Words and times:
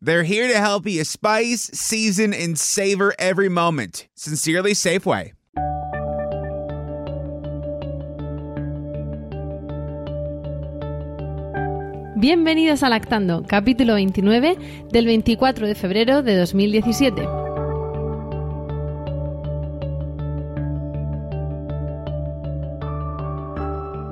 They're 0.00 0.22
here 0.22 0.46
to 0.46 0.58
help 0.58 0.86
you 0.86 1.02
spice, 1.04 1.70
season, 1.74 2.32
and 2.32 2.56
savor 2.56 3.14
every 3.18 3.48
moment. 3.48 4.06
Sincerely, 4.14 4.72
Safeway. 4.72 5.32
Bienvenidos 12.16 12.82
a 12.82 12.88
Lactando, 12.88 13.44
capítulo 13.46 13.94
29 13.94 14.56
del 14.90 15.06
24 15.06 15.66
de 15.66 15.74
febrero 15.74 16.22
de 16.22 16.36
2017. 16.36 17.47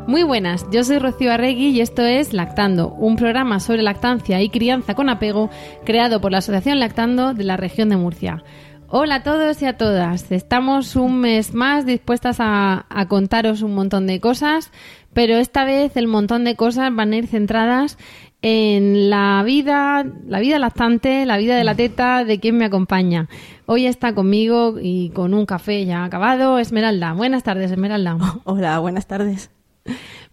Muy 0.06 0.22
buenas, 0.22 0.64
yo 0.70 0.84
soy 0.84 1.00
Rocío 1.00 1.32
Arregui 1.32 1.70
y 1.70 1.80
esto 1.80 2.02
es 2.02 2.32
Lactando, 2.32 2.90
un 2.90 3.16
programa 3.16 3.58
sobre 3.58 3.82
lactancia 3.82 4.40
y 4.40 4.50
crianza 4.50 4.94
con 4.94 5.08
apego 5.08 5.50
creado 5.84 6.20
por 6.20 6.30
la 6.30 6.38
Asociación 6.38 6.78
Lactando 6.78 7.34
de 7.34 7.42
la 7.42 7.56
región 7.56 7.88
de 7.88 7.96
Murcia. 7.96 8.44
Hola 8.86 9.16
a 9.16 9.22
todos 9.24 9.60
y 9.62 9.66
a 9.66 9.76
todas, 9.76 10.30
estamos 10.30 10.94
un 10.94 11.18
mes 11.18 11.54
más 11.54 11.86
dispuestas 11.86 12.36
a, 12.38 12.86
contaros 13.08 13.62
un 13.62 13.74
montón 13.74 14.06
de 14.06 14.20
cosas, 14.20 14.70
pero 15.12 15.38
esta 15.38 15.64
vez 15.64 15.96
el 15.96 16.06
montón 16.06 16.44
de 16.44 16.54
cosas 16.54 16.94
van 16.94 17.12
a 17.12 17.16
ir 17.16 17.26
centradas 17.26 17.98
en 18.42 19.10
la 19.10 19.42
vida, 19.44 20.06
la 20.24 20.38
vida 20.38 20.60
lactante, 20.60 21.26
la 21.26 21.36
vida 21.36 21.56
de 21.56 21.64
la 21.64 21.74
teta, 21.74 22.22
de 22.24 22.38
quien 22.38 22.56
me 22.56 22.66
acompaña. 22.66 23.28
Hoy 23.66 23.86
está 23.86 24.14
conmigo 24.14 24.76
y 24.80 25.10
con 25.10 25.34
un 25.34 25.46
café 25.46 25.84
ya 25.84 26.04
acabado, 26.04 26.60
Esmeralda. 26.60 27.12
Buenas 27.12 27.42
tardes, 27.42 27.72
Esmeralda. 27.72 28.16
Hola, 28.44 28.78
buenas 28.78 29.08
tardes. 29.08 29.55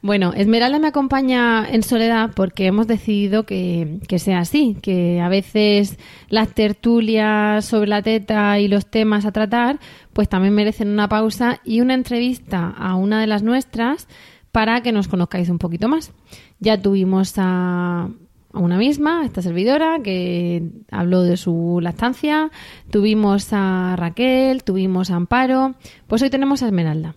Bueno, 0.02 0.34
Esmeralda 0.36 0.80
me 0.80 0.90
acompaña 0.90 1.66
en 1.66 1.82
soledad 1.82 2.32
porque 2.36 2.66
hemos 2.66 2.88
decidido 2.88 3.46
que, 3.46 4.00
que, 4.06 4.20
sea 4.20 4.40
así, 4.40 4.76
que 4.82 5.22
a 5.22 5.30
veces 5.30 5.98
las 6.28 6.54
tertulias 6.54 7.64
sobre 7.64 7.88
la 7.88 8.02
teta 8.02 8.60
y 8.60 8.68
los 8.68 8.86
temas 8.86 9.26
a 9.26 9.32
tratar, 9.32 9.80
pues 10.12 10.28
también 10.28 10.54
merecen 10.54 10.90
una 10.90 11.08
pausa 11.08 11.62
y 11.64 11.80
una 11.80 11.94
entrevista 11.94 12.68
a 12.78 12.96
una 12.96 13.22
de 13.22 13.28
las 13.28 13.44
nuestras 13.44 14.10
para 14.52 14.82
que 14.82 14.92
nos 14.92 15.08
conozcáis 15.08 15.48
un 15.48 15.58
poquito 15.58 15.88
más. 15.88 16.12
Ya 16.60 16.82
tuvimos 16.82 17.36
a, 17.38 18.10
a 18.54 18.60
una 18.60 18.78
misma, 18.78 19.22
a 19.22 19.26
esta 19.26 19.42
servidora, 19.42 20.00
que 20.04 20.64
habló 20.92 21.24
de 21.24 21.38
su 21.38 21.80
lactancia, 21.82 22.52
tuvimos 22.92 23.48
a 23.52 23.96
Raquel, 23.98 24.64
tuvimos 24.64 25.12
a 25.12 25.16
Amparo, 25.16 25.76
pues 26.08 26.22
hoy 26.22 26.30
tenemos 26.30 26.62
a 26.62 26.68
Esmeralda. 26.68 27.16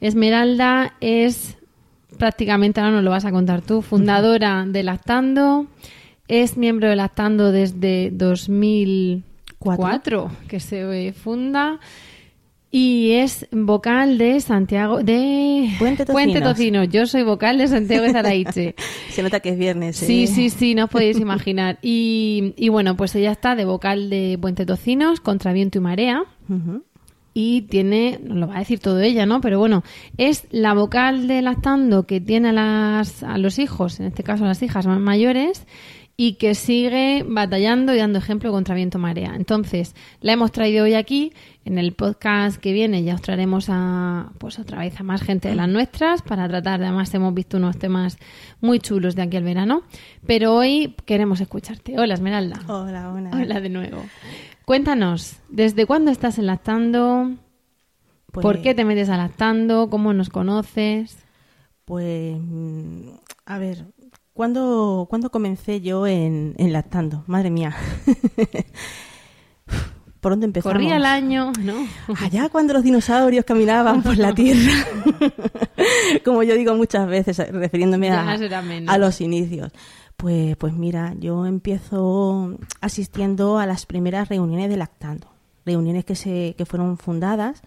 Esmeralda 0.00 0.94
es 1.00 1.56
prácticamente 2.16 2.80
ahora 2.80 2.96
nos 2.96 3.04
lo 3.04 3.10
vas 3.10 3.24
a 3.24 3.30
contar 3.30 3.62
tú, 3.62 3.82
fundadora 3.82 4.64
de 4.66 4.82
Lactando, 4.82 5.68
es 6.28 6.56
miembro 6.56 6.88
de 6.88 6.96
Lactando 6.96 7.52
desde 7.52 8.10
2004, 8.10 10.30
que 10.48 10.58
se 10.60 11.12
funda, 11.12 11.78
y 12.70 13.12
es 13.12 13.46
vocal 13.52 14.16
de 14.18 14.40
Santiago, 14.40 15.02
de 15.02 15.70
Puente 15.78 16.04
Tocino. 16.40 16.84
Yo 16.84 17.06
soy 17.06 17.22
vocal 17.22 17.58
de 17.58 17.68
Santiago 17.68 18.04
de 18.04 18.12
Zaraiche. 18.12 18.74
Se 19.08 19.22
nota 19.22 19.40
que 19.40 19.48
es 19.50 19.58
viernes. 19.58 20.02
¿eh? 20.02 20.06
Sí, 20.06 20.26
sí, 20.26 20.50
sí, 20.50 20.74
no 20.74 20.84
os 20.84 20.90
podéis 20.90 21.18
imaginar. 21.18 21.78
Y, 21.80 22.52
y, 22.56 22.68
bueno, 22.68 22.94
pues 22.96 23.14
ella 23.14 23.32
está 23.32 23.54
de 23.54 23.64
vocal 23.64 24.10
de 24.10 24.36
Puente 24.38 24.66
Tocinos, 24.66 25.20
contra 25.20 25.54
viento 25.54 25.78
y 25.78 25.80
marea. 25.80 26.24
Uh 26.48 26.54
-huh 26.54 26.82
y 27.38 27.60
tiene, 27.60 28.18
nos 28.22 28.38
lo 28.38 28.48
va 28.48 28.56
a 28.56 28.60
decir 28.60 28.78
todo 28.80 28.98
ella, 29.02 29.26
¿no? 29.26 29.42
Pero 29.42 29.58
bueno, 29.58 29.84
es 30.16 30.46
la 30.52 30.72
vocal 30.72 31.28
de 31.28 31.42
lactando 31.42 32.06
que 32.06 32.18
tiene 32.18 32.48
a, 32.48 32.52
las, 32.52 33.22
a 33.22 33.36
los 33.36 33.58
hijos, 33.58 34.00
en 34.00 34.06
este 34.06 34.22
caso 34.22 34.44
a 34.44 34.48
las 34.48 34.62
hijas 34.62 34.86
más 34.86 34.98
mayores, 34.98 35.66
y 36.16 36.36
que 36.36 36.54
sigue 36.54 37.26
batallando 37.28 37.94
y 37.94 37.98
dando 37.98 38.18
ejemplo 38.18 38.50
contra 38.52 38.74
viento 38.74 38.98
marea. 38.98 39.34
Entonces, 39.36 39.94
la 40.22 40.32
hemos 40.32 40.50
traído 40.50 40.84
hoy 40.84 40.94
aquí. 40.94 41.34
En 41.66 41.76
el 41.76 41.92
podcast 41.92 42.58
que 42.58 42.72
viene 42.72 43.02
ya 43.02 43.16
os 43.16 43.20
traeremos 43.20 43.66
a, 43.68 44.32
pues 44.38 44.58
otra 44.58 44.78
vez 44.78 44.98
a 44.98 45.02
más 45.02 45.20
gente 45.20 45.48
de 45.48 45.56
las 45.56 45.68
nuestras 45.68 46.22
para 46.22 46.48
tratar, 46.48 46.82
además 46.82 47.12
hemos 47.12 47.34
visto 47.34 47.58
unos 47.58 47.76
temas 47.76 48.16
muy 48.62 48.78
chulos 48.78 49.14
de 49.14 49.22
aquí 49.22 49.36
al 49.36 49.44
verano. 49.44 49.82
Pero 50.26 50.54
hoy 50.54 50.94
queremos 51.04 51.42
escucharte. 51.42 51.98
Hola, 51.98 52.14
Esmeralda. 52.14 52.62
Hola, 52.66 53.12
hola. 53.12 53.30
Hola 53.34 53.60
de 53.60 53.68
nuevo. 53.68 54.02
Cuéntanos, 54.66 55.36
¿desde 55.48 55.86
cuándo 55.86 56.10
estás 56.10 56.38
en 56.38 56.46
lactando? 56.46 57.30
Pues, 58.32 58.42
¿Por 58.42 58.62
qué 58.62 58.74
te 58.74 58.84
metes 58.84 59.08
a 59.08 59.16
lactando? 59.16 59.88
¿Cómo 59.88 60.12
nos 60.12 60.28
conoces? 60.28 61.18
Pues, 61.84 62.36
a 63.44 63.58
ver, 63.58 63.84
¿cuándo, 64.32 65.06
¿cuándo 65.08 65.30
comencé 65.30 65.80
yo 65.80 66.08
en, 66.08 66.54
en 66.58 66.72
lactando? 66.72 67.22
Madre 67.28 67.50
mía. 67.50 67.76
¿Por 70.20 70.32
dónde 70.32 70.46
empezamos? 70.46 70.72
Corría 70.72 70.96
el 70.96 71.04
año, 71.04 71.52
¿no? 71.60 71.86
Allá 72.20 72.48
cuando 72.48 72.72
los 72.72 72.82
dinosaurios 72.82 73.44
caminaban 73.44 74.02
por 74.02 74.18
la 74.18 74.34
Tierra. 74.34 74.72
Como 76.24 76.42
yo 76.42 76.56
digo 76.56 76.74
muchas 76.74 77.06
veces, 77.06 77.38
refiriéndome 77.52 78.10
a, 78.10 78.36
a 78.88 78.98
los 78.98 79.20
inicios. 79.20 79.70
Pues, 80.16 80.56
pues 80.56 80.72
mira, 80.72 81.14
yo 81.18 81.44
empiezo 81.46 82.56
asistiendo 82.80 83.58
a 83.58 83.66
las 83.66 83.84
primeras 83.86 84.28
reuniones 84.28 84.70
de 84.70 84.76
Lactando, 84.76 85.28
reuniones 85.64 86.04
que 86.04 86.14
se 86.14 86.54
que 86.56 86.64
fueron 86.64 86.96
fundadas 86.96 87.62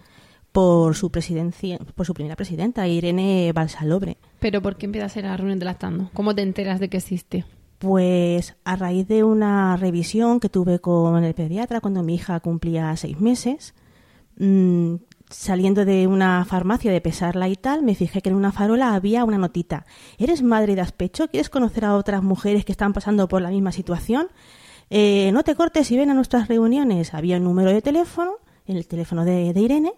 por 0.52 0.96
su 0.96 1.10
presidencia, 1.10 1.78
por 1.94 2.06
su 2.06 2.14
primera 2.14 2.36
presidenta, 2.36 2.88
Irene 2.88 3.52
Balsalobre. 3.54 4.16
Pero 4.40 4.62
¿por 4.62 4.76
qué 4.76 4.86
empiezas 4.86 5.14
a 5.14 5.18
ir 5.20 5.26
a 5.26 5.30
la 5.30 5.36
reunión 5.36 5.58
de 5.58 5.64
Lactando? 5.64 6.10
¿Cómo 6.12 6.34
te 6.34 6.42
enteras 6.42 6.80
de 6.80 6.88
que 6.88 6.96
existe? 6.96 7.44
Pues 7.78 8.56
a 8.64 8.76
raíz 8.76 9.06
de 9.08 9.22
una 9.24 9.76
revisión 9.76 10.40
que 10.40 10.48
tuve 10.48 10.80
con 10.80 11.22
el 11.22 11.34
pediatra 11.34 11.80
cuando 11.80 12.02
mi 12.02 12.16
hija 12.16 12.40
cumplía 12.40 12.94
seis 12.96 13.20
meses, 13.20 13.74
mmm, 14.38 14.96
saliendo 15.30 15.84
de 15.84 16.06
una 16.06 16.44
farmacia 16.44 16.92
de 16.92 17.00
pesarla 17.00 17.48
y 17.48 17.56
tal, 17.56 17.82
me 17.82 17.94
fijé 17.94 18.20
que 18.20 18.28
en 18.28 18.34
una 18.34 18.52
farola 18.52 18.94
había 18.94 19.24
una 19.24 19.38
notita. 19.38 19.86
¿Eres 20.18 20.42
madre 20.42 20.74
de 20.74 20.80
aspecho? 20.82 21.28
¿Quieres 21.28 21.48
conocer 21.48 21.84
a 21.84 21.96
otras 21.96 22.22
mujeres 22.22 22.64
que 22.64 22.72
están 22.72 22.92
pasando 22.92 23.28
por 23.28 23.40
la 23.40 23.50
misma 23.50 23.72
situación? 23.72 24.28
Eh, 24.90 25.30
no 25.32 25.44
te 25.44 25.54
cortes 25.54 25.90
y 25.90 25.96
ven 25.96 26.10
a 26.10 26.14
nuestras 26.14 26.48
reuniones. 26.48 27.14
Había 27.14 27.36
un 27.36 27.44
número 27.44 27.72
de 27.72 27.80
teléfono, 27.80 28.32
el 28.66 28.86
teléfono 28.86 29.24
de, 29.24 29.52
Irene, 29.56 29.92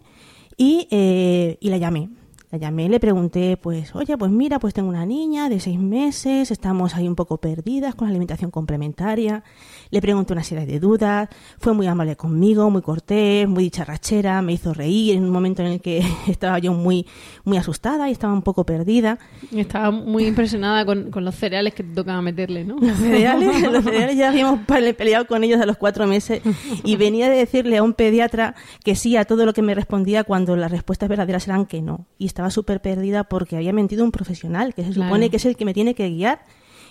y, 0.56 0.87
eh, 0.91 1.56
y 1.60 1.70
la 1.70 1.78
llamé. 1.78 2.10
La 2.52 2.58
llamé 2.58 2.84
y 2.84 2.88
le 2.88 3.00
pregunté, 3.00 3.56
pues, 3.56 3.94
oye, 3.94 4.18
pues 4.18 4.30
mira, 4.30 4.58
pues 4.58 4.74
tengo 4.74 4.90
una 4.90 5.06
niña 5.06 5.48
de 5.48 5.58
seis 5.58 5.78
meses, 5.78 6.50
estamos 6.50 6.94
ahí 6.94 7.08
un 7.08 7.14
poco 7.14 7.38
perdidas 7.38 7.94
con 7.94 8.08
la 8.08 8.10
alimentación 8.10 8.50
complementaria. 8.50 9.42
Le 9.90 10.02
pregunté 10.02 10.34
una 10.34 10.44
serie 10.44 10.66
de 10.66 10.78
dudas, 10.78 11.30
fue 11.58 11.72
muy 11.72 11.86
amable 11.86 12.14
conmigo, 12.14 12.68
muy 12.68 12.82
cortés, 12.82 13.48
muy 13.48 13.64
dicharrachera, 13.64 14.42
me 14.42 14.52
hizo 14.52 14.74
reír 14.74 15.16
en 15.16 15.24
un 15.24 15.30
momento 15.30 15.62
en 15.62 15.68
el 15.68 15.80
que 15.80 16.04
estaba 16.28 16.58
yo 16.58 16.74
muy, 16.74 17.06
muy 17.44 17.56
asustada 17.56 18.10
y 18.10 18.12
estaba 18.12 18.34
un 18.34 18.42
poco 18.42 18.66
perdida. 18.66 19.19
Estaba 19.50 19.90
muy 19.90 20.26
impresionada 20.26 20.84
con, 20.84 21.10
con 21.10 21.24
los 21.24 21.34
cereales 21.34 21.72
que 21.72 21.82
te 21.84 21.94
tocaba 21.94 22.20
meterle, 22.20 22.64
¿no? 22.64 22.76
Los 22.76 22.98
cereales, 22.98 23.62
los 23.72 23.82
cereales 23.82 24.14
ya 24.19 24.28
habíamos 24.28 24.60
peleado 24.66 25.26
con 25.26 25.42
ellos 25.42 25.58
a 25.58 25.64
los 25.64 25.78
cuatro 25.78 26.06
meses 26.06 26.42
y 26.84 26.96
venía 26.98 27.30
de 27.30 27.36
decirle 27.36 27.78
a 27.78 27.82
un 27.82 27.94
pediatra 27.94 28.56
que 28.84 28.94
sí 28.94 29.16
a 29.16 29.24
todo 29.24 29.46
lo 29.46 29.54
que 29.54 29.62
me 29.62 29.74
respondía 29.74 30.24
cuando 30.24 30.54
las 30.54 30.70
respuestas 30.70 31.08
verdaderas 31.08 31.49
eran 31.49 31.64
que 31.64 31.81
no. 31.81 32.08
Y 32.19 32.26
estaba 32.26 32.41
súper 32.50 32.80
perdida 32.82 33.24
porque 33.24 33.56
había 33.56 33.72
mentido 33.72 34.04
un 34.04 34.12
profesional, 34.12 34.74
que 34.74 34.82
se 34.84 34.92
supone 34.92 35.10
Claro. 35.10 35.30
que 35.30 35.36
es 35.36 35.44
el 35.46 35.56
que 35.56 35.64
me 35.64 35.74
tiene 35.74 35.94
que 35.94 36.08
guiar. 36.08 36.44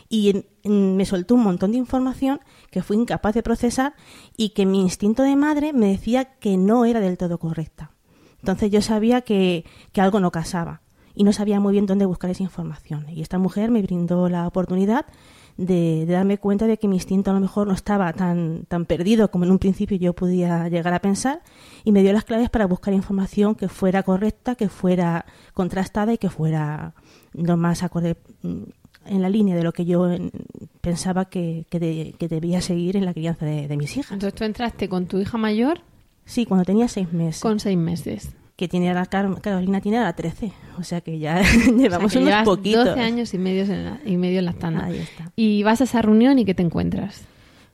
Y 0.09 0.30
en- 0.30 0.45
en- 0.63 0.98
me 0.98 1.06
soltó 1.06 1.36
un 1.36 1.44
montón 1.44 1.71
de 1.71 1.77
información 1.77 2.42
que 2.69 2.81
fui 2.83 2.98
incapaz 2.98 3.33
de 3.33 3.44
procesar 3.44 3.94
y 4.36 4.50
que 4.50 4.65
mi 4.65 4.81
instinto 4.81 5.24
de 5.24 5.36
madre 5.36 5.71
me 5.74 5.88
decía 5.88 6.25
que 6.39 6.57
no 6.57 6.83
era 6.86 7.00
del 7.00 7.18
todo 7.18 7.38
correcta. 7.39 7.92
Entonces 8.39 8.71
yo 8.71 8.81
sabía 8.81 9.21
que, 9.21 9.63
que 9.94 10.01
algo 10.01 10.19
no 10.19 10.31
casaba 10.31 10.81
y 11.15 11.24
no 11.24 11.31
sabía 11.31 11.59
muy 11.59 11.74
bien 11.74 11.86
dónde 11.86 12.06
buscar 12.06 12.30
esa 12.31 12.44
información. 12.44 13.06
Y 13.09 13.21
esta 13.21 13.38
mujer 13.38 13.71
me 13.71 13.81
brindó 13.81 14.27
la 14.30 14.48
oportunidad 14.48 15.06
de, 15.66 16.06
de 16.06 16.13
darme 16.13 16.38
cuenta 16.38 16.68
de 16.68 16.78
que 16.78 16.88
mi 16.88 16.96
instinto 16.96 17.31
a 17.31 17.34
lo 17.34 17.40
mejor 17.40 17.68
no 17.68 17.74
estaba 17.74 18.12
tan, 18.13 18.66
tan 18.68 18.86
perdido 18.86 19.31
como 19.31 19.46
en 19.46 19.52
un 19.52 19.60
principio 19.60 19.98
yo 19.98 20.13
podía 20.13 20.68
llegar 20.69 20.94
a 20.94 21.00
pensar 21.00 21.42
y 21.84 21.92
me 21.92 22.02
dio 22.04 22.12
las 22.13 22.24
claves 22.25 22.50
para 22.50 22.66
buscar 22.68 22.94
información 22.94 23.56
que 23.56 23.68
fuera 23.69 24.04
correcta, 24.04 24.56
que 24.56 24.69
fuera 24.69 25.25
contrastada 25.54 26.13
y 26.13 26.18
que 26.18 26.30
fuera 26.30 26.94
lo 27.34 27.58
más 27.58 27.84
acorde 27.84 28.18
mm, 28.44 28.63
en 29.06 29.22
la 29.22 29.30
línea 29.30 29.56
de 29.56 29.63
lo 29.63 29.72
que 29.72 29.86
yo 29.86 30.08
pensaba 30.81 31.25
que, 31.25 31.66
que, 31.69 31.80
de- 31.80 32.16
que 32.19 32.28
debía 32.28 32.62
seguir 32.62 32.98
en 32.98 33.06
la 33.06 33.13
crianza 33.13 33.46
de, 33.46 33.68
de 33.68 33.78
mis 33.78 33.98
hijas. 33.98 34.12
Entonces 34.12 34.36
tú 34.38 34.44
entraste 34.44 34.90
con 34.90 35.06
tu 35.06 35.19
hija 35.19 35.38
mayor 35.38 35.81
Sí, 36.24 36.46
cuando 36.46 36.63
tenía 36.66 36.88
seis 36.88 37.12
meses. 37.12 37.42
Con 37.42 37.60
seis 37.60 37.78
meses. 37.78 38.31
Que 38.62 38.68
tiene 38.68 38.94
la 38.94 39.08
Carolina 39.08 39.81
tiene 39.81 39.98
ahora 39.98 40.13
13. 40.13 40.54
O 40.78 40.84
sea 40.84 41.02
que 41.02 41.18
ya 41.18 41.42
llevamos 41.42 42.06
O 42.16 42.19
sea, 42.19 42.22
que 42.22 42.28
unos 42.28 42.44
poquitos. 42.44 42.86
12 42.90 43.00
años 43.00 43.34
y 43.34 43.40
medio 43.40 43.63
en 43.63 43.86
la, 43.86 44.00
y 44.06 44.18
medio 44.18 44.38
en 44.38 44.46
la 44.46 44.54
tanda. 44.54 44.86
Ahí 44.86 45.00
está. 45.00 45.31
Y 45.36 45.63
vas 45.63 45.81
a 45.81 45.86
esa 45.86 46.04
reunión 46.04 46.38
y 46.38 46.46
¿qué 46.46 46.54
te 46.54 46.62
encuentras? 46.62 47.24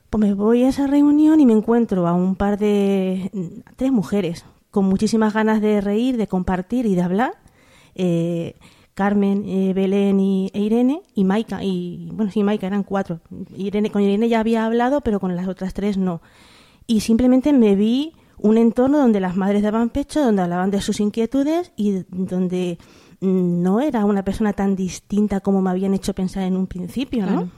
Pues 0.08 0.18
me 0.18 0.32
voy 0.32 0.62
a 0.62 0.70
esa 0.70 0.86
reunión 0.86 1.40
y 1.40 1.44
me 1.44 1.52
encuentro 1.52 2.08
a 2.08 2.14
un 2.14 2.36
par 2.36 2.58
de 2.58 3.30
tres 3.76 3.92
mujeres 3.92 4.46
con 4.70 4.86
muchísimas 4.86 5.34
ganas 5.34 5.60
de 5.60 5.82
reír, 5.82 6.16
de 6.16 6.26
compartir 6.26 6.86
y 6.86 6.94
de 6.94 7.02
hablar. 7.02 7.32
Eh, 7.94 8.54
Carmen, 8.94 9.44
eh, 9.46 9.74
Belén 9.74 10.18
y, 10.20 10.50
e 10.54 10.60
Irene 10.60 11.02
y 11.14 11.24
Maika. 11.24 11.62
Y 11.62 12.08
bueno, 12.14 12.32
sí, 12.32 12.42
Maika 12.42 12.66
eran 12.66 12.82
cuatro. 12.82 13.20
Irene, 13.54 13.90
con 13.90 14.00
Irene 14.00 14.30
ya 14.30 14.40
había 14.40 14.64
hablado, 14.64 15.02
pero 15.02 15.20
con 15.20 15.36
las 15.36 15.48
otras 15.48 15.74
tres 15.74 15.98
no. 15.98 16.22
Y 16.86 17.00
simplemente 17.00 17.52
me 17.52 17.74
vi 17.74 18.14
un 18.40 18.58
entorno 18.58 18.98
donde 18.98 19.20
las 19.20 19.36
madres 19.36 19.62
daban 19.62 19.90
pecho, 19.90 20.22
donde 20.22 20.42
hablaban 20.42 20.70
de 20.70 20.80
sus 20.80 21.00
inquietudes 21.00 21.72
y 21.76 22.04
donde 22.08 22.78
mm, 23.20 23.62
no 23.62 23.80
era 23.80 24.04
una 24.04 24.24
persona 24.24 24.52
tan 24.52 24.76
distinta 24.76 25.40
como 25.40 25.62
me 25.62 25.70
habían 25.70 25.94
hecho 25.94 26.14
pensar 26.14 26.44
en 26.44 26.56
un 26.56 26.66
principio, 26.66 27.26
¿no? 27.26 27.50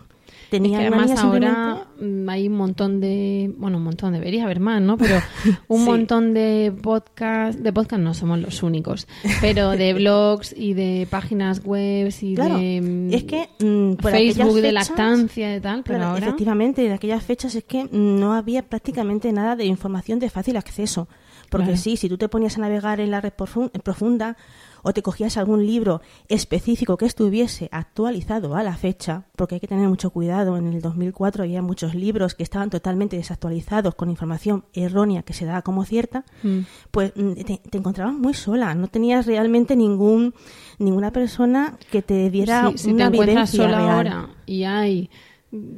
Tenía 0.50 0.78
es 0.82 0.88
que 0.90 0.94
además 0.94 1.10
ahora 1.22 1.86
simplemente- 1.98 2.24
mm, 2.24 2.28
hay 2.28 2.48
un 2.48 2.56
montón 2.56 3.00
de, 3.00 3.52
bueno, 3.56 3.76
un 3.78 3.84
montón, 3.84 4.12
debería 4.12 4.44
haber 4.44 4.60
más, 4.60 4.80
¿no? 4.82 4.96
Pero 4.98 5.16
un 5.68 5.80
Sí. 5.80 5.84
montón 5.84 6.34
de 6.34 6.72
podcast, 6.82 7.58
de 7.58 7.72
podcast 7.72 8.02
no 8.02 8.14
somos 8.14 8.38
los 8.40 8.62
únicos, 8.62 9.06
pero 9.40 9.70
de 9.70 9.94
blogs 9.94 10.54
y 10.56 10.74
de 10.74 11.06
páginas 11.10 11.62
web 11.64 12.12
y 12.20 12.34
Claro, 12.34 12.56
de 12.58 12.80
mm, 12.80 13.12
es 13.14 13.24
que 13.24 13.48
mm, 13.60 13.94
por 13.94 14.12
aquellas 14.14 14.36
Facebook 14.36 14.60
de 14.60 14.72
lactancia 14.72 15.56
y 15.56 15.60
tal, 15.60 15.82
pero 15.82 15.98
Claro, 15.98 16.12
ahora 16.14 16.26
efectivamente, 16.26 16.86
en 16.86 16.92
aquellas 16.92 17.22
fechas 17.22 17.54
es 17.54 17.64
que 17.64 17.88
no 17.92 18.34
había 18.34 18.62
prácticamente 18.62 19.32
nada 19.32 19.56
de 19.56 19.66
información 19.66 20.18
de 20.18 20.30
fácil 20.30 20.56
acceso. 20.56 21.08
Porque 21.48 21.64
Claro. 21.66 21.80
sí, 21.80 21.96
si 21.96 22.08
tú 22.08 22.16
te 22.16 22.28
ponías 22.28 22.56
a 22.58 22.60
navegar 22.60 23.00
en 23.00 23.10
la 23.10 23.20
red 23.20 23.32
profun- 23.36 23.70
profunda 23.82 24.36
o 24.82 24.92
te 24.92 25.02
cogías 25.02 25.36
algún 25.36 25.66
libro 25.66 26.00
específico 26.28 26.96
que 26.96 27.06
estuviese 27.06 27.68
actualizado 27.72 28.54
a 28.56 28.62
la 28.62 28.76
fecha, 28.76 29.24
porque 29.36 29.56
hay 29.56 29.60
que 29.60 29.66
tener 29.68 29.88
mucho 29.88 30.10
cuidado, 30.10 30.56
en 30.56 30.68
el 30.72 30.80
2004 30.80 31.44
había 31.44 31.62
muchos 31.62 31.94
libros 31.94 32.34
que 32.34 32.42
estaban 32.42 32.70
totalmente 32.70 33.16
desactualizados 33.16 33.94
con 33.94 34.10
información 34.10 34.64
errónea 34.72 35.22
que 35.22 35.32
se 35.32 35.44
daba 35.44 35.62
como 35.62 35.84
cierta, 35.84 36.24
Mm. 36.42 36.60
pues 36.90 37.12
mm, 37.16 37.32
te, 37.44 37.58
te 37.58 37.78
encontrabas 37.78 38.14
muy 38.14 38.34
sola, 38.34 38.74
no 38.74 38.88
tenías 38.88 39.26
realmente 39.26 39.76
ningún 39.76 40.34
ninguna 40.78 41.10
persona 41.12 41.76
que 41.90 42.00
te 42.02 42.30
diera 42.30 42.70
Sí, 42.70 42.78
si 42.78 42.84
te 42.88 42.94
una 42.94 43.06
encuentras 43.06 43.52
vivencia 43.52 43.64
sola 43.64 43.76
real. 43.78 43.90
ahora 43.90 44.28
y 44.46 44.64
hay 44.64 45.10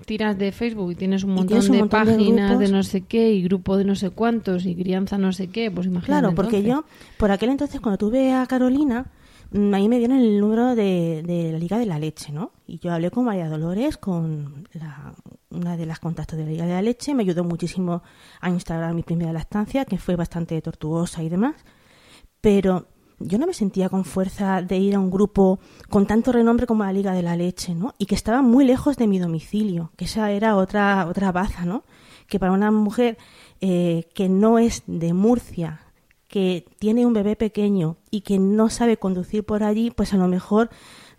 tiras 0.05 0.37
de 0.39 0.53
Facebook 0.53 0.93
y 0.93 0.95
tienes 0.95 1.25
un 1.25 1.31
montón, 1.31 1.47
tienes 1.49 1.69
un 1.69 1.73
de 1.73 1.79
montón 1.81 2.05
páginas 2.07 2.59
de, 2.59 2.69
no 2.69 2.83
sé 2.83 3.03
qué 3.03 3.33
y 3.33 3.43
grupo 3.43 3.77
de 3.77 3.85
no 3.85 3.95
sé 3.95 4.11
cuántos 4.11 4.67
y 4.67 4.75
crianza 4.75 5.17
no 5.19 5.33
sé 5.33 5.49
qué, 5.49 5.71
pues 5.71 5.87
imagínate. 5.87 6.07
Claro, 6.21 6.35
porque 6.35 6.59
entonces. 6.59 6.85
yo, 6.91 7.17
por 7.17 7.31
aquel 7.31 7.51
entonces, 7.51 7.81
cuando 7.81 7.97
tuve 7.97 8.33
a 8.35 8.47
Carolina, 8.47 9.07
mm, 9.51 9.73
ahí 9.73 9.89
me 9.89 9.99
dieron 9.99 10.19
el 10.19 10.39
número 10.39 10.75
de, 10.75 11.23
de 11.27 11.53
la 11.53 11.59
Liga 11.59 11.79
de 11.79 11.87
la 11.87 11.99
Leche, 11.99 12.33
¿no? 12.33 12.53
Y 12.67 12.79
yo 12.81 12.93
hablé 12.93 13.11
con 13.11 13.25
María 13.25 13.49
Dolores, 13.49 13.97
con 13.97 14.69
la- 14.75 15.15
una 15.51 15.77
de 15.77 15.87
las 15.87 15.99
contactos 16.01 16.39
de 16.39 16.45
la 16.45 16.51
Liga 16.51 16.67
de 16.67 16.73
la 16.73 16.83
Leche, 16.83 17.15
me 17.15 17.23
ayudó 17.23 17.43
muchísimo 17.45 18.03
a 18.41 18.51
instalar 18.51 18.93
mi 18.95 19.03
primera 19.03 19.33
lactancia, 19.33 19.85
que 19.87 19.97
fue 19.99 20.17
bastante 20.17 20.61
tortuosa 20.61 21.23
y 21.23 21.29
demás. 21.31 21.55
Pero 22.41 22.89
yo 23.25 23.39
no 23.39 23.47
me 23.47 23.55
sentía 23.55 23.89
con 23.89 24.05
fuerza 24.05 24.63
de 24.63 24.77
ir 24.77 24.95
a 24.95 25.01
un 25.01 25.11
grupo 25.11 25.59
con 25.89 26.07
tanto 26.07 26.33
renombre 26.33 26.67
como 26.67 26.85
la 26.85 26.93
Liga 26.93 27.13
de 27.13 27.23
la 27.23 27.37
Leche, 27.37 27.75
¿no? 27.75 27.95
Y 27.99 28.07
que 28.07 28.15
estaba 28.15 28.43
muy 28.43 28.65
lejos 28.65 28.97
de 28.97 29.07
mi 29.07 29.19
domicilio, 29.19 29.93
que 29.97 30.05
esa 30.05 30.31
era 30.31 30.57
otra, 30.57 31.07
otra 31.09 31.33
baza, 31.33 31.65
¿no? 31.65 31.85
Que 32.29 32.39
para 32.39 32.53
una 32.53 32.71
mujer 32.71 33.19
eh, 33.61 34.09
que 34.15 34.29
no 34.29 34.59
es 34.59 34.83
de 34.87 35.13
Murcia, 35.13 35.81
que 36.29 36.65
tiene 36.79 37.05
un 37.05 37.13
bebé 37.13 37.37
pequeño 37.37 37.97
y 38.11 38.23
que 38.23 38.39
no 38.39 38.71
sabe 38.71 38.97
conducir 38.97 39.45
por 39.45 39.63
allí, 39.63 39.91
pues 39.91 40.15
a 40.15 40.17
lo 40.17 40.29
mejor 40.29 40.71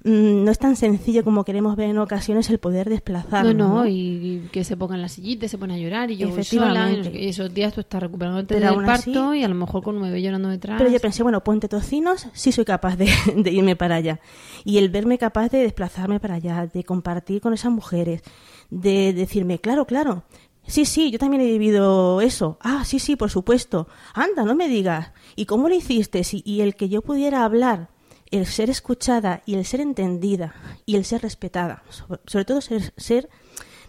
no 0.03 0.51
es 0.51 0.59
tan 0.59 0.75
sencillo 0.75 1.23
como 1.23 1.45
queremos 1.45 1.75
ver 1.75 1.89
en 1.89 1.97
ocasiones 1.97 2.49
el 2.49 2.57
poder 2.59 2.87
No, 2.87 2.91
desplazarnos. 2.91 3.55
no, 3.55 3.75
¿no? 3.75 3.87
y, 3.87 3.91
y 3.93 4.49
que 4.51 4.63
se 4.63 4.75
ponga 4.75 4.95
en 4.95 5.01
la 5.01 5.07
sillita, 5.09 5.45
y 5.45 5.49
se 5.49 5.57
pone 5.57 5.75
a 5.75 5.77
llorar 5.77 6.11
y 6.11 6.17
yo 6.17 6.29
voy 6.29 6.43
sola. 6.43 6.91
Y, 6.91 7.27
esos 7.27 7.53
días 7.53 7.73
tú 7.73 7.81
estás 7.81 8.01
recuperándote 8.03 8.55
del 8.55 8.63
así- 8.65 8.85
parto 8.85 9.33
y 9.33 9.43
a 9.43 9.47
lo 9.47 9.55
mejor 9.55 9.81
con 9.83 9.95
un 9.97 10.03
bebé 10.03 10.21
llorando 10.21 10.49
detrás. 10.49 10.77
Pero 10.77 10.89
yo 10.91 10.99
pensé, 10.99 11.23
bueno, 11.23 11.43
Puente 11.43 11.67
Tocinos, 11.69 12.27
sí 12.33 12.51
soy 12.51 12.65
capaz 12.65 12.95
de, 12.97 13.09
de 13.35 13.51
irme 13.51 13.75
para 13.75 13.95
allá. 13.95 14.19
Y 14.65 14.77
el 14.77 14.89
verme 14.89 15.17
capaz 15.17 15.49
de 15.49 15.59
desplazarme 15.59 16.19
para 16.19 16.35
allá, 16.35 16.67
de 16.67 16.83
compartir 16.83 17.39
con 17.41 17.53
esas 17.53 17.71
mujeres, 17.71 18.21
de 18.69 19.13
decirme, 19.13 19.59
claro, 19.59 19.85
claro, 19.85 20.23
sí, 20.67 20.85
sí, 20.85 21.11
yo 21.11 21.19
también 21.19 21.41
he 21.43 21.45
vivido 21.47 22.19
eso. 22.21 22.57
Ah, 22.61 22.83
sí, 22.85 22.99
sí, 22.99 23.15
por 23.15 23.29
supuesto. 23.29 23.87
Anda, 24.13 24.43
no 24.43 24.55
me 24.55 24.67
digas. 24.67 25.11
¿Y 25.35 25.45
cómo 25.45 25.69
lo 25.69 25.75
hiciste? 25.75 26.21
Y 26.43 26.61
el 26.61 26.75
que 26.75 26.89
yo 26.89 27.01
pudiera 27.01 27.43
hablar, 27.45 27.89
el 28.37 28.45
ser 28.45 28.69
escuchada 28.69 29.41
y 29.45 29.55
el 29.55 29.65
ser 29.65 29.81
entendida 29.81 30.53
y 30.85 30.95
el 30.95 31.05
ser 31.05 31.21
respetada. 31.21 31.83
Sobre, 32.25 32.45
todo 32.45 32.61
ser, 32.61 32.93
ser 32.97 33.29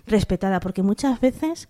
respetada, 0.07 0.61
porque 0.61 0.83
muchas 0.83 1.21
veces 1.21 1.69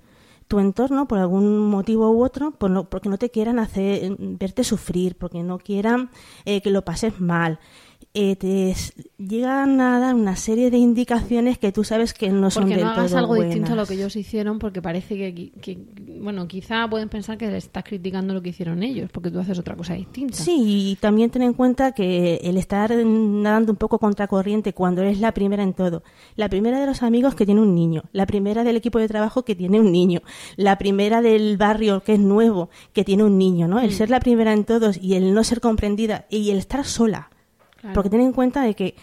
tu 0.48 0.58
entorno, 0.58 1.08
por 1.08 1.18
algún 1.18 1.70
motivo 1.70 2.10
u 2.10 2.22
otro, 2.22 2.50
por 2.50 2.70
no- 2.70 2.90
porque 2.90 3.08
no 3.08 3.16
te 3.16 3.30
quieran 3.30 3.58
hacer 3.58 4.14
verte 4.18 4.62
sufrir, 4.64 5.16
porque 5.16 5.42
no 5.42 5.58
quieran 5.58 6.10
eh, 6.44 6.60
que 6.60 6.70
lo 6.70 6.84
pases 6.84 7.18
mal, 7.20 7.58
eh, 8.16 8.36
te 8.36 8.72
llegan 9.18 9.80
a 9.80 9.98
dar 9.98 10.14
una 10.14 10.36
serie 10.36 10.70
de 10.70 10.78
indicaciones 10.78 11.58
que 11.58 11.72
tú 11.72 11.82
sabes 11.82 12.14
que 12.14 12.28
no 12.30 12.48
son 12.50 12.64
porque 12.64 12.76
del 12.76 12.84
no 12.84 12.90
hagas 12.92 13.08
todo 13.10 13.18
algo 13.18 13.34
buenas. 13.34 13.46
distinto 13.54 13.72
a 13.72 13.76
lo 13.76 13.86
que 13.86 13.94
ellos 13.94 14.14
hicieron 14.14 14.60
porque 14.60 14.80
parece 14.80 15.16
que, 15.16 15.78
bueno, 16.20 16.46
quizá 16.46 16.88
pueden 16.88 17.08
pensar 17.08 17.36
que 17.38 17.56
estás 17.56 17.82
criticando 17.82 18.32
lo 18.32 18.40
que 18.40 18.50
hicieron 18.50 18.84
ellos 18.84 19.10
porque 19.12 19.30
tú 19.32 19.40
haces 19.40 19.58
otra 19.58 19.74
cosa 19.74 19.94
distinta. 19.94 20.36
Sí, 20.36 20.92
y 20.92 20.96
también 20.96 21.30
ten 21.30 21.42
en 21.42 21.54
cuenta 21.54 21.90
que 21.92 22.36
el 22.44 22.56
estar 22.56 22.94
nadando 22.94 23.72
un 23.72 23.78
poco 23.78 23.98
contracorriente 23.98 24.72
cuando 24.74 25.02
eres 25.02 25.18
la 25.18 25.32
primera 25.32 25.64
en 25.64 25.72
todo, 25.74 26.04
la 26.36 26.48
primera 26.48 26.78
de 26.78 26.86
los 26.86 27.02
amigos 27.02 27.34
que 27.34 27.46
tiene 27.46 27.60
un 27.62 27.74
niño, 27.74 28.04
la 28.12 28.26
primera 28.26 28.62
del 28.62 28.76
equipo 28.76 29.00
de 29.00 29.08
trabajo 29.08 29.44
que 29.44 29.56
tiene 29.56 29.80
un 29.80 29.90
niño, 29.90 30.20
la 30.56 30.78
primera 30.78 31.20
del 31.20 31.56
barrio 31.56 32.00
que 32.04 32.12
es 32.14 32.20
nuevo 32.20 32.70
que 32.92 33.02
tiene 33.02 33.24
un 33.24 33.38
niño, 33.38 33.66
¿no? 33.66 33.80
El 33.80 33.88
Mm. 33.90 33.94
ser 33.94 34.10
la 34.10 34.20
primera 34.20 34.52
en 34.52 34.64
todos 34.64 34.98
y 35.02 35.14
el 35.14 35.34
no 35.34 35.42
ser 35.42 35.60
comprendida 35.60 36.26
y 36.30 36.50
el 36.50 36.58
estar 36.58 36.84
sola. 36.84 37.30
Porque 37.92 38.10
ten 38.10 38.20
en 38.20 38.32
cuenta 38.32 38.62
de 38.62 38.74
que 38.74 38.96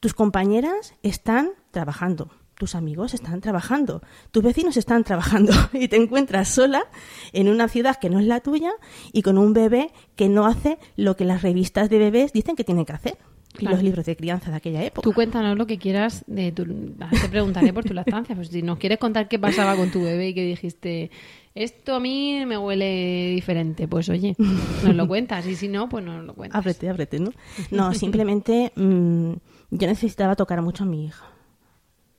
tus 0.00 0.14
compañeras 0.14 0.94
están 1.02 1.50
trabajando, 1.70 2.30
tus 2.54 2.74
amigos 2.74 3.14
están 3.14 3.40
trabajando, 3.40 4.02
tus 4.32 4.42
vecinos 4.42 4.76
están 4.76 5.04
trabajando 5.04 5.52
y 5.72 5.88
te 5.88 5.96
encuentras 5.96 6.48
sola 6.48 6.84
en 7.32 7.48
una 7.48 7.68
ciudad 7.68 7.96
que 7.96 8.10
no 8.10 8.18
es 8.18 8.26
la 8.26 8.40
tuya 8.40 8.72
y 9.12 9.22
con 9.22 9.38
un 9.38 9.52
bebé 9.52 9.92
que 10.16 10.28
no 10.28 10.46
hace 10.46 10.78
lo 10.96 11.16
que 11.16 11.24
las 11.24 11.42
revistas 11.42 11.88
de 11.88 11.98
bebés 11.98 12.32
dicen 12.32 12.56
que 12.56 12.64
tiene 12.64 12.84
que 12.84 12.92
hacer 12.92 13.18
y 13.54 13.58
Claro. 13.58 13.76
los 13.76 13.84
libros 13.84 14.04
de 14.06 14.16
crianza 14.16 14.50
de 14.50 14.56
aquella 14.56 14.84
época. 14.84 15.02
Tú 15.02 15.12
cuéntanos 15.12 15.56
lo 15.56 15.66
que 15.66 15.78
quieras 15.78 16.22
de 16.26 16.52
tu... 16.52 16.64
ah, 17.00 17.10
Te 17.10 17.28
preguntaré 17.28 17.72
por 17.72 17.84
tu 17.84 17.94
lactancia. 17.94 18.34
Pues 18.36 18.48
si 18.48 18.62
nos 18.62 18.78
quieres 18.78 18.98
contar 18.98 19.26
qué 19.28 19.38
pasaba 19.38 19.74
con 19.76 19.90
tu 19.90 20.02
bebé 20.02 20.28
y 20.28 20.34
que 20.34 20.44
dijiste, 20.44 21.10
esto 21.54 21.94
a 21.96 22.00
mí 22.00 22.44
me 22.46 22.56
huele 22.58 23.30
diferente, 23.34 23.88
pues 23.88 24.08
oye, 24.10 24.36
nos 24.84 24.94
lo 24.94 25.08
cuentas. 25.08 25.46
Y 25.46 25.56
si 25.56 25.66
no, 25.68 25.88
pues 25.88 26.04
no 26.04 26.16
nos 26.18 26.26
lo 26.26 26.34
cuentas. 26.34 26.58
Ábrete, 26.58 26.88
ábrete, 26.88 27.18
¿no? 27.20 27.32
No, 27.70 27.92
simplemente 27.94 28.70
mm, 28.76 29.32
yo 29.70 29.86
necesitaba 29.88 30.36
tocar 30.36 30.62
mucho 30.62 30.84
a 30.84 30.86
mi 30.86 31.06
hija. 31.06 31.24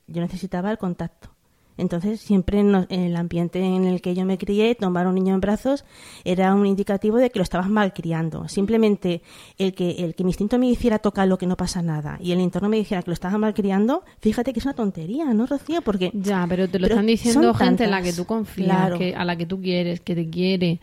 Yo 0.08 0.22
necesitaba 0.22 0.72
el 0.72 0.78
contacto. 0.78 1.30
Entonces, 1.80 2.20
siempre 2.20 2.60
en, 2.60 2.88
el 2.90 3.16
ambiente 3.16 3.60
en 3.60 3.86
el 3.86 4.02
que 4.02 4.14
yo 4.14 4.26
me 4.26 4.38
crié, 4.38 4.76
tomar 4.76 5.06
a 5.06 5.10
un 5.10 5.16
niño 5.16 5.34
en 5.34 5.42
brazos 5.42 5.86
era 6.24 6.54
un 6.54 6.66
indicativo 6.66 7.18
de 7.18 7.30
que 7.30 7.40
lo 7.40 7.44
estabas 7.44 7.70
malcriando. 7.70 8.48
Simplemente 8.48 9.22
el 9.58 9.74
que, 9.74 9.92
el 9.92 10.16
que 10.16 10.24
mi 10.24 10.30
instinto 10.30 10.60
me 10.60 10.68
hiciera 10.68 11.00
tocar 11.00 11.28
lo 11.28 11.38
que 11.38 11.48
no 11.48 11.56
pasa 11.56 11.82
nada 11.82 12.18
y 12.22 12.32
el 12.32 12.40
entorno 12.40 12.70
me 12.70 12.78
dijera 12.78 13.02
que 13.02 13.10
lo 13.10 13.14
estaba 13.14 13.38
malcriando, 13.38 14.04
fíjate 14.20 14.54
que 14.54 14.60
es 14.60 14.66
una 14.66 14.74
tontería, 14.74 15.34
¿no, 15.34 15.46
Rocío? 15.46 15.82
Porque 15.82 16.12
Ya, 16.14 16.46
pero 16.48 16.68
te 16.68 16.80
lo 16.80 16.84
Pero 16.84 16.96
están 16.96 17.06
diciendo 17.08 17.54
gente 17.54 17.86
en 17.86 17.92
la 17.92 18.02
que 18.02 18.14
tú 18.14 18.26
confías, 18.26 18.68
Claro. 18.68 18.98
que, 18.98 19.16
a 19.16 19.26
la 19.26 19.36
que 19.36 19.46
tú 19.46 19.62
quieres, 19.62 20.02
que 20.02 20.16
te 20.16 20.30
quiere. 20.30 20.80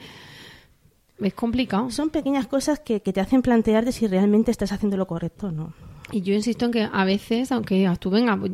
Es 1.21 1.35
complicado. 1.35 1.91
son 1.91 2.11
pequeñas 2.11 2.47
cosas 2.47 2.81
que, 2.81 3.01
que 3.01 3.13
te 3.13 3.21
hacen 3.21 3.41
plantearte 3.41 3.93
si 3.93 4.07
realmente 4.07 4.51
estás 4.51 4.73
haciendo 4.73 4.97
lo 4.97 5.07
correcto 5.07 5.49
o 5.49 5.53
no. 5.53 5.73
Y 6.13 6.21
yo 6.23 6.35
insisto 6.35 6.67
en 6.67 6.71
que 6.73 6.89
a 6.91 7.05
veces, 7.05 7.51
aunque 7.51 7.75
digas 7.75 7.99
tú, 7.99 8.11
venga, 8.11 8.37
pues, 8.37 8.53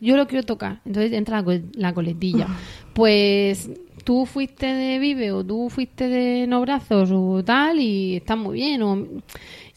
yo 0.00 0.16
lo 0.16 0.26
quiero 0.26 0.44
tocar, 0.44 0.80
entonces 0.86 1.12
entra 1.12 1.38
la, 1.38 1.44
col- 1.44 1.64
la 1.74 1.92
coletilla. 1.94 2.46
Pues 2.94 3.70
tú 4.04 4.24
fuiste 4.24 4.66
de 4.66 5.00
Vive 5.00 5.32
o 5.32 5.42
tú 5.44 5.68
fuiste 5.68 6.08
de 6.08 6.46
No 6.46 6.60
Brazos 6.60 7.10
o 7.12 7.42
tal 7.42 7.80
y 7.80 8.16
está 8.16 8.36
muy 8.36 8.54
bien. 8.54 8.82
O... 8.82 9.04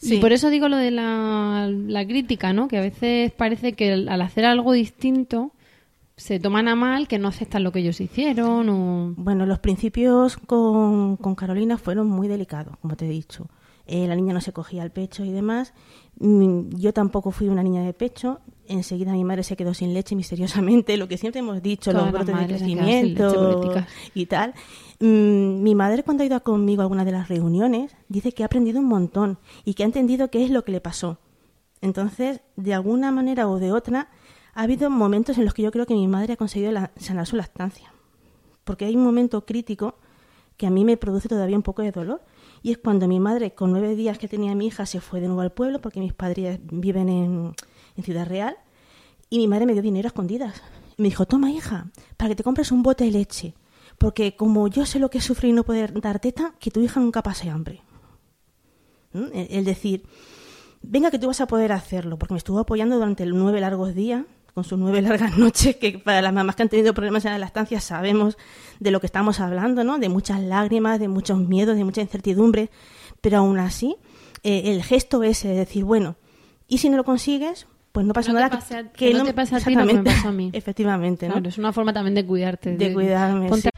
Y 0.00 0.18
por 0.20 0.32
eso 0.32 0.50
digo 0.50 0.68
lo 0.68 0.76
de 0.76 0.92
la, 0.92 1.68
la 1.68 2.06
crítica, 2.06 2.52
¿no? 2.52 2.68
Que 2.68 2.78
a 2.78 2.80
veces 2.80 3.32
parece 3.32 3.72
que 3.72 3.92
al 3.94 4.08
al 4.08 4.22
hacer 4.22 4.44
algo 4.44 4.72
distinto 4.72 5.50
se 6.16 6.38
toman 6.38 6.68
a 6.68 6.76
mal, 6.76 7.08
que 7.08 7.18
no 7.18 7.26
aceptan 7.28 7.64
lo 7.64 7.72
que 7.72 7.80
ellos 7.80 8.00
hicieron 8.00 8.68
o... 8.68 9.14
Bueno, 9.16 9.46
los 9.46 9.58
principios 9.58 10.36
con, 10.36 11.16
con 11.16 11.34
Carolina 11.34 11.76
fueron 11.76 12.06
muy 12.08 12.28
delicados, 12.28 12.76
como 12.80 12.94
te 12.96 13.06
he 13.06 13.10
dicho. 13.10 13.48
Eh, 13.88 14.06
la 14.06 14.14
niña 14.14 14.32
no 14.34 14.40
se 14.40 14.52
cogía 14.52 14.82
el 14.84 14.90
pecho 14.90 15.24
y 15.24 15.32
demás. 15.32 15.72
Mm, 16.20 16.76
Yo 16.76 16.92
tampoco 16.92 17.30
fui 17.30 17.48
una 17.48 17.62
niña 17.62 17.82
de 17.82 17.92
pecho. 17.94 18.40
Enseguida 18.66 19.12
mi 19.12 19.24
madre 19.24 19.42
se 19.42 19.56
quedó 19.56 19.72
sin 19.74 19.94
leche 19.94 20.14
misteriosamente, 20.22 20.96
lo 20.96 21.08
que 21.08 21.16
siempre 21.18 21.40
hemos 21.40 21.62
dicho, 21.62 21.90
Todas 21.90 22.06
los 22.06 22.12
brotes 22.12 22.34
de 22.34 22.40
leche, 22.42 22.54
crecimiento 22.64 23.72
y 24.14 24.26
tal. 24.26 24.54
Mm, 25.00 25.62
Mi 25.62 25.74
madre 25.74 26.02
cuando 26.04 26.22
ha 26.22 26.26
ido 26.26 26.42
conmigo 26.42 26.82
a 26.82 26.84
alguna 26.84 27.04
de 27.04 27.12
las 27.12 27.28
reuniones 27.28 27.96
dice 28.08 28.32
que 28.32 28.42
ha 28.42 28.46
aprendido 28.46 28.78
un 28.80 28.86
montón 28.86 29.38
y 29.64 29.74
que 29.74 29.82
ha 29.84 29.86
entendido 29.86 30.30
qué 30.30 30.44
es 30.44 30.50
lo 30.50 30.64
que 30.64 30.72
le 30.72 30.80
pasó. 30.80 31.18
Entonces, 31.80 32.40
de 32.56 32.74
alguna 32.74 33.10
manera 33.12 33.48
o 33.48 33.58
de 33.58 33.72
otra, 33.72 34.08
ha 34.54 34.62
habido 34.62 34.90
momentos 34.90 35.38
en 35.38 35.44
los 35.44 35.54
que 35.54 35.62
yo 35.62 35.70
creo 35.70 35.86
que 35.86 35.94
mi 35.94 36.08
madre 36.08 36.32
ha 36.32 36.36
conseguido 36.36 36.72
la- 36.72 36.90
sanar 36.96 37.26
su 37.26 37.36
lactancia. 37.36 37.92
Porque 38.64 38.84
hay 38.84 38.96
un 38.96 39.04
momento 39.04 39.46
crítico 39.46 39.94
que 40.56 40.66
a 40.66 40.70
mí 40.70 40.84
me 40.84 40.96
produce 40.96 41.28
todavía 41.28 41.56
un 41.56 41.62
poco 41.62 41.82
de 41.82 41.92
dolor. 41.92 42.20
Y 42.62 42.72
es 42.72 42.78
cuando 42.78 43.06
mi 43.08 43.20
madre, 43.20 43.54
con 43.54 43.70
nueve 43.70 43.94
días 43.94 44.18
que 44.18 44.28
tenía 44.28 44.54
mi 44.54 44.66
hija, 44.66 44.86
se 44.86 45.00
fue 45.00 45.20
de 45.20 45.26
nuevo 45.26 45.42
al 45.42 45.52
pueblo, 45.52 45.80
porque 45.80 46.00
mis 46.00 46.12
padres 46.12 46.58
viven 46.62 47.08
en, 47.08 47.54
en 47.96 48.04
Ciudad 48.04 48.26
Real, 48.26 48.56
y 49.30 49.38
mi 49.38 49.48
madre 49.48 49.66
me 49.66 49.72
dio 49.74 49.82
dinero 49.82 50.06
a 50.06 50.08
escondidas. 50.08 50.62
Y 50.96 51.02
me 51.02 51.08
dijo, 51.08 51.26
toma 51.26 51.50
hija, 51.50 51.90
para 52.16 52.30
que 52.30 52.36
te 52.36 52.42
compres 52.42 52.72
un 52.72 52.82
bote 52.82 53.04
de 53.04 53.10
leche. 53.10 53.54
Porque 53.98 54.36
como 54.36 54.68
yo 54.68 54.86
sé 54.86 54.98
lo 54.98 55.10
que 55.10 55.18
es 55.18 55.44
y 55.44 55.52
no 55.52 55.64
poder 55.64 56.00
dar 56.00 56.20
teta, 56.20 56.54
que 56.58 56.70
tu 56.70 56.80
hija 56.80 57.00
nunca 57.00 57.22
pase 57.22 57.50
hambre. 57.50 57.82
¿Mm? 59.12 59.24
El, 59.34 59.46
el 59.50 59.64
decir, 59.64 60.04
venga 60.82 61.10
que 61.10 61.18
tú 61.18 61.26
vas 61.26 61.40
a 61.40 61.46
poder 61.46 61.72
hacerlo, 61.72 62.18
porque 62.18 62.34
me 62.34 62.38
estuvo 62.38 62.58
apoyando 62.58 62.96
durante 62.96 63.26
nueve 63.26 63.60
largos 63.60 63.94
días, 63.94 64.24
con 64.58 64.64
sus 64.64 64.78
nueve 64.78 65.00
largas 65.02 65.38
noches, 65.38 65.76
que 65.76 65.98
para 65.98 66.20
las 66.20 66.32
mamás 66.32 66.56
que 66.56 66.62
han 66.62 66.68
tenido 66.68 66.92
problemas 66.94 67.24
en 67.24 67.30
la 67.30 67.38
lactancia 67.38 67.80
sabemos 67.80 68.36
de 68.80 68.90
lo 68.90 68.98
que 69.00 69.06
estamos 69.06 69.38
hablando, 69.40 69.84
¿no? 69.84 69.98
De 69.98 70.08
muchas 70.08 70.40
lágrimas, 70.40 70.98
de 70.98 71.06
muchos 71.08 71.38
miedos, 71.38 71.76
de 71.76 71.84
mucha 71.84 72.00
incertidumbre, 72.00 72.70
pero 73.20 73.38
aún 73.38 73.58
así, 73.58 73.96
eh, 74.42 74.62
el 74.66 74.82
gesto 74.82 75.22
ese 75.22 75.48
de 75.48 75.54
decir, 75.54 75.84
bueno, 75.84 76.16
y 76.66 76.78
si 76.78 76.88
no 76.90 76.96
lo 76.96 77.04
consigues, 77.04 77.66
pues 77.92 78.04
no 78.06 78.12
pasa 78.12 78.32
No 78.32 78.40
nada. 78.40 78.50
pase 78.50 78.76
a- 78.76 78.92
que 78.92 79.14
no 79.14 79.24
te 79.24 79.32
pase 79.32 79.56
a 79.56 79.58
ti 79.60 79.74
que 79.76 79.84
me 79.84 80.02
pasó 80.04 80.28
a 80.28 80.32
mí. 80.32 80.50
Efectivamente, 80.52 81.26
¿no? 81.28 81.34
Claro, 81.34 81.48
es 81.48 81.58
una 81.58 81.72
forma 81.72 81.92
también 81.92 82.14
de 82.14 82.26
cuidarte. 82.26 82.76
De 82.76 82.92
cuidarme, 82.92 83.48
ponte 83.48 83.70
sí. 83.72 83.77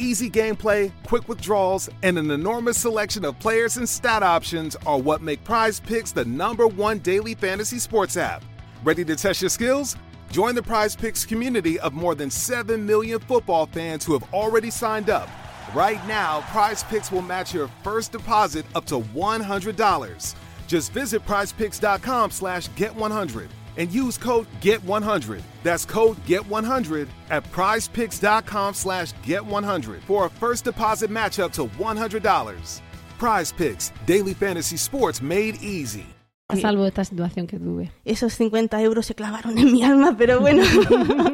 Easy 0.00 0.30
gameplay, 0.30 0.90
quick 1.06 1.28
withdrawals, 1.28 1.90
and 2.02 2.18
an 2.18 2.30
enormous 2.30 2.78
selection 2.78 3.22
of 3.22 3.38
players 3.38 3.76
and 3.76 3.86
stat 3.86 4.22
options 4.22 4.74
are 4.86 4.98
what 4.98 5.20
make 5.20 5.44
Prize 5.44 5.78
Picks 5.78 6.10
the 6.10 6.24
number 6.24 6.66
one 6.66 7.00
daily 7.00 7.34
fantasy 7.34 7.78
sports 7.78 8.16
app. 8.16 8.42
Ready 8.82 9.04
to 9.04 9.14
test 9.14 9.42
your 9.42 9.50
skills? 9.50 9.98
Join 10.30 10.54
the 10.54 10.62
Prize 10.62 10.96
Picks 10.96 11.26
community 11.26 11.78
of 11.80 11.92
more 11.92 12.14
than 12.14 12.30
7 12.30 12.84
million 12.86 13.20
football 13.20 13.66
fans 13.66 14.02
who 14.02 14.18
have 14.18 14.24
already 14.32 14.70
signed 14.70 15.10
up. 15.10 15.28
Right 15.74 16.00
now, 16.08 16.40
Prize 16.50 16.82
Picks 16.84 17.12
will 17.12 17.20
match 17.20 17.52
your 17.52 17.68
first 17.82 18.10
deposit 18.10 18.64
up 18.74 18.86
to 18.86 19.00
$100. 19.00 20.34
Just 20.66 20.92
visit 20.92 21.26
prizepicks.com 21.26 22.30
slash 22.30 22.70
get100 22.70 23.50
and 23.80 23.90
use 23.90 24.18
code 24.18 24.46
GET100. 24.60 25.40
That's 25.62 25.86
code 25.86 26.18
GET100 26.26 27.08
at 27.30 27.42
prizepicks.com 27.50 28.74
slash 28.74 29.14
GET100 29.24 30.00
for 30.02 30.26
a 30.26 30.30
first 30.30 30.64
deposit 30.64 31.10
match 31.10 31.40
up 31.40 31.52
to 31.54 31.64
$100. 31.64 32.80
Prize 33.18 33.52
Picks, 33.52 33.90
daily 34.06 34.34
fantasy 34.34 34.76
sports 34.76 35.20
made 35.22 35.56
easy. 35.62 36.06
a 36.50 36.56
salvo 36.56 36.82
de 36.82 36.88
esta 36.88 37.04
situación 37.04 37.46
que 37.46 37.58
tuve. 37.58 37.92
esos 38.04 38.34
50 38.34 38.82
euros 38.82 39.06
se 39.06 39.14
clavaron 39.14 39.56
en 39.58 39.72
mi 39.72 39.82
alma, 39.82 40.16
pero 40.16 40.40
bueno, 40.40 40.62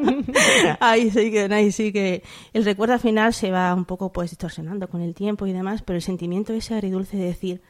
ahí 0.80 1.10
sí 1.10 1.30
que, 1.30 1.48
ahí 1.50 1.72
sí 1.72 1.92
que 1.92 2.22
el 2.52 2.64
recuerdo 2.64 2.94
al 2.94 3.00
final 3.00 3.32
se 3.32 3.50
va 3.50 3.74
un 3.74 3.84
poco 3.84 4.12
pues 4.12 4.30
distorsionando 4.30 4.88
con 4.88 5.00
el 5.00 5.14
tiempo 5.14 5.46
y 5.46 5.52
demás, 5.52 5.82
pero 5.82 5.96
el 5.96 6.02
sentimiento 6.02 6.52
ese 6.52 6.74
agridulce 6.74 7.16
de 7.16 7.24
decir, 7.24 7.62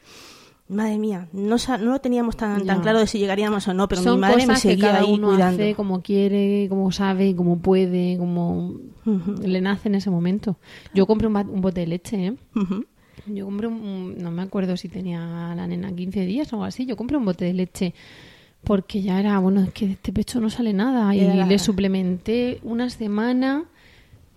madre 0.69 0.97
mía, 0.97 1.27
no, 1.33 1.55
no 1.57 1.91
lo 1.91 1.99
teníamos 1.99 2.35
tan, 2.35 2.65
tan 2.65 2.81
claro 2.81 2.99
de 2.99 3.07
si 3.07 3.19
llegaríamos 3.19 3.67
o 3.67 3.73
no, 3.73 3.87
pero 3.87 4.01
Son 4.01 4.15
mi 4.15 4.21
madre 4.21 4.35
me 4.37 4.47
cosas 4.47 4.61
que 4.63 4.69
seguía 4.69 4.87
cada 4.87 4.99
ahí 4.99 5.13
uno 5.13 5.29
cuidando. 5.29 5.63
hace 5.63 5.75
como 5.75 6.01
quiere, 6.01 6.67
como 6.69 6.91
sabe, 6.91 7.35
como 7.35 7.59
puede, 7.59 8.17
como 8.17 8.73
le 9.41 9.61
nace 9.61 9.87
en 9.89 9.95
ese 9.95 10.09
momento. 10.09 10.57
Yo 10.93 11.05
compré 11.07 11.27
un, 11.27 11.35
un 11.37 11.61
bote 11.61 11.79
de 11.81 11.87
leche, 11.87 12.27
¿eh? 12.27 12.33
Yo 13.27 13.45
compré 13.45 13.67
un, 13.67 14.15
no 14.17 14.31
me 14.31 14.41
acuerdo 14.41 14.75
si 14.77 14.89
tenía 14.89 15.53
la 15.55 15.67
nena 15.67 15.91
15 15.93 16.25
días 16.25 16.51
o 16.53 16.57
algo 16.57 16.65
así, 16.65 16.85
yo 16.85 16.95
compré 16.97 17.17
un 17.17 17.25
bote 17.25 17.45
de 17.45 17.53
leche 17.53 17.93
porque 18.63 19.01
ya 19.01 19.19
era, 19.19 19.39
bueno, 19.39 19.61
es 19.61 19.71
que 19.71 19.85
de 19.87 19.93
este 19.93 20.11
pecho 20.11 20.39
no 20.41 20.49
sale 20.49 20.73
nada 20.73 21.15
y 21.15 21.21
la- 21.21 21.45
le 21.45 21.59
suplementé 21.59 22.59
una 22.63 22.89
semana 22.89 23.63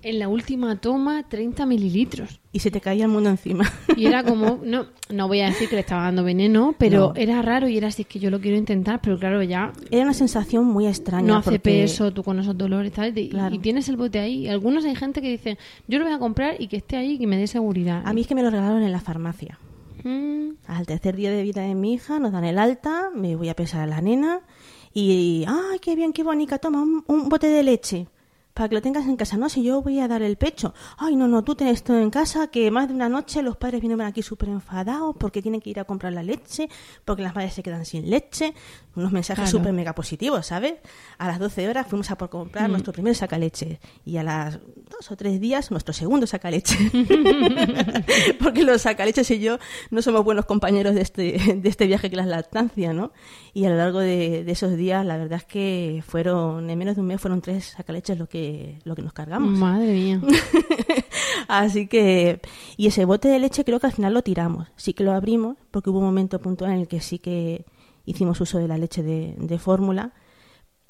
en 0.03 0.19
la 0.19 0.29
última 0.29 0.77
toma 0.81 1.29
30 1.29 1.67
mililitros. 1.67 2.41
Y 2.53 2.61
se 2.61 2.71
te 2.71 2.81
caía 2.81 3.05
el 3.05 3.11
mundo 3.11 3.31
encima. 3.31 3.65
Y 3.97 4.07
era 4.07 4.23
como, 4.25 4.61
no, 4.65 4.87
no 5.11 5.29
voy 5.29 5.41
a 5.41 5.47
decir 5.47 5.69
que 5.69 5.75
le 5.77 5.81
estaba 5.83 6.05
dando 6.05 6.25
veneno, 6.25 6.75
pero 6.79 7.09
No. 7.09 7.15
era 7.17 7.43
raro 7.43 7.69
y 7.69 7.77
era 7.77 7.89
así, 7.89 8.03
es 8.03 8.09
que 8.09 8.19
yo 8.19 8.31
lo 8.31 8.41
quiero 8.41 8.57
intentar, 8.57 9.01
pero 9.03 9.19
claro, 9.19 9.43
ya 9.43 9.73
Era 9.91 10.05
una 10.05 10.15
sensación 10.15 10.65
muy 10.67 10.87
extraña. 10.87 11.27
no 11.27 11.37
hace 11.37 11.51
porque- 11.51 11.59
peso, 11.83 12.13
tú 12.13 12.23
con 12.23 12.39
esos 12.41 12.57
dolores 12.57 12.93
tal, 12.93 13.17
y, 13.17 13.29
Claro. 13.29 13.55
y 13.55 13.59
tienes 13.59 13.89
el 13.89 13.97
bote 13.97 14.19
ahí. 14.19 14.49
Algunos 14.49 14.85
hay 14.85 14.95
gente 14.97 15.21
que 15.21 15.29
dice, 15.31 15.59
yo 15.87 15.99
lo 15.99 16.05
voy 16.07 16.15
a 16.15 16.19
comprar 16.19 16.55
y 16.61 16.69
que 16.69 16.79
esté 16.79 16.97
ahí 16.97 17.13
y 17.13 17.19
que 17.19 17.27
me 17.27 17.37
dé 17.37 17.47
seguridad. 17.47 18.03
A 18.05 18.13
mí 18.13 18.23
es 18.23 18.27
que 18.27 18.35
me 18.35 18.43
lo 18.43 18.51
regalaron 18.51 18.83
en 18.83 18.93
la 18.93 19.01
farmacia. 19.01 19.59
Mm, 20.05 20.53
Al 20.67 20.87
tercer 20.87 21.15
día 21.17 21.31
de 21.31 21.43
vida 21.43 21.61
de 21.63 21.75
mi 21.75 21.93
hija 21.95 22.19
nos 22.19 22.33
dan 22.33 22.45
el 22.45 22.59
alta, 22.59 23.11
me 23.15 23.37
voy 23.37 23.49
a 23.51 23.55
pesar 23.55 23.83
a 23.83 23.87
la 23.87 24.01
nena 24.01 24.41
y, 24.95 25.45
¡ay, 25.47 25.79
qué 25.81 25.95
bien, 25.95 26.13
qué 26.13 26.23
bonita! 26.23 26.59
Toma 26.59 26.81
un, 26.83 27.05
un 27.07 27.29
bote 27.29 27.49
de 27.49 27.63
leche 27.63 28.07
para 28.61 28.69
que 28.69 28.75
lo 28.75 28.83
tengas 28.83 29.07
en 29.07 29.17
casa. 29.17 29.39
No, 29.39 29.49
si 29.49 29.63
yo 29.63 29.81
voy 29.81 30.01
a 30.01 30.07
dar 30.07 30.21
el 30.21 30.37
pecho. 30.37 30.75
¡Ay, 30.99 31.17
no, 31.17 31.27
no, 31.27 31.43
tú 31.43 31.55
tienes 31.55 31.83
todo 31.83 31.99
en 31.99 32.11
casa! 32.11 32.49
Que 32.49 32.71
más 32.71 32.89
de 32.89 32.95
una 32.95 33.09
noche 33.09 33.41
los 33.43 33.57
padres 33.57 33.81
vienen 33.81 34.03
aquí 34.03 34.23
súper 34.23 34.51
enfadados 34.51 35.17
porque 35.19 35.41
tienen 35.41 35.63
que 35.63 35.71
ir 35.71 35.81
a 35.81 35.85
comprar 35.85 36.13
la 36.13 36.23
leche, 36.23 36.69
porque 37.07 37.23
las 37.23 37.35
madres 37.35 37.55
se 37.55 37.63
quedan 37.63 37.87
sin 37.87 38.11
leche. 38.11 38.53
Unos 38.97 39.13
mensajes 39.13 39.45
Claro. 39.45 39.59
súper 39.59 39.73
mega 39.73 39.95
positivos, 39.95 40.45
¿sabes? 40.45 40.75
A 41.17 41.27
las 41.27 41.39
12 41.39 41.71
horas 41.71 41.87
fuimos 41.87 42.11
a 42.11 42.19
por 42.19 42.29
comprar 42.29 42.69
Mm. 42.69 42.73
nuestro 42.73 42.93
primer 42.93 43.15
sacaleche 43.15 43.81
y 44.05 44.19
a 44.19 44.23
las 44.25 44.59
dos 45.01 45.11
o 45.11 45.17
tres 45.17 45.41
días 45.41 45.71
nuestro 45.71 45.95
segundo 45.95 46.27
sacaleche. 46.27 46.77
porque 48.39 48.65
los 48.65 48.83
sacaleches 48.83 49.31
y 49.31 49.41
yo 49.41 49.59
no 49.91 50.03
somos 50.03 50.23
buenos 50.25 50.45
compañeros 50.45 50.95
de 50.95 51.01
este, 51.01 51.57
de 51.57 51.69
este 51.69 51.87
viaje 51.87 52.11
que 52.11 52.17
es 52.17 52.27
la 52.27 52.37
lactancia, 52.37 52.93
¿no? 52.93 53.11
Y 53.55 53.65
a 53.65 53.71
lo 53.71 53.77
largo 53.77 54.01
de, 54.01 54.45
de 54.45 54.53
esos 54.53 54.77
días, 54.77 55.05
la 55.07 55.17
verdad 55.17 55.39
es 55.39 55.45
que 55.45 56.05
fueron, 56.07 56.69
en 56.69 56.79
menos 56.79 56.97
de 56.97 57.01
un 57.01 57.07
mes, 57.07 57.19
fueron 57.19 57.41
tres 57.41 57.75
sacaleches 57.77 58.19
lo 58.19 58.29
que, 58.29 58.79
lo 58.85 58.95
que 58.95 59.01
nos 59.01 59.15
cargamos. 59.15 59.51
madre 59.53 59.91
mía. 59.91 60.21
Así 61.49 61.87
que, 61.87 62.41
y 62.77 62.89
ese 62.89 63.07
bote 63.07 63.29
de 63.29 63.39
leche 63.39 63.65
creo 63.65 63.81
que 63.81 63.87
al 63.87 63.95
final 63.95 64.13
lo 64.13 64.21
tiramos. 64.21 64.69
Sí 64.77 64.93
que 64.93 65.03
lo 65.03 65.13
abrimos, 65.13 65.57
porque 65.71 65.89
hubo 65.89 66.01
un 66.01 66.05
momento 66.05 66.41
puntual 66.41 66.73
en 66.73 66.81
el 66.81 66.89
que 66.89 67.01
sí 67.01 67.19
que 67.19 67.65
hicimos 68.05 68.39
uso 68.43 68.59
de 68.59 68.69
la 68.69 68.77
leche 68.77 69.03
de, 69.03 69.35
de 69.39 69.59
fórmula. 69.59 70.13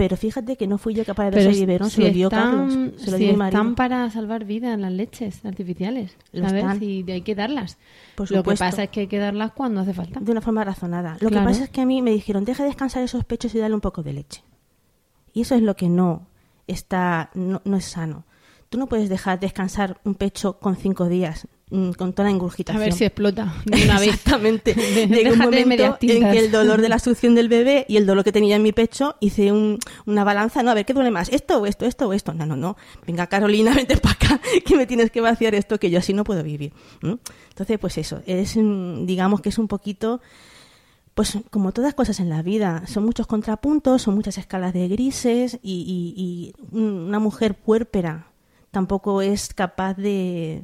Pero 0.01 0.17
fíjate 0.17 0.57
que 0.57 0.67
no 0.67 0.79
fui 0.79 0.95
yo 0.95 1.05
capaz 1.05 1.27
de 1.27 1.33
Pero 1.33 1.51
el 1.51 1.57
biberón, 1.57 1.91
se 1.91 1.97
si 1.97 2.03
lo 2.03 2.11
dio 2.11 2.29
están, 2.29 2.51
Carlos. 2.69 2.73
Se 3.03 3.11
lo 3.11 3.17
si 3.19 3.25
dio 3.25 3.45
están 3.45 3.75
para 3.75 4.11
salvar 4.11 4.47
vidas 4.47 4.79
las 4.81 4.91
leches 4.93 5.45
artificiales. 5.45 6.17
Lo 6.33 6.49
¿Sabes? 6.49 6.65
están. 6.65 6.83
Y 6.83 7.05
hay 7.11 7.21
que 7.21 7.35
darlas. 7.35 7.77
Por 8.15 8.31
Lo 8.31 8.43
que 8.43 8.55
pasa 8.55 8.85
es 8.85 8.89
que 8.89 9.01
hay 9.01 9.07
que 9.09 9.19
darlas 9.19 9.53
cuando 9.53 9.81
hace 9.83 9.93
falta. 9.93 10.19
de 10.21 10.33
una 10.33 10.41
forma 10.41 10.65
razonada. 10.65 11.19
Lo 11.21 11.29
Claro. 11.29 11.45
que 11.45 11.51
pasa 11.53 11.65
es 11.65 11.69
que 11.71 11.83
a 11.83 11.85
mí 11.85 12.01
me 12.01 12.13
dijeron, 12.13 12.47
deja 12.47 12.65
descansar 12.65 13.03
esos 13.03 13.27
pechos 13.27 13.55
y 13.55 13.59
dale 13.59 13.75
un 13.75 13.83
poco 13.83 14.03
de 14.03 14.15
leche. 14.15 14.43
Y 15.35 15.43
eso 15.43 15.55
es 15.55 15.61
lo 15.61 15.77
que 15.77 15.91
no 15.91 16.27
está, 16.67 17.29
no, 17.35 17.61
no 17.67 17.77
es 17.77 17.85
sano. 17.85 18.25
Tú 18.71 18.79
no 18.79 18.87
puedes 18.87 19.11
dejar 19.11 19.39
descansar 19.39 20.01
un 20.05 20.15
pecho 20.15 20.59
con 20.61 20.77
cinco 20.77 21.09
días, 21.11 21.47
con 21.71 22.13
toda 22.13 22.25
la 22.25 22.31
A 22.31 22.33
ingurgitación. 22.33 22.83
ver 22.83 22.93
si 22.93 23.05
explota 23.05 23.55
de 23.65 23.85
una 23.85 23.99
vez. 24.01 24.09
Exactamente. 24.09 24.75
Llegó 25.09 25.35
un 25.35 25.39
momento 25.39 25.97
en 26.01 26.31
que 26.33 26.39
el 26.39 26.51
dolor 26.51 26.81
de 26.83 26.89
la 26.89 26.99
succión 26.99 27.35
del 27.37 27.49
bebé 27.49 27.87
y 27.89 27.97
el 27.97 28.07
dolor 28.07 28.25
que 28.25 28.33
tenía 28.33 28.57
en 28.57 28.63
mi 28.63 28.73
pecho, 28.73 29.15
hice 29.21 29.53
un- 29.53 29.79
una 30.07 30.25
balanza, 30.25 30.63
no, 30.63 30.71
a 30.73 30.75
ver, 30.75 30.85
¿qué 30.85 30.93
duele 30.95 31.11
más? 31.13 31.29
¿Esto 31.29 31.59
o 31.59 31.67
esto, 31.67 31.87
esto 31.87 32.09
o 32.09 32.13
esto? 32.13 32.35
No, 32.35 32.45
no, 32.45 32.57
no. 32.57 32.77
Venga, 33.07 33.29
Carolina, 33.29 33.73
vente 33.77 33.97
para 33.99 34.15
acá, 34.15 34.41
que 34.67 34.77
me 34.77 34.87
tienes 34.87 35.11
que 35.13 35.21
vaciar 35.21 35.55
esto, 35.55 35.79
que 35.79 35.91
yo 35.91 35.99
así 36.01 36.13
no 36.13 36.25
puedo 36.25 36.43
vivir. 36.43 36.73
¿Mm? 37.03 37.15
Entonces, 37.51 37.79
pues 37.79 37.99
eso, 37.99 38.21
es, 38.27 38.57
mm, 38.57 39.07
digamos 39.07 39.41
que 39.41 39.51
es 39.51 39.59
un 39.59 39.69
poquito 39.69 40.21
pues 41.15 41.37
como 41.51 41.73
todas 41.73 41.93
cosas 41.95 42.19
en 42.21 42.31
la 42.31 42.41
vida, 42.41 42.85
son 42.87 43.05
muchos 43.05 43.27
contrapuntos, 43.27 44.01
son 44.03 44.15
muchas 44.15 44.39
escalas 44.39 44.73
de 44.73 44.89
grises 44.89 45.59
y, 45.63 46.15
y- 46.17 46.53
y 46.73 46.77
una 46.79 47.19
mujer 47.19 47.55
puérpera 47.57 48.29
tampoco 48.71 49.21
es 49.21 49.53
capaz 49.53 49.95
de, 49.95 50.63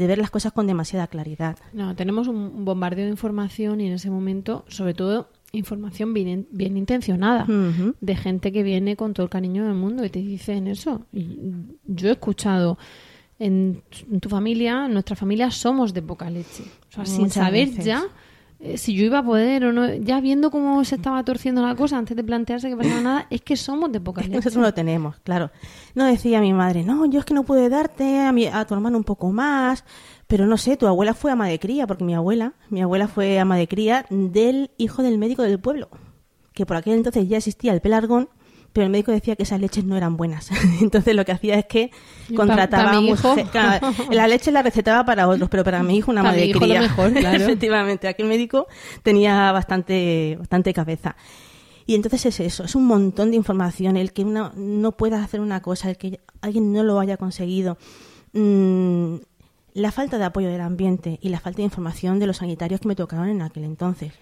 de 0.00 0.06
ver 0.06 0.16
las 0.16 0.30
cosas 0.30 0.52
con 0.52 0.66
demasiada 0.66 1.08
claridad. 1.08 1.58
No, 1.74 1.94
tenemos 1.94 2.26
un 2.26 2.64
bombardeo 2.64 3.04
de 3.04 3.10
información 3.10 3.82
y 3.82 3.86
en 3.86 3.92
ese 3.92 4.08
momento, 4.08 4.64
sobre 4.66 4.94
todo 4.94 5.28
información 5.52 6.14
bien, 6.14 6.48
bien 6.52 6.78
intencionada 6.78 7.46
de 8.00 8.16
gente 8.16 8.50
que 8.50 8.62
viene 8.62 8.96
con 8.96 9.12
todo 9.12 9.24
el 9.24 9.30
cariño 9.30 9.66
del 9.66 9.74
mundo 9.74 10.02
y 10.02 10.08
te 10.08 10.20
dicen 10.20 10.68
eso. 10.68 11.02
Y 11.12 11.36
yo 11.84 12.08
he 12.08 12.12
escuchado 12.12 12.78
en, 13.38 13.82
tu 14.20 14.30
familia, 14.30 14.86
en 14.86 14.94
nuestra 14.94 15.16
familia 15.16 15.50
somos 15.50 15.92
de 15.92 16.00
poca 16.00 16.30
leche. 16.30 16.64
O 16.88 16.92
sea, 16.94 17.04
sin 17.04 17.28
saber 17.28 17.68
veces. 17.68 17.84
ya 17.84 18.02
eh, 18.62 18.76
si 18.76 18.94
yo 18.94 19.04
iba 19.04 19.20
a 19.20 19.24
poder 19.24 19.64
o 19.64 19.72
no, 19.72 19.92
ya 19.94 20.20
viendo 20.20 20.50
cómo 20.50 20.84
se 20.84 20.96
estaba 20.96 21.24
torciendo 21.24 21.62
la 21.66 21.74
cosa 21.74 21.96
antes 21.96 22.14
de 22.14 22.22
plantearse 22.22 22.68
que 22.68 22.76
pasaba 22.76 23.00
nada, 23.00 23.26
es 23.30 23.40
que 23.40 23.56
somos 23.56 23.90
de 23.90 24.00
poca 24.00 24.20
leche. 24.20 24.36
nosotros 24.36 24.62
lo 24.62 24.74
tenemos, 24.74 25.16
claro. 25.20 25.50
No 25.94 26.04
decía 26.04 26.40
mi 26.40 26.52
madre, 26.52 26.84
no, 26.84 27.06
yo 27.06 27.20
es 27.20 27.24
que 27.24 27.32
no 27.32 27.44
pude 27.44 27.70
darte 27.70 28.20
a, 28.20 28.32
mi, 28.32 28.46
a 28.46 28.66
tu 28.66 28.74
hermano 28.74 28.98
un 28.98 29.04
poco 29.04 29.32
más, 29.32 29.84
pero 30.26 30.46
no 30.46 30.58
sé, 30.58 30.76
tu 30.76 30.86
abuela 30.86 31.14
fue 31.14 31.32
ama 31.32 31.48
de 31.48 31.58
cría, 31.58 31.86
porque 31.86 32.04
mi 32.04 32.14
abuela, 32.14 32.52
mi 32.68 32.82
abuela 32.82 33.08
fue 33.08 33.38
ama 33.38 33.56
de 33.56 33.66
cría 33.66 34.04
del 34.10 34.70
hijo 34.76 35.02
del 35.02 35.16
médico 35.16 35.42
del 35.42 35.58
pueblo, 35.58 35.88
que 36.52 36.66
por 36.66 36.76
aquel 36.76 36.94
entonces 36.94 37.28
ya 37.28 37.38
existía 37.38 37.72
el 37.72 37.80
pelargón, 37.80 38.28
pero 38.72 38.84
el 38.86 38.90
médico 38.90 39.12
decía 39.12 39.36
que 39.36 39.42
esas 39.42 39.60
leches 39.60 39.84
no 39.84 39.96
eran 39.96 40.16
buenas. 40.16 40.50
Entonces 40.80 41.14
lo 41.14 41.24
que 41.24 41.32
hacía 41.32 41.56
es 41.58 41.66
que 41.66 41.90
contrataba 42.36 42.92
a 42.92 43.00
hijo. 43.00 43.28
mujer- 43.30 43.46
claro, 43.50 43.88
la 44.10 44.28
leche 44.28 44.50
la 44.52 44.62
recetaba 44.62 45.04
para 45.04 45.28
otros, 45.28 45.48
pero 45.50 45.64
para 45.64 45.82
mi 45.82 45.96
hijo 45.96 46.10
una 46.10 46.22
mi 46.22 46.36
de 46.36 46.46
hijo 46.46 46.60
lo 46.60 46.66
cría. 46.66 46.80
mejor, 46.82 47.12
claro. 47.14 47.42
Efectivamente, 47.42 48.08
aquel 48.08 48.26
médico 48.26 48.66
tenía 49.02 49.50
bastante, 49.52 50.36
bastante 50.38 50.72
cabeza. 50.72 51.16
Y 51.86 51.96
entonces 51.96 52.24
es 52.26 52.38
eso, 52.40 52.62
es 52.64 52.74
un 52.76 52.86
montón 52.86 53.30
de 53.30 53.36
información, 53.36 53.96
el 53.96 54.12
que 54.12 54.22
una 54.22 54.52
no 54.54 54.92
pueda 54.92 55.24
hacer 55.24 55.40
una 55.40 55.60
cosa, 55.60 55.90
el 55.90 55.96
que 55.96 56.20
alguien 56.40 56.72
no 56.72 56.82
lo 56.84 57.00
haya 57.00 57.16
conseguido, 57.16 57.78
Mm, 58.32 59.16
la 59.74 59.90
falta 59.90 60.16
de 60.18 60.24
apoyo 60.24 60.48
del 60.48 60.60
ambiente 60.60 61.18
y 61.20 61.30
la 61.30 61.40
falta 61.40 61.58
de 61.58 61.64
información 61.64 62.18
de 62.20 62.28
los 62.28 62.36
sanitarios 62.36 62.80
que 62.80 62.86
me 62.88 62.94
tocaron 62.94 63.28
en 63.28 63.42
aquel 63.42 63.64
entonces. 63.64 64.12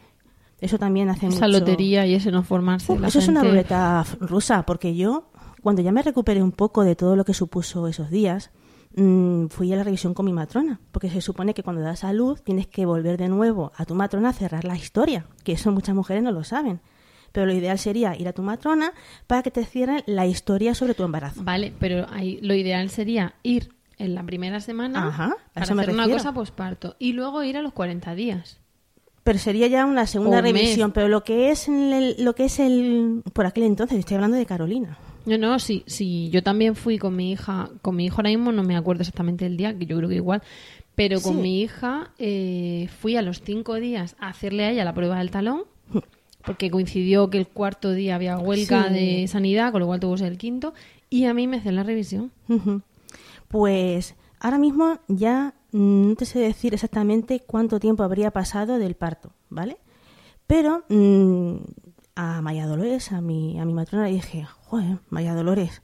Eso 0.60 0.78
también 0.78 1.08
hace 1.08 1.26
Esa 1.26 1.46
mucho... 1.46 1.60
lotería 1.60 2.06
y 2.06 2.14
ese 2.14 2.30
no 2.30 2.42
formarse. 2.42 2.98
La 2.98 3.08
eso 3.08 3.20
es 3.20 3.28
una 3.28 3.44
ruleta 3.44 4.04
rusa, 4.20 4.64
porque 4.64 4.96
yo, 4.96 5.30
cuando 5.62 5.82
ya 5.82 5.92
me 5.92 6.02
recuperé 6.02 6.42
un 6.42 6.52
poco 6.52 6.84
de 6.84 6.96
todo 6.96 7.14
lo 7.16 7.24
que 7.24 7.34
supuso 7.34 7.86
esos 7.86 8.10
días, 8.10 8.50
mm, 8.96 9.46
fui 9.46 9.72
a 9.72 9.76
la 9.76 9.84
revisión 9.84 10.14
con 10.14 10.26
mi 10.26 10.32
matrona, 10.32 10.80
porque 10.90 11.10
se 11.10 11.20
supone 11.20 11.54
que 11.54 11.62
cuando 11.62 11.82
das 11.82 12.02
a 12.02 12.12
luz 12.12 12.42
tienes 12.42 12.66
que 12.66 12.86
volver 12.86 13.18
de 13.18 13.28
nuevo 13.28 13.72
a 13.76 13.84
tu 13.84 13.94
matrona 13.94 14.30
a 14.30 14.32
cerrar 14.32 14.64
la 14.64 14.76
historia, 14.76 15.26
que 15.44 15.52
eso 15.52 15.70
muchas 15.70 15.94
mujeres 15.94 16.22
no 16.22 16.32
lo 16.32 16.42
saben. 16.42 16.80
Pero 17.30 17.46
lo 17.46 17.52
ideal 17.52 17.78
sería 17.78 18.16
ir 18.16 18.26
a 18.26 18.32
tu 18.32 18.42
matrona 18.42 18.92
para 19.26 19.42
que 19.42 19.50
te 19.50 19.64
cierren 19.64 20.02
la 20.06 20.26
historia 20.26 20.74
sobre 20.74 20.94
tu 20.94 21.04
embarazo. 21.04 21.44
Vale, 21.44 21.72
pero 21.78 22.06
ahí 22.10 22.40
lo 22.42 22.54
ideal 22.54 22.88
sería 22.90 23.34
ir 23.42 23.74
en 23.98 24.14
la 24.14 24.22
primera 24.22 24.60
semana 24.60 25.08
Ajá, 25.08 25.36
a 25.54 25.60
para 25.60 25.74
me 25.74 25.82
hacer 25.82 25.94
una 25.94 26.08
cosa 26.08 26.32
posparto 26.32 26.96
y 26.98 27.12
luego 27.12 27.42
ir 27.42 27.56
a 27.58 27.62
los 27.62 27.72
40 27.74 28.14
días. 28.14 28.60
Pero 29.28 29.38
sería 29.38 29.66
ya 29.66 29.84
una 29.84 30.06
segunda 30.06 30.38
O 30.38 30.40
un 30.40 30.44
mes. 30.44 30.54
revisión. 30.54 30.90
Pero 30.92 31.08
lo 31.08 31.22
que 31.22 31.50
es 31.50 31.68
el, 31.68 32.16
lo 32.18 32.34
que 32.34 32.46
es 32.46 32.58
el 32.58 33.22
por 33.34 33.44
aquel 33.44 33.64
entonces, 33.64 33.98
estoy 33.98 34.14
hablando 34.14 34.38
de 34.38 34.46
Carolina. 34.46 34.96
No, 35.26 35.36
no, 35.36 35.58
sí, 35.58 35.82
sí, 35.86 36.30
yo 36.30 36.42
también 36.42 36.74
fui 36.74 36.96
con 36.96 37.14
mi 37.14 37.32
hija, 37.32 37.68
con 37.82 37.94
mi 37.96 38.06
hijo 38.06 38.16
ahora 38.16 38.30
mismo 38.30 38.52
no 38.52 38.62
me 38.62 38.74
acuerdo 38.74 39.02
exactamente 39.02 39.44
el 39.44 39.58
día, 39.58 39.76
que 39.78 39.84
yo 39.84 39.98
creo 39.98 40.08
que 40.08 40.14
igual, 40.14 40.40
pero 40.94 41.20
con 41.20 41.34
Sí. 41.34 41.42
mi 41.42 41.60
hija 41.60 42.12
eh, 42.18 42.88
fui 43.00 43.16
a 43.16 43.20
los 43.22 43.42
cinco 43.42 43.74
días 43.74 44.16
a 44.18 44.28
hacerle 44.28 44.64
a 44.64 44.70
ella 44.70 44.84
la 44.86 44.94
prueba 44.94 45.18
del 45.18 45.30
talón, 45.30 45.64
porque 46.46 46.70
coincidió 46.70 47.28
que 47.28 47.36
el 47.36 47.46
cuarto 47.48 47.92
día 47.92 48.14
había 48.14 48.38
huelga 48.38 48.88
Sí. 48.88 48.94
de 48.94 49.28
sanidad, 49.28 49.72
con 49.72 49.80
lo 49.80 49.86
cual 49.88 50.00
tuvo 50.00 50.12
que 50.14 50.20
ser 50.20 50.32
el 50.32 50.38
quinto, 50.38 50.72
y 51.10 51.26
a 51.26 51.34
mí 51.34 51.46
me 51.46 51.58
hacen 51.58 51.76
la 51.76 51.82
revisión. 51.82 52.32
Pues 53.48 54.14
ahora 54.40 54.56
mismo 54.56 54.98
ya 55.08 55.52
no 55.72 56.14
te 56.16 56.24
sé 56.24 56.38
decir 56.38 56.74
exactamente 56.74 57.40
cuánto 57.40 57.78
tiempo 57.80 58.02
habría 58.02 58.30
pasado 58.30 58.78
del 58.78 58.94
parto, 58.94 59.32
¿vale? 59.50 59.78
Pero 60.46 60.84
mm, 60.88 61.56
a 62.16 62.40
María 62.42 62.66
Dolores, 62.66 63.12
a 63.12 63.20
mi, 63.20 63.58
a 63.60 63.64
mi 63.64 63.74
matrona, 63.74 64.06
le 64.06 64.12
dije, 64.14 64.44
joder, 64.44 64.98
María 65.10 65.34
Dolores, 65.34 65.82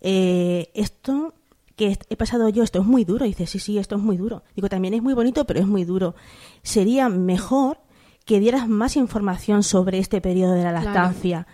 eh, 0.00 0.70
esto 0.74 1.34
que 1.76 1.98
he 2.08 2.16
pasado 2.16 2.48
yo, 2.48 2.62
esto 2.62 2.80
es 2.80 2.86
muy 2.86 3.04
duro. 3.04 3.24
Y 3.24 3.28
dice, 3.28 3.46
sí, 3.46 3.58
sí, 3.58 3.78
esto 3.78 3.96
es 3.96 4.02
muy 4.02 4.16
duro. 4.16 4.42
Digo, 4.54 4.68
también 4.68 4.94
es 4.94 5.02
muy 5.02 5.14
bonito, 5.14 5.44
pero 5.46 5.60
es 5.60 5.66
muy 5.66 5.84
duro. 5.84 6.14
Sería 6.62 7.08
mejor 7.08 7.78
que 8.24 8.40
dieras 8.40 8.68
más 8.68 8.96
información 8.96 9.62
sobre 9.62 9.98
este 9.98 10.20
periodo 10.20 10.52
de 10.52 10.62
la 10.64 10.70
Claro. 10.70 10.84
lactancia. 10.86 11.46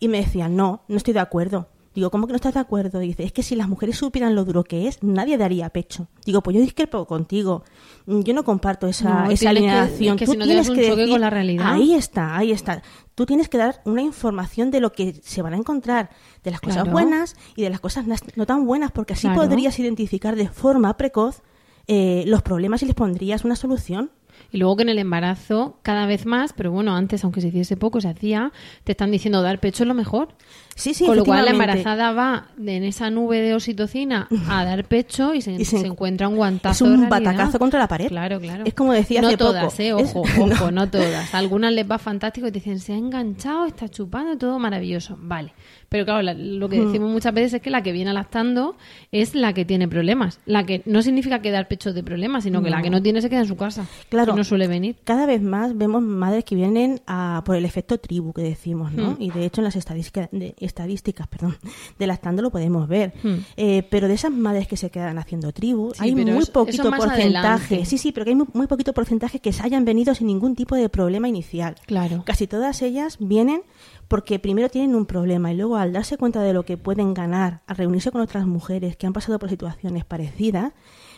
Y 0.00 0.08
me 0.08 0.18
decía, 0.18 0.48
no, 0.48 0.82
no 0.88 0.96
estoy 0.96 1.14
de 1.14 1.20
acuerdo. 1.20 1.68
Digo, 1.98 2.10
¿cómo 2.12 2.28
que 2.28 2.32
no 2.32 2.36
estás 2.36 2.54
de 2.54 2.60
acuerdo? 2.60 3.00
Dice, 3.00 3.24
es 3.24 3.32
que 3.32 3.42
si 3.42 3.56
las 3.56 3.68
mujeres 3.68 3.96
supieran 3.98 4.36
lo 4.36 4.44
duro 4.44 4.62
que 4.62 4.86
es, 4.86 5.02
nadie 5.02 5.36
daría 5.36 5.68
pecho. 5.70 6.06
Digo, 6.24 6.42
pues 6.44 6.54
yo 6.56 6.62
discrepo 6.62 7.06
contigo. 7.06 7.64
Mm, 8.06 8.20
Yo 8.20 8.34
no 8.34 8.44
comparto 8.44 8.86
esa, 8.86 9.24
No, 9.24 9.30
esa 9.32 9.40
que- 9.42 9.48
alineación. 9.48 10.14
es 10.14 10.18
que 10.20 10.26
Tú 10.26 10.32
si 10.32 10.38
no 10.38 10.44
tienes 10.44 10.68
un 10.68 10.76
que 10.76 10.90
decir, 10.94 11.08
con 11.10 11.20
la 11.20 11.28
realidad. 11.30 11.72
Ahí 11.72 11.94
está, 11.94 12.36
ahí 12.36 12.52
está. 12.52 12.82
Tú 13.16 13.26
tienes 13.26 13.48
que 13.48 13.58
dar 13.58 13.82
una 13.84 14.00
información 14.00 14.70
de 14.70 14.78
lo 14.80 14.92
que 14.92 15.14
se 15.24 15.42
van 15.42 15.54
a 15.54 15.56
encontrar, 15.56 16.10
de 16.44 16.52
las 16.52 16.60
cosas 16.60 16.84
Claro. 16.84 16.92
buenas 16.92 17.34
y 17.56 17.62
de 17.62 17.70
las 17.70 17.80
cosas 17.80 18.04
no 18.36 18.46
tan 18.46 18.64
buenas, 18.64 18.92
porque 18.92 19.14
así 19.14 19.26
Claro. 19.26 19.42
podrías 19.42 19.76
identificar 19.80 20.36
de 20.36 20.48
forma 20.48 20.96
precoz 20.96 21.42
eh, 21.88 22.22
los 22.26 22.42
problemas 22.42 22.82
y 22.82 22.86
les 22.86 22.94
pondrías 22.94 23.44
una 23.44 23.56
solución. 23.56 24.10
Y 24.50 24.56
luego 24.56 24.76
que 24.76 24.82
en 24.82 24.88
el 24.88 24.98
embarazo, 24.98 25.76
cada 25.82 26.06
vez 26.06 26.24
más, 26.24 26.54
pero 26.54 26.70
bueno, 26.72 26.96
antes, 26.96 27.22
aunque 27.22 27.42
se 27.42 27.48
hiciese 27.48 27.76
poco, 27.76 28.00
se 28.00 28.08
hacía, 28.08 28.50
te 28.84 28.92
están 28.92 29.10
diciendo 29.10 29.42
dar 29.42 29.60
pecho 29.60 29.82
es 29.84 29.88
lo 29.88 29.92
mejor. 29.94 30.28
Sí, 30.74 30.94
sí, 30.94 31.04
Con 31.04 31.16
lo 31.16 31.24
cual 31.24 31.44
la 31.44 31.50
embarazada 31.50 32.12
va 32.12 32.46
en 32.58 32.84
esa 32.84 33.10
nube 33.10 33.40
de 33.42 33.52
oxitocina 33.54 34.26
a 34.48 34.64
dar 34.64 34.84
pecho 34.84 35.34
y 35.34 35.42
se, 35.42 35.52
Y 35.58 35.64
se 35.64 35.78
se 35.78 35.82
encu- 35.86 35.86
encuentra 35.92 36.28
un 36.28 36.36
guantazo. 36.36 36.86
es 36.86 36.90
un 36.92 37.00
de 37.02 37.08
batacazo 37.08 37.58
contra 37.58 37.78
la 37.80 37.88
pared. 37.88 38.08
Claro, 38.08 38.40
claro. 38.40 38.64
Es 38.64 38.72
como 38.74 38.92
decía 38.94 39.20
No 39.20 39.28
hace 39.28 39.36
poco, 39.36 39.50
todas, 39.50 39.80
eh, 39.80 39.88
es- 39.98 40.10
ojo, 40.14 40.22
ojo, 40.40 40.70
no 40.70 40.88
todas. 40.88 41.34
A 41.34 41.38
algunas 41.38 41.72
les 41.72 41.90
va 41.90 41.98
fantástico 41.98 42.46
y 42.46 42.50
te 42.52 42.60
dicen, 42.60 42.78
se 42.78 42.94
ha 42.94 42.96
enganchado, 42.96 43.66
está 43.66 43.88
chupando, 43.88 44.38
todo 44.38 44.58
maravilloso. 44.58 45.16
Vale. 45.20 45.52
Pero 45.88 46.04
claro, 46.04 46.20
la- 46.22 46.34
lo 46.34 46.66
Hmm. 46.66 46.70
que 46.70 46.80
decimos 46.84 47.10
muchas 47.10 47.32
veces 47.32 47.54
es 47.54 47.62
que 47.62 47.70
la 47.70 47.82
que 47.82 47.92
viene 47.92 48.12
lactando 48.12 48.76
es 49.10 49.34
la 49.34 49.52
que 49.54 49.64
tiene 49.64 49.88
problemas. 49.88 50.38
La 50.44 50.64
que 50.66 50.82
no 50.84 51.00
significa 51.02 51.40
que 51.40 51.50
dar 51.50 51.66
pecho 51.68 51.92
de 51.92 52.02
problemas, 52.02 52.44
sino 52.44 52.62
que 52.62 52.68
la 52.70 52.82
que 52.82 52.90
no 52.90 53.02
tiene 53.02 53.22
se 53.22 53.30
queda 53.30 53.40
en 53.40 53.46
su 53.48 53.56
casa. 53.56 53.86
Claro. 54.10 54.34
Y 54.34 54.36
no 54.36 54.44
suele 54.44 54.68
venir. 54.68 54.96
Cada 55.04 55.24
vez 55.26 55.40
más 55.42 55.76
vemos 55.78 56.02
madres 56.02 56.44
que 56.44 56.54
vienen 56.54 57.00
a, 57.06 57.42
por 57.46 57.56
el 57.56 57.64
efecto 57.64 57.98
tribu 57.98 58.32
que 58.34 58.42
decimos, 58.42 58.92
¿no? 58.92 59.12
Hmm. 59.12 59.16
Y 59.22 59.30
de 59.30 59.46
hecho 59.46 59.60
en 59.60 59.64
las 59.64 59.76
estadísticas, 59.76 60.28
de, 60.30 60.54
estadísticas 60.58 61.26
perdón, 61.26 61.56
de 61.98 62.06
lactando 62.06 62.42
lo 62.42 62.50
podemos 62.50 62.86
ver. 62.86 63.14
Hmm. 63.22 63.36
Eh, 63.56 63.82
pero 63.88 64.08
de 64.08 64.14
esas 64.14 64.30
madres 64.30 64.68
que 64.68 64.76
se 64.76 64.90
quedan 64.90 65.16
haciendo 65.18 65.52
tribu, 65.52 65.92
Sí, 65.94 66.00
hay 66.04 66.14
muy 66.14 66.44
poquito 66.46 66.90
porcentaje. 66.90 67.22
adelante. 67.22 67.84
Sí, 67.86 67.96
sí, 67.96 68.12
pero 68.12 68.24
que 68.24 68.30
hay 68.30 68.36
muy, 68.36 68.46
muy 68.52 68.66
poquito 68.66 68.92
porcentaje 68.92 69.38
que 69.40 69.52
se 69.52 69.62
hayan 69.62 69.84
venido 69.86 70.14
sin 70.14 70.26
ningún 70.26 70.54
tipo 70.54 70.74
de 70.76 70.88
problema 70.90 71.28
inicial. 71.28 71.76
Claro. 71.86 72.22
Casi 72.26 72.46
todas 72.46 72.82
ellas 72.82 73.16
vienen 73.20 73.62
porque 74.08 74.38
primero 74.38 74.68
tienen 74.70 74.94
un 74.94 75.04
problema 75.06 75.52
y 75.52 75.56
luego 75.56 75.76
al 75.78 75.92
darse 75.92 76.16
cuenta 76.16 76.42
de 76.42 76.52
lo 76.52 76.64
que 76.64 76.76
pueden 76.76 77.14
ganar 77.14 77.62
al 77.66 77.76
reunirse 77.76 78.10
con 78.10 78.20
otras 78.20 78.46
mujeres 78.46 78.96
que 78.96 79.06
han 79.06 79.12
pasado 79.12 79.38
por 79.38 79.50
situaciones 79.50 80.04
parecidas, 80.04 80.72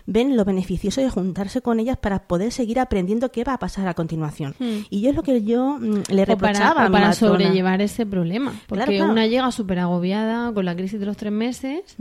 ven 0.06 0.36
lo 0.36 0.44
beneficioso 0.44 1.00
de 1.00 1.10
juntarse 1.10 1.60
con 1.60 1.80
ellas 1.80 1.96
para 1.96 2.20
poder 2.26 2.52
seguir 2.52 2.80
aprendiendo 2.80 3.30
qué 3.30 3.44
va 3.44 3.54
a 3.54 3.58
pasar 3.58 3.88
a 3.88 3.94
continuación. 3.94 4.54
Hmm. 4.58 4.84
Y 4.90 5.00
yo 5.02 5.10
es 5.10 5.16
lo 5.16 5.22
que 5.22 5.42
yo 5.42 5.78
mm, 5.78 6.02
le 6.10 6.22
O 6.22 6.26
para, 6.26 6.52
reprochaba 6.52 6.82
o 6.82 6.86
a 6.86 6.88
mi 6.88 6.92
para 6.92 7.12
sobrellevar 7.12 7.80
ese 7.80 8.06
problema. 8.06 8.52
Porque 8.66 8.84
Claro, 8.84 8.98
claro. 8.98 9.12
una 9.12 9.26
llega 9.26 9.50
súper 9.52 9.78
agobiada 9.78 10.52
con 10.52 10.64
la 10.64 10.74
crisis 10.74 10.98
de 10.98 11.06
los 11.06 11.16
tres 11.16 11.32
meses 11.32 11.96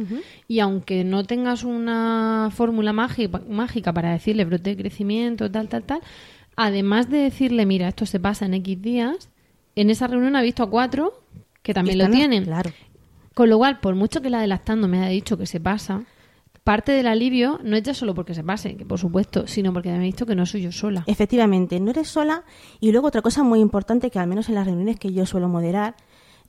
y 0.48 0.60
aunque 0.60 1.04
no 1.04 1.24
tengas 1.24 1.64
una 1.64 2.50
fórmula 2.52 2.94
mágica, 2.94 3.42
mágica 3.50 3.94
para 3.94 4.12
decirle 4.12 4.46
brote 4.46 4.72
de 4.72 4.78
crecimiento, 4.78 5.52
tal, 5.52 5.68
tal, 5.68 5.84
tal, 5.84 6.02
además 6.56 7.10
de 7.10 7.20
decirle, 7.20 7.66
mira, 7.66 7.88
esto 7.88 8.06
se 8.06 8.20
pasa 8.20 8.46
en 8.46 8.54
X 8.56 8.82
días, 8.82 9.30
en 9.76 9.90
esa 9.90 10.08
reunión 10.08 10.36
ha 10.36 10.42
visto 10.42 10.64
a 10.64 10.70
cuatro 10.70 11.22
que 11.62 11.74
también 11.74 11.98
lo 11.98 12.10
tienen. 12.10 12.46
Claro. 12.46 12.72
Con 13.34 13.50
lo 13.50 13.58
cual, 13.58 13.80
por 13.80 13.96
mucho 13.96 14.22
que 14.22 14.30
la 14.30 14.42
delactando 14.42 14.88
me 14.88 15.00
haya 15.00 15.10
dicho 15.10 15.38
que 15.38 15.46
se 15.46 15.60
pasa, 15.60 16.04
parte 16.64 16.92
del 16.92 17.08
alivio 17.08 17.60
no 17.64 17.76
es 17.78 17.84
ya 17.84 17.94
solo 17.94 18.14
porque 18.14 18.34
se 18.34 18.44
pase, 18.44 18.76
que 18.76 18.86
por 18.86 19.00
supuesto, 19.00 19.48
sino 19.48 19.74
porque 19.74 19.90
me 19.90 19.96
ha 19.96 20.00
visto 20.00 20.26
que 20.26 20.36
no 20.36 20.46
soy 20.46 20.64
yo 20.64 20.72
sola. 20.72 21.04
Efectivamente, 21.08 21.80
no 21.80 21.92
eres 21.92 22.10
sola. 22.10 22.44
Y 22.80 22.92
luego 22.92 23.08
otra 23.08 23.22
cosa 23.22 23.44
muy 23.44 23.60
importante 23.60 24.12
que 24.12 24.20
al 24.20 24.28
menos 24.28 24.50
en 24.50 24.56
las 24.56 24.66
reuniones 24.66 25.00
que 25.00 25.12
yo 25.14 25.26
suelo 25.26 25.48
moderar, 25.48 25.96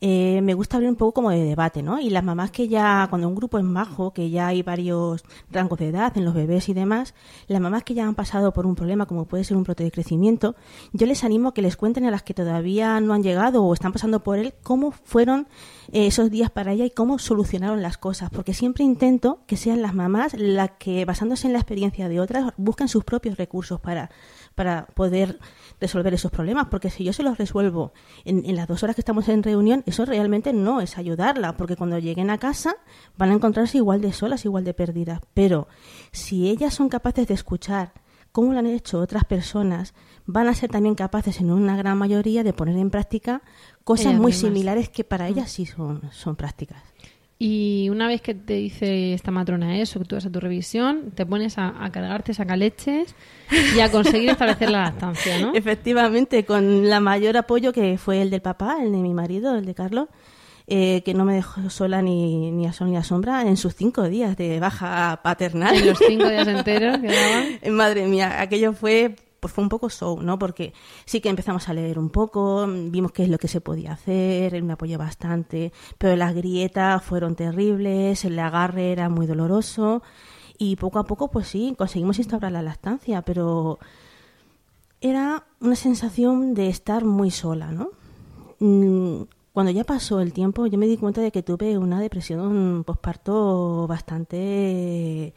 eh, 0.00 0.40
me 0.42 0.54
gusta 0.54 0.76
abrir 0.76 0.88
un 0.88 0.96
poco 0.96 1.12
como 1.12 1.30
de 1.30 1.44
debate, 1.44 1.82
¿no? 1.82 2.00
Y 2.00 2.08
las 2.08 2.24
mamás 2.24 2.50
que 2.50 2.68
ya, 2.68 3.06
cuando 3.10 3.28
un 3.28 3.34
grupo 3.34 3.58
es 3.58 3.64
majo, 3.64 4.12
que 4.12 4.30
ya 4.30 4.46
hay 4.46 4.62
varios 4.62 5.22
rangos 5.50 5.78
de 5.78 5.88
edad 5.88 6.16
en 6.16 6.24
los 6.24 6.34
bebés 6.34 6.68
y 6.70 6.74
demás, 6.74 7.14
las 7.48 7.60
mamás 7.60 7.84
que 7.84 7.94
ya 7.94 8.06
han 8.06 8.14
pasado 8.14 8.52
por 8.52 8.66
un 8.66 8.74
problema 8.74 9.06
como 9.06 9.26
puede 9.26 9.44
ser 9.44 9.56
un 9.56 9.62
brote 9.62 9.84
de 9.84 9.90
crecimiento, 9.90 10.56
yo 10.92 11.06
les 11.06 11.22
animo 11.22 11.50
a 11.50 11.54
que 11.54 11.62
les 11.62 11.76
cuenten 11.76 12.06
a 12.06 12.10
las 12.10 12.22
que 12.22 12.32
todavía 12.32 12.98
no 13.00 13.12
han 13.12 13.22
llegado 13.22 13.62
o 13.62 13.74
están 13.74 13.92
pasando 13.92 14.22
por 14.22 14.38
él 14.38 14.54
cómo 14.62 14.90
fueron 14.90 15.48
eh, 15.92 16.06
esos 16.06 16.30
días 16.30 16.50
para 16.50 16.72
ella 16.72 16.86
y 16.86 16.90
cómo 16.90 17.18
solucionaron 17.18 17.82
las 17.82 17.98
cosas, 17.98 18.30
porque 18.30 18.54
siempre 18.54 18.84
intento 18.84 19.40
que 19.46 19.56
sean 19.56 19.82
las 19.82 19.94
mamás 19.94 20.34
las 20.34 20.70
que, 20.78 21.04
basándose 21.04 21.46
en 21.46 21.52
la 21.52 21.58
experiencia 21.58 22.08
de 22.08 22.20
otras, 22.20 22.52
buscan 22.56 22.88
sus 22.88 23.04
propios 23.04 23.36
recursos 23.36 23.80
para, 23.80 24.10
para 24.54 24.86
poder 24.94 25.38
resolver 25.80 26.12
esos 26.12 26.30
problemas, 26.30 26.66
porque 26.70 26.90
si 26.90 27.04
yo 27.04 27.12
se 27.12 27.22
los 27.22 27.38
resuelvo 27.38 27.92
en, 28.24 28.44
en 28.44 28.56
las 28.56 28.68
dos 28.68 28.82
horas 28.82 28.94
que 28.96 29.00
estamos 29.00 29.28
en 29.28 29.42
reunión, 29.42 29.82
eso 29.86 30.04
realmente 30.04 30.52
no 30.52 30.80
es 30.80 30.98
ayudarla, 30.98 31.56
porque 31.56 31.76
cuando 31.76 31.98
lleguen 31.98 32.28
a 32.30 32.38
casa 32.38 32.74
van 33.16 33.30
a 33.30 33.34
encontrarse 33.34 33.78
igual 33.78 34.00
de 34.00 34.12
solas, 34.12 34.44
igual 34.44 34.64
de 34.64 34.74
perdidas. 34.74 35.20
Pero 35.34 35.68
si 36.12 36.48
ellas 36.50 36.74
son 36.74 36.88
capaces 36.88 37.26
de 37.26 37.34
escuchar 37.34 37.92
cómo 38.32 38.52
lo 38.52 38.58
han 38.58 38.66
hecho 38.66 39.00
otras 39.00 39.24
personas, 39.24 39.94
van 40.26 40.46
a 40.48 40.54
ser 40.54 40.70
también 40.70 40.94
capaces 40.94 41.40
en 41.40 41.50
una 41.50 41.76
gran 41.76 41.96
mayoría 41.98 42.44
de 42.44 42.52
poner 42.52 42.76
en 42.76 42.90
práctica 42.90 43.42
cosas 43.82 44.06
Ellas 44.06 44.20
muy 44.20 44.32
mismas. 44.32 44.48
similares 44.52 44.88
que 44.88 45.02
para 45.04 45.24
Mm. 45.24 45.28
ellas 45.32 45.50
sí 45.50 45.66
son, 45.66 46.02
son 46.12 46.36
prácticas. 46.36 46.82
Y 47.42 47.88
una 47.88 48.06
vez 48.06 48.20
que 48.20 48.34
te 48.34 48.52
dice 48.52 49.14
esta 49.14 49.30
matrona 49.30 49.78
eso, 49.78 49.98
que 49.98 50.04
tú 50.04 50.14
vas 50.14 50.26
a 50.26 50.30
tu 50.30 50.40
revisión, 50.40 51.10
te 51.14 51.24
pones 51.24 51.56
a, 51.56 51.82
a 51.82 51.90
cargarte 51.90 52.34
sacaleches 52.34 53.14
y 53.74 53.80
a 53.80 53.90
conseguir 53.90 54.28
establecer 54.28 54.68
la 54.68 54.82
lactancia, 54.82 55.40
¿no? 55.40 55.54
Efectivamente, 55.54 56.44
con 56.44 56.90
la 56.90 57.00
mayor 57.00 57.38
apoyo 57.38 57.72
que 57.72 57.96
fue 57.96 58.20
el 58.20 58.28
del 58.28 58.42
papá, 58.42 58.76
el 58.82 58.92
de 58.92 58.98
mi 58.98 59.14
marido, 59.14 59.56
el 59.56 59.64
de 59.64 59.74
Carlos, 59.74 60.08
eh, 60.66 61.00
que 61.02 61.14
no 61.14 61.24
me 61.24 61.34
dejó 61.34 61.70
sola 61.70 62.02
ni, 62.02 62.50
ni 62.50 62.66
a 62.66 62.74
sol 62.74 62.90
ni 62.90 62.98
a 62.98 63.02
sombra 63.02 63.42
en 63.42 63.56
sus 63.56 63.74
cinco 63.74 64.04
días 64.04 64.36
de 64.36 64.60
baja 64.60 65.18
paternal. 65.22 65.74
En 65.74 65.86
los 65.86 65.98
cinco 65.98 66.28
días 66.28 66.46
enteros 66.46 66.98
que 66.98 67.08
daban. 67.08 67.58
Madre 67.74 68.06
mía, 68.06 68.40
aquello 68.40 68.74
fue, 68.74 69.16
pues 69.40 69.52
fue 69.52 69.64
un 69.64 69.70
poco 69.70 69.88
show, 69.88 70.20
¿no? 70.22 70.38
Porque 70.38 70.72
sí 71.06 71.20
que 71.20 71.28
empezamos 71.30 71.68
a 71.68 71.74
leer 71.74 71.98
un 71.98 72.10
poco, 72.10 72.66
vimos 72.68 73.12
qué 73.12 73.24
es 73.24 73.28
lo 73.28 73.38
que 73.38 73.48
se 73.48 73.60
podía 73.60 73.92
hacer, 73.92 74.54
él 74.54 74.62
me 74.62 74.74
apoyó 74.74 74.98
bastante, 74.98 75.72
pero 75.98 76.16
las 76.16 76.34
grietas 76.34 77.02
fueron 77.02 77.34
terribles, 77.34 78.24
el 78.24 78.38
agarre 78.38 78.92
era 78.92 79.08
muy 79.08 79.26
doloroso 79.26 80.02
y 80.58 80.76
poco 80.76 80.98
a 80.98 81.04
poco, 81.04 81.30
pues 81.30 81.48
sí, 81.48 81.74
conseguimos 81.78 82.18
instaurar 82.18 82.52
la 82.52 82.62
lactancia, 82.62 83.22
pero 83.22 83.78
era 85.00 85.44
una 85.60 85.76
sensación 85.76 86.54
de 86.54 86.68
estar 86.68 87.04
muy 87.04 87.30
sola, 87.30 87.72
¿no? 87.72 87.90
Mm, 88.58 89.24
Cuando 89.52 89.72
ya 89.72 89.84
pasó 89.84 90.20
el 90.20 90.32
tiempo, 90.32 90.66
yo 90.66 90.78
me 90.78 90.86
di 90.86 90.96
cuenta 90.96 91.20
de 91.22 91.32
que 91.32 91.42
tuve 91.42 91.76
una 91.78 92.00
depresión 92.00 92.84
posparto 92.84 93.86
bastante 93.88 95.34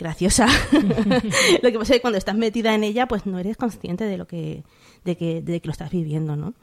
graciosa. 0.00 0.46
lo 1.62 1.70
que 1.70 1.78
pasa 1.78 1.94
es 1.94 1.98
que 1.98 2.00
cuando 2.00 2.18
estás 2.18 2.34
metida 2.36 2.74
en 2.74 2.82
ella, 2.84 3.06
pues 3.06 3.26
no 3.26 3.38
eres 3.38 3.56
consciente 3.56 4.04
de 4.04 4.16
lo 4.18 4.26
que, 4.26 4.64
de 5.04 5.16
que, 5.16 5.42
de 5.42 5.60
que 5.60 5.68
lo 5.68 5.72
estás 5.72 5.90
viviendo, 5.90 6.34
¿no? 6.36 6.54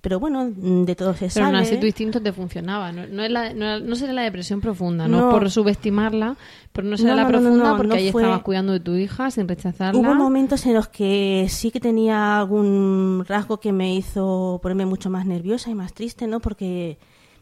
Pero 0.00 0.20
bueno, 0.20 0.48
mm, 0.56 0.84
de 0.84 0.94
todo 0.94 1.12
se 1.12 1.26
Pero 1.28 1.46
sale. 1.46 1.58
así 1.58 1.76
tu 1.76 1.86
instinto 1.86 2.22
te 2.22 2.32
funcionaba. 2.32 2.92
No, 2.92 3.04
no, 3.08 3.24
es 3.24 3.30
la, 3.32 3.52
no, 3.52 3.80
no 3.80 3.96
será 3.96 4.12
la 4.12 4.22
depresión 4.22 4.60
profunda, 4.60 5.08
no, 5.08 5.22
No. 5.22 5.30
por 5.30 5.50
subestimarla, 5.50 6.36
pero 6.72 6.86
no 6.86 6.96
será 6.96 7.10
No, 7.10 7.16
la 7.16 7.22
no, 7.24 7.28
no, 7.28 7.32
no, 7.32 7.42
profunda 7.42 7.70
no, 7.70 7.76
porque 7.76 7.88
no 7.88 7.94
ahí 7.96 8.12
fue- 8.12 8.22
estabas 8.22 8.42
cuidando 8.42 8.72
de 8.74 8.80
tu 8.80 8.94
hija 8.94 9.28
sin 9.32 9.48
rechazarla. 9.48 10.00
Hubo 10.00 10.14
momentos 10.14 10.64
en 10.66 10.74
los 10.74 10.86
que 10.86 11.46
sí 11.48 11.72
que 11.72 11.80
tenía 11.80 12.38
algún 12.38 13.24
rasgo 13.26 13.58
que 13.58 13.72
me 13.72 13.92
hizo 13.96 14.60
ponerme 14.62 14.86
mucho 14.86 15.10
más 15.10 15.26
nerviosa 15.26 15.68
y 15.70 15.74
más 15.74 15.92
triste, 15.92 16.28
¿no? 16.28 16.38
Porque 16.38 16.96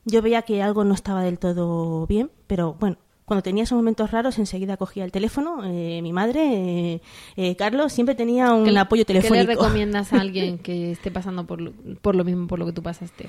yo 0.07 0.23
veía 0.23 0.41
que 0.41 0.63
algo 0.63 0.83
no 0.85 0.95
estaba 0.95 1.23
del 1.23 1.39
todo 1.39 2.07
bien, 2.07 2.31
pero 2.47 2.73
bueno, 2.81 2.97
cuando 3.27 3.43
tenía 3.43 3.65
esos 3.65 3.77
momentos 3.77 4.11
raros 4.13 4.39
enseguida 4.39 4.79
cogía 4.79 5.05
el 5.05 5.13
teléfono. 5.13 5.63
eh, 5.65 6.01
mi 6.01 6.13
madre, 6.15 6.95
eh, 6.95 7.03
eh, 7.37 7.57
Carlos, 7.57 7.93
siempre 7.93 8.15
tenía 8.15 8.53
un 8.55 8.65
¿Qué 8.65 8.73
le- 8.73 8.79
apoyo 8.79 9.05
¿Qué 9.05 9.13
le 9.13 9.21
telefónico. 9.21 9.51
recomiendas 9.65 10.13
a 10.15 10.21
alguien 10.21 10.57
que 10.63 10.93
esté 10.93 11.11
pasando 11.11 11.45
por 11.47 11.61
lo, 11.61 11.73
por 12.01 12.15
lo 12.15 12.25
mismo 12.25 12.47
por 12.47 12.59
lo 12.59 12.65
que 12.67 12.73
tú 12.73 12.83
pasaste? 12.83 13.29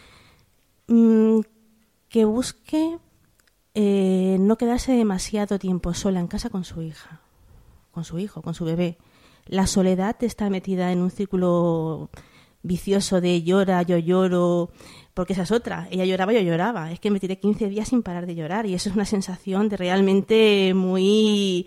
Mm, 0.88 1.39
que 2.10 2.23
busque 2.25 2.97
eh, 3.73 4.38
no 4.39 4.57
quedarse 4.57 4.93
demasiado 4.93 5.60
tiempo 5.60 5.93
sola 5.93 6.19
en 6.19 6.27
casa 6.27 6.49
con 6.49 6.63
su 6.63 6.81
hija, 6.81 7.19
con 7.91 8.03
su 8.05 8.17
hijo, 8.19 8.41
con 8.41 8.53
su 8.53 8.63
bebé. 8.65 8.97
La 9.45 9.65
soledad 9.67 10.15
está 10.23 10.49
metida 10.49 10.91
en 10.91 10.99
un 10.99 11.10
círculo 11.12 12.10
vicioso 12.63 13.21
de 13.21 13.43
llora, 13.43 13.81
yo 13.83 13.97
lloro, 13.97 14.71
porque 15.17 15.34
esa 15.34 15.41
es 15.41 15.51
otra. 15.51 15.88
Ella 15.89 16.06
lloraba, 16.06 16.32
yo 16.32 16.41
lloraba. 16.41 16.91
Es 16.91 16.99
que 16.99 17.10
me 17.10 17.19
tiré 17.19 17.39
15 17.39 17.69
días 17.69 17.88
sin 17.88 18.03
parar 18.03 18.27
de 18.27 18.36
llorar 18.36 18.67
y 18.67 18.75
eso 18.75 18.88
es 18.89 18.95
una 18.95 19.03
sensación 19.03 19.67
de 19.67 19.75
realmente 19.75 20.73
muy 20.75 21.65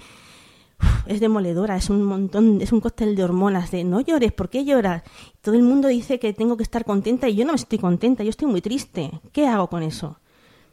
Uf, 0.81 1.09
es 1.09 1.19
demoledora, 1.19 1.75
es 1.75 1.91
un 1.91 2.05
montón, 2.05 2.61
es 2.61 2.71
un 2.71 2.81
cóctel 2.81 3.17
de 3.17 3.25
hormonas, 3.25 3.73
de 3.73 3.83
no 3.83 4.01
llores, 4.01 4.31
¿por 4.31 4.51
qué 4.51 4.65
lloras? 4.65 5.03
Todo 5.41 5.57
el 5.57 5.65
mundo 5.65 5.89
dice 5.89 6.21
que 6.21 6.33
tengo 6.33 6.57
que 6.57 6.63
estar 6.63 6.85
contenta 6.85 7.29
y 7.29 7.35
yo 7.35 7.45
no 7.45 7.51
me 7.51 7.57
estoy 7.57 7.79
contenta, 7.79 8.23
yo 8.23 8.31
estoy 8.31 8.47
muy 8.47 8.61
triste. 8.61 9.11
¿Qué 9.33 9.49
hago 9.49 9.67
con 9.67 9.83
eso? 9.83 10.21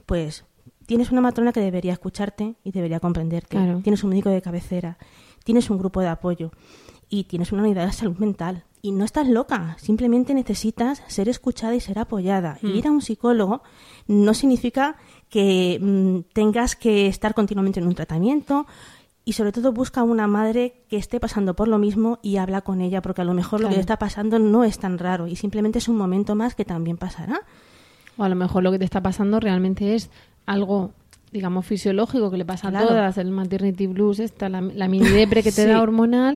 Pues 0.05 0.45
tienes 0.85 1.11
una 1.11 1.21
matrona 1.21 1.51
que 1.51 1.61
debería 1.61 1.93
escucharte 1.93 2.57
y 2.63 2.71
debería 2.71 2.99
comprenderte. 2.99 3.57
Claro. 3.57 3.79
Tienes 3.81 4.03
un 4.03 4.11
médico 4.11 4.29
de 4.29 4.43
cabecera, 4.43 4.99
tienes 5.43 5.71
un 5.71 5.79
grupo 5.79 5.99
de 5.99 6.09
apoyo 6.09 6.51
y 7.09 7.23
tienes 7.23 7.51
una 7.51 7.63
unidad 7.63 7.87
de 7.87 7.93
salud 7.93 8.17
mental. 8.17 8.65
Y 8.87 8.91
no 8.93 9.03
estás 9.03 9.27
loca, 9.27 9.75
simplemente 9.81 10.33
necesitas 10.33 11.03
ser 11.07 11.27
escuchada 11.27 11.75
y 11.75 11.81
ser 11.81 11.99
apoyada. 11.99 12.57
Y 12.61 12.69
ir 12.69 12.87
a 12.87 12.91
un 12.91 13.01
psicólogo 13.01 13.61
no 14.07 14.33
significa 14.33 14.95
que 15.29 15.77
mm, 15.81 16.31
tengas 16.31 16.77
que 16.77 17.07
estar 17.07 17.33
continuamente 17.33 17.81
en 17.81 17.87
un 17.87 17.95
tratamiento 17.95 18.65
y 19.25 19.33
sobre 19.33 19.51
todo 19.51 19.73
busca 19.73 20.03
una 20.03 20.25
madre 20.27 20.85
que 20.89 20.95
esté 20.95 21.19
pasando 21.19 21.53
por 21.53 21.67
lo 21.67 21.77
mismo 21.79 22.19
y 22.21 22.37
habla 22.37 22.61
con 22.61 22.79
ella 22.79 23.01
porque 23.01 23.23
a 23.23 23.25
lo 23.25 23.33
mejor 23.33 23.59
lo 23.59 23.67
que 23.67 23.77
está 23.77 23.97
pasando 23.99 24.39
no 24.39 24.63
es 24.63 24.79
tan 24.79 24.97
raro 24.97 25.27
y 25.27 25.35
simplemente 25.35 25.79
es 25.79 25.89
un 25.89 25.97
momento 25.97 26.33
más 26.35 26.55
que 26.55 26.63
también 26.63 26.95
pasará. 26.95 27.41
O 28.15 28.23
a 28.23 28.29
lo 28.29 28.35
mejor 28.35 28.63
lo 28.63 28.71
que 28.71 28.79
te 28.79 28.85
está 28.85 29.01
pasando 29.01 29.41
realmente 29.41 29.95
es 29.95 30.09
algo, 30.45 30.91
digamos, 31.33 31.65
fisiológico 31.65 32.31
que 32.31 32.37
le 32.37 32.45
pasa 32.45 32.69
Claro. 32.69 32.85
a 32.85 32.87
todas, 32.87 33.17
el 33.17 33.31
maternity 33.31 33.87
blues, 33.87 34.19
esta, 34.21 34.47
la, 34.47 34.61
la 34.61 34.87
mini 34.87 35.09
depre 35.09 35.43
que 35.43 35.51
te 35.51 35.63
Sí. 35.65 35.67
da 35.67 35.81
hormonal. 35.81 36.35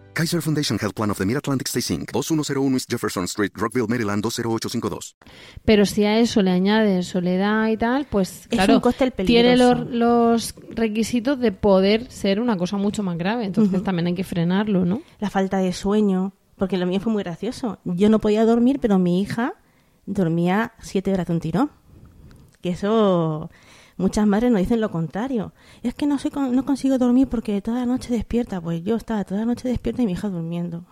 Kaiser 0.13 0.41
Foundation 0.41 0.77
Health 0.79 0.93
Plan 0.93 1.09
of 1.09 1.17
the 1.17 1.25
Mid-Atlantic 1.25 1.67
Stay 1.67 1.95
Inc., 1.95 2.11
2101 2.11 2.73
East 2.75 2.89
Jefferson 2.89 3.23
Street, 3.25 3.51
Rockville, 3.55 3.87
Maryland 3.87 4.21
20852. 4.21 5.15
Pero 5.63 5.85
si 5.85 6.03
a 6.03 6.19
eso 6.19 6.41
le 6.41 6.51
añades 6.51 7.07
soledad 7.07 7.69
y 7.69 7.77
tal, 7.77 8.05
pues 8.05 8.41
Es 8.41 8.47
claro, 8.47 8.75
un 8.75 8.81
cóctel 8.81 9.13
tiene 9.13 9.55
los 9.57 10.55
requisitos 10.71 11.39
de 11.39 11.51
poder 11.51 12.11
ser 12.11 12.39
una 12.39 12.57
cosa 12.57 12.77
mucho 12.77 13.03
más 13.03 13.17
grave. 13.17 13.45
Entonces 13.45 13.83
también 13.83 14.07
hay 14.07 14.15
que 14.15 14.23
frenarlo, 14.23 14.85
¿no? 14.85 15.01
La 15.19 15.29
falta 15.29 15.57
de 15.59 15.71
sueño, 15.71 16.33
porque 16.57 16.77
lo 16.77 16.85
mío 16.85 16.99
fue 16.99 17.13
muy 17.13 17.23
gracioso. 17.23 17.79
Yo 17.85 18.09
no 18.09 18.19
podía 18.19 18.45
dormir, 18.45 18.79
pero 18.81 18.99
mi 18.99 19.21
hija 19.21 19.53
dormía 20.05 20.73
siete 20.81 21.13
horas 21.13 21.27
de 21.27 21.33
un 21.33 21.39
tirón. 21.39 21.71
Que 22.61 22.69
eso 22.69 23.49
muchas 24.01 24.27
madres 24.27 24.51
nos 24.51 24.59
dicen 24.59 24.81
lo 24.81 24.91
contrario. 24.91 25.53
Es 25.83 25.93
que 25.93 26.05
no, 26.05 26.17
soy 26.19 26.31
con- 26.31 26.55
no 26.55 26.65
consigo 26.65 26.97
dormir 26.97 27.27
porque 27.27 27.61
toda 27.61 27.79
la 27.79 27.85
noche 27.85 28.13
despierta. 28.13 28.59
Pues 28.59 28.83
yo 28.83 28.95
estaba 28.95 29.23
toda 29.23 29.41
la 29.41 29.45
noche 29.45 29.69
despierta 29.69 30.01
y 30.01 30.05
mi 30.05 30.11
hija 30.13 30.27
durmiendo. 30.29 30.83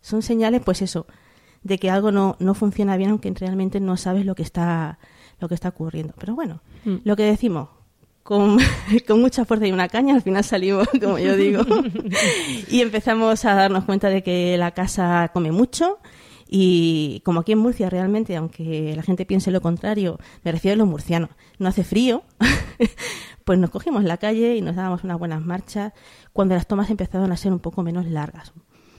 Son 0.00 0.22
señales, 0.22 0.62
pues 0.64 0.82
eso, 0.82 1.06
de 1.62 1.78
que 1.78 1.90
algo 1.90 2.12
no, 2.12 2.36
no 2.38 2.54
funciona 2.54 2.96
bien, 2.96 3.10
aunque 3.10 3.32
realmente 3.32 3.80
no 3.80 3.96
sabes 3.96 4.24
lo 4.26 4.34
que 4.34 4.42
está, 4.42 4.98
lo 5.40 5.48
que 5.48 5.54
está 5.54 5.68
ocurriendo. 5.70 6.14
Pero 6.18 6.34
bueno, 6.34 6.60
Mm. 6.84 6.96
lo 7.04 7.16
que 7.16 7.22
decimos, 7.22 7.68
con, 8.22 8.58
con 9.08 9.20
mucha 9.20 9.44
fuerza 9.46 9.66
y 9.66 9.72
una 9.72 9.88
caña, 9.88 10.14
al 10.14 10.20
final 10.22 10.44
salimos, 10.44 10.86
como 11.00 11.18
yo 11.18 11.36
digo, 11.36 11.62
y 12.70 12.80
empezamos 12.82 13.44
a 13.46 13.54
darnos 13.54 13.84
cuenta 13.84 14.08
de 14.10 14.22
que 14.22 14.56
la 14.58 14.72
casa 14.72 15.30
come 15.32 15.50
mucho. 15.52 15.98
Y 16.48 17.20
como 17.24 17.40
aquí 17.40 17.52
en 17.52 17.58
Murcia 17.58 17.90
realmente, 17.90 18.36
aunque 18.36 18.94
la 18.94 19.02
gente 19.02 19.26
piense 19.26 19.50
lo 19.50 19.60
contrario, 19.60 20.18
me 20.42 20.52
refiero 20.52 20.74
a 20.74 20.78
los 20.78 20.88
murcianos, 20.88 21.30
no 21.58 21.68
hace 21.68 21.84
frío, 21.84 22.22
pues 23.44 23.58
nos 23.58 23.70
cogimos 23.70 24.04
la 24.04 24.18
calle 24.18 24.56
y 24.56 24.60
nos 24.60 24.76
dábamos 24.76 25.04
unas 25.04 25.18
buenas 25.18 25.44
marchas 25.44 25.92
cuando 26.32 26.54
las 26.54 26.66
tomas 26.66 26.90
empezaron 26.90 27.32
a 27.32 27.36
ser 27.36 27.52
un 27.52 27.60
poco 27.60 27.82
menos 27.82 28.06
largas. 28.06 28.52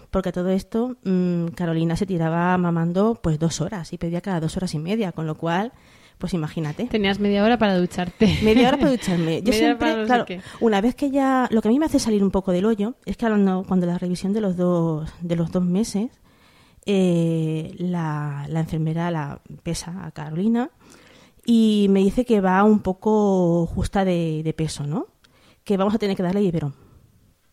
Porque 0.10 0.30
a 0.30 0.32
todo 0.32 0.50
esto, 0.50 0.96
mm, 1.04 1.48
Carolina 1.56 1.96
se 1.96 2.06
tiraba 2.06 2.58
mamando 2.58 3.16
pues 3.22 3.38
dos 3.38 3.60
horas 3.60 3.92
y 3.92 3.98
pedía 3.98 4.22
cada 4.22 4.40
dos 4.40 4.56
horas 4.56 4.74
y 4.74 4.80
media, 4.80 5.12
con 5.12 5.28
lo 5.28 5.36
cual, 5.36 5.74
pues 6.18 6.34
imagínate. 6.34 6.86
Tenías 6.86 7.20
media 7.20 7.44
hora 7.44 7.58
para 7.58 7.78
ducharte. 7.78 8.40
Media 8.42 8.70
hora 8.70 8.78
para 8.78 8.92
ducharme. 8.96 9.42
Yo 9.42 9.52
siempre, 9.52 9.96
no 9.96 10.06
claro, 10.06 10.26
una 10.62 10.80
vez 10.80 10.96
que 10.96 11.12
ya, 11.12 11.50
lo 11.52 11.62
que 11.62 11.68
a 11.68 11.72
mí 11.72 11.80
me 11.80 11.86
hace 11.86 12.00
salir 12.00 12.24
un 12.24 12.32
poco 12.32 12.54
del 12.54 12.66
hoyo 12.66 12.96
es 13.06 13.18
que 13.18 13.26
cuando, 13.26 13.66
cuando 13.68 13.86
la 13.88 13.98
revisión 13.98 14.32
de 14.32 14.42
los 14.42 14.56
dos, 14.56 15.12
de 15.22 15.36
los 15.36 15.52
dos 15.52 15.66
meses, 15.66 16.10
eh, 16.86 17.74
la, 17.78 18.46
la 18.50 18.60
enfermera 18.60 19.12
la 19.12 19.42
pesa 19.64 20.06
a 20.06 20.12
Carolina 20.12 20.70
y 21.46 21.88
me 21.90 22.00
dice 22.00 22.26
que 22.26 22.42
va 22.42 22.64
un 22.64 22.80
poco 22.80 23.68
justa 23.68 24.04
de, 24.04 24.54
peso, 24.58 24.86
¿no? 24.86 25.08
Que 25.64 25.78
vamos 25.78 25.94
a 25.94 26.00
tener 26.00 26.18
que 26.18 26.24
darle 26.24 26.42
biberón. 26.42 26.74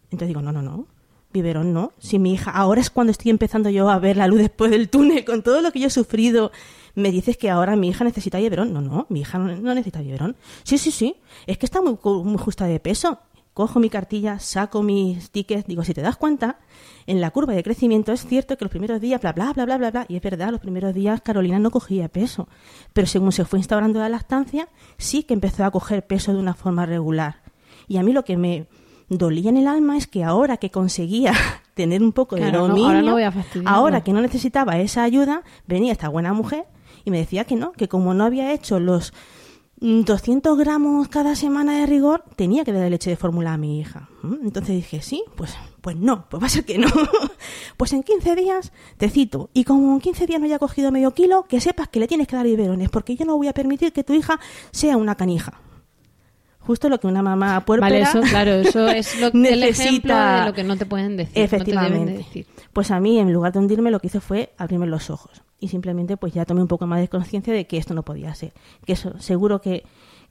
Entonces 0.05 0.29
digo, 0.29 0.41
no, 0.41 0.51
no, 0.51 0.63
no, 0.63 0.87
biberón 1.33 1.75
no. 1.75 1.93
Si 1.99 2.19
mi 2.19 2.33
hija, 2.33 2.51
ahora 2.51 2.81
es 2.81 2.89
cuando 2.89 3.11
estoy 3.11 3.31
empezando 3.31 3.69
yo 3.69 3.91
a 3.91 3.99
ver 3.99 4.17
la 4.17 4.27
luz 4.27 4.39
después 4.39 4.71
del 4.71 4.89
túnel, 4.89 5.25
con 5.27 5.43
todo 5.43 5.61
lo 5.61 5.73
que 5.73 5.81
yo 5.81 5.89
he 5.89 5.91
sufrido, 5.91 6.53
me 6.95 7.11
dices 7.11 7.37
que 7.37 7.51
ahora 7.51 7.77
mi 7.77 7.89
hija 7.89 8.05
necesita 8.05 8.39
biberón. 8.39 8.73
No, 8.73 8.81
no, 8.81 9.07
mi 9.11 9.21
hija 9.21 9.39
no, 9.39 9.75
necesita 9.75 10.01
biberón. 10.01 10.37
Sí, 10.63 10.79
sí, 10.79 10.91
sí, 10.91 11.17
es 11.47 11.59
que 11.59 11.67
está 11.67 11.83
muy, 11.83 11.99
muy 12.03 12.39
justa 12.39 12.67
de 12.67 12.81
peso. 12.81 13.19
Cojo 13.53 13.79
mi 13.79 13.91
cartilla, 13.91 14.39
saco 14.39 14.83
mis 14.83 15.31
tickets, 15.31 15.67
digo, 15.67 15.85
si 15.85 15.93
te 15.93 16.01
das 16.01 16.17
cuenta, 16.17 16.59
en 17.07 17.21
la 17.21 17.31
curva 17.31 17.55
de 17.55 17.63
crecimiento 17.63 18.13
es 18.13 18.27
cierto 18.27 18.57
que 18.57 18.65
los 18.65 18.71
primeros 18.71 19.01
días, 19.01 19.21
bla, 19.21 19.33
bla, 19.33 19.53
bla, 19.53 19.65
bla, 19.65 19.79
bla, 19.79 19.91
bla, 19.91 20.07
y 20.09 20.17
es 20.17 20.23
verdad, 20.23 20.51
los 20.51 20.61
primeros 20.61 20.95
días 20.95 21.21
Carolina 21.21 21.59
no 21.59 21.71
cogía 21.71 22.09
peso, 22.09 22.49
pero 22.93 23.07
según 23.07 23.33
se 23.33 23.45
fue 23.45 23.59
instaurando 23.59 23.99
la 23.99 24.09
lactancia, 24.09 24.69
sí 24.99 25.23
que 25.23 25.35
empezó 25.35 25.65
a 25.65 25.71
coger 25.71 26.07
peso 26.07 26.33
de 26.33 26.39
una 26.39 26.55
forma 26.55 26.87
regular. 26.87 27.43
Y 27.89 27.97
a 27.97 28.03
mí 28.03 28.13
lo 28.13 28.25
que 28.25 28.37
me 28.37 28.67
dolía 29.09 29.51
en 29.51 29.57
el 29.57 29.67
alma 29.67 29.97
es 29.97 30.07
que 30.07 30.25
ahora 30.25 30.57
que 30.57 30.71
conseguía 30.71 31.33
tener 31.75 32.03
un 32.03 32.13
poco 32.13 32.37
de 32.37 32.53
no, 32.53 32.69
dominio, 32.69 32.89
ahora 32.89 33.03
no 33.03 33.13
voy 33.13 33.23
a 33.23 33.33
fastidiarla. 33.33 33.71
ahora 33.71 34.01
que 34.03 34.13
no 34.13 34.21
necesitaba 34.21 34.79
esa 34.79 35.03
ayuda, 35.03 35.43
venía 35.67 35.93
esta 35.93 36.09
buena 36.09 36.33
mujer 36.33 36.67
y 37.05 37.11
me 37.11 37.19
decía 37.19 37.45
que 37.45 37.57
no, 37.57 37.73
que 37.73 37.89
como 37.89 38.15
no 38.15 38.25
había 38.25 38.53
hecho 38.53 38.79
los 38.81 39.13
200 39.83 40.57
gramos 40.57 41.09
cada 41.09 41.35
semana 41.35 41.77
de 41.79 41.87
rigor, 41.87 42.23
tenía 42.37 42.63
que 42.65 42.73
darle 42.73 42.91
leche 42.91 43.11
de 43.11 43.17
fórmula 43.17 43.53
a 43.53 43.57
mi 43.57 43.81
hija. 43.81 44.09
¿Mm? 44.23 44.37
Entonces 44.45 44.77
dije, 44.77 45.03
sí, 45.03 45.25
pues, 45.35 45.57
pues 45.81 45.97
no, 45.97 46.27
pues 46.29 46.41
va 46.41 46.47
a 46.47 46.51
ser 46.51 46.65
que 46.65 46.79
no. 46.79 46.87
pues 47.77 47.93
en 47.93 48.05
15 48.05 48.37
días 48.37 48.73
te 48.97 49.11
cito. 49.11 49.51
Y 49.53 49.65
como 49.65 49.93
en 49.93 50.01
15 50.01 50.27
días 50.27 50.39
no 50.41 50.47
haya 50.47 50.61
cogido 50.61 50.93
medio 50.93 51.11
kilo, 51.11 51.47
que 51.49 51.61
sepas 51.61 51.89
que 51.89 51.99
le 51.99 52.07
tienes 52.07 52.29
que 52.29 52.37
dar 52.37 52.47
biberones, 52.47 52.91
porque 52.91 53.17
yo 53.17 53.25
no 53.25 53.37
voy 53.37 53.49
a 53.49 53.53
permitir 53.53 53.93
que 53.93 54.05
tu 54.05 54.13
hija 54.13 54.39
sea 54.71 54.97
una 54.97 55.17
canija. 55.17 55.61
Justo 56.61 56.89
lo 56.89 57.01
que 57.01 57.09
una 57.09 57.23
mamá 57.23 57.65
puerpera 57.65 57.89
Vale, 57.89 58.03
eso, 58.03 58.21
claro, 58.21 58.53
eso 58.53 58.87
es 58.87 59.21
lo, 59.21 59.27
el 59.35 59.65
ejemplo 59.65 59.67
necesita. 59.67 60.41
de 60.41 60.47
lo 60.47 60.55
que 60.55 60.63
no 60.63 60.77
te 60.77 60.87
pueden 60.87 61.17
decir. 61.17 61.31
no 61.31 61.35
te 61.35 61.43
Efectivamente. 61.43 61.99
deben 61.99 62.13
de 62.13 62.19
decir. 62.19 62.47
Pues 62.73 62.93
a 62.93 63.01
mí, 63.01 63.19
en 63.19 63.33
lugar 63.33 63.53
de 63.53 63.59
hundirme, 63.59 63.91
lo 63.91 63.99
que 63.99 64.07
hice 64.07 64.21
fue 64.21 64.53
abrirme 64.59 64.87
los 64.87 65.11
ojos. 65.11 65.43
Y 65.63 65.69
simplemente, 65.69 66.17
pues 66.17 66.33
ya 66.35 66.45
tomé 66.45 66.61
un 66.61 66.69
poco 66.69 66.87
más 66.87 67.01
de 67.01 67.09
conciencia 67.09 67.55
de 67.55 67.67
que 67.67 67.77
esto 67.79 67.95
no 67.95 68.03
podía 68.03 68.35
ser. 68.35 68.53
Que 68.85 68.95
eso, 68.95 69.13
seguro 69.21 69.61
que, 69.61 69.85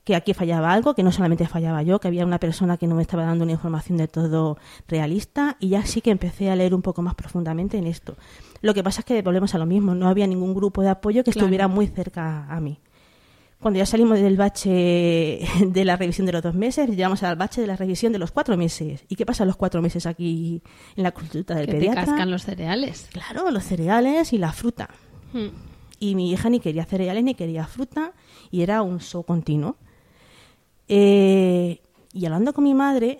que 0.04 0.14
aquí 0.14 0.34
fallaba 0.34 0.72
algo, 0.72 0.94
que 0.94 1.02
no 1.02 1.10
solamente 1.10 1.46
fallaba 1.48 1.82
yo, 1.82 1.98
que 2.00 2.08
había 2.08 2.26
una 2.26 2.38
persona 2.38 2.76
que 2.76 2.86
no 2.86 2.94
me 2.96 3.02
estaba 3.02 3.24
dando 3.24 3.44
una 3.44 3.52
información 3.52 3.96
de 3.96 4.08
todo 4.08 4.58
realista. 4.88 5.56
Y 5.58 5.70
ya 5.70 5.86
sí 5.86 6.02
que 6.02 6.10
empecé 6.10 6.50
a 6.50 6.56
leer 6.56 6.74
un 6.74 6.82
poco 6.82 7.00
más 7.02 7.14
profundamente 7.14 7.78
en 7.78 7.86
esto. 7.86 8.16
Lo 8.60 8.74
que 8.74 8.82
pasa 8.84 9.00
es 9.00 9.06
que 9.06 9.22
volvemos 9.22 9.54
a 9.54 9.58
lo 9.58 9.64
mismo. 9.66 9.94
No 9.94 10.08
había 10.08 10.26
ningún 10.26 10.52
grupo 10.54 10.82
de 10.82 10.90
apoyo 10.90 11.24
que 11.24 11.32
Claro. 11.32 11.46
estuviera 11.46 11.66
muy 11.66 11.86
cerca 11.86 12.46
a 12.48 12.60
mí. 12.60 12.78
Cuando 13.60 13.78
ya 13.78 13.86
salimos 13.86 14.18
del 14.20 14.36
bache 14.36 15.38
de 15.66 15.84
la 15.84 15.96
revisión 15.96 16.26
de 16.26 16.32
los 16.32 16.42
dos 16.42 16.54
meses, 16.54 16.90
llegamos 16.90 17.22
al 17.22 17.36
bache 17.36 17.60
de 17.60 17.68
la 17.68 17.76
revisión 17.76 18.12
de 18.12 18.18
los 18.18 18.32
cuatro 18.32 18.56
meses. 18.56 19.04
¿Y 19.08 19.14
qué 19.14 19.24
pasa 19.24 19.44
los 19.44 19.56
cuatro 19.56 19.80
meses 19.80 20.04
aquí 20.04 20.60
en 20.96 21.04
la 21.04 21.12
consulta 21.12 21.54
del 21.54 21.66
Que 21.66 21.72
te 21.72 21.78
pediatra? 21.78 22.04
cascan 22.06 22.30
los 22.30 22.42
cereales. 22.42 23.08
Claro, 23.12 23.48
los 23.52 23.62
cereales 23.62 24.32
y 24.32 24.38
la 24.38 24.52
fruta. 24.52 24.88
Y 25.98 26.14
mi 26.14 26.32
hija 26.32 26.50
ni 26.50 26.60
quería 26.60 26.84
cereales 26.84 27.24
ni 27.24 27.34
quería 27.34 27.66
fruta 27.66 28.12
y 28.50 28.62
era 28.62 28.82
un 28.82 29.00
show 29.00 29.24
continuo. 29.24 29.76
Eh, 30.88 31.80
y 32.12 32.26
hablando 32.26 32.52
con 32.52 32.64
mi 32.64 32.74
madre, 32.74 33.18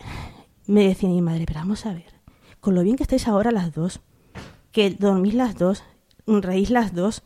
me 0.66 0.86
decía 0.86 1.08
mi 1.08 1.22
madre, 1.22 1.44
pero 1.46 1.60
vamos 1.60 1.86
a 1.86 1.94
ver, 1.94 2.12
con 2.60 2.74
lo 2.74 2.82
bien 2.82 2.96
que 2.96 3.04
estáis 3.04 3.28
ahora 3.28 3.50
las 3.50 3.72
dos, 3.72 4.00
que 4.72 4.90
dormís 4.90 5.34
las 5.34 5.56
dos, 5.56 5.82
reís 6.26 6.70
las 6.70 6.94
dos, 6.94 7.22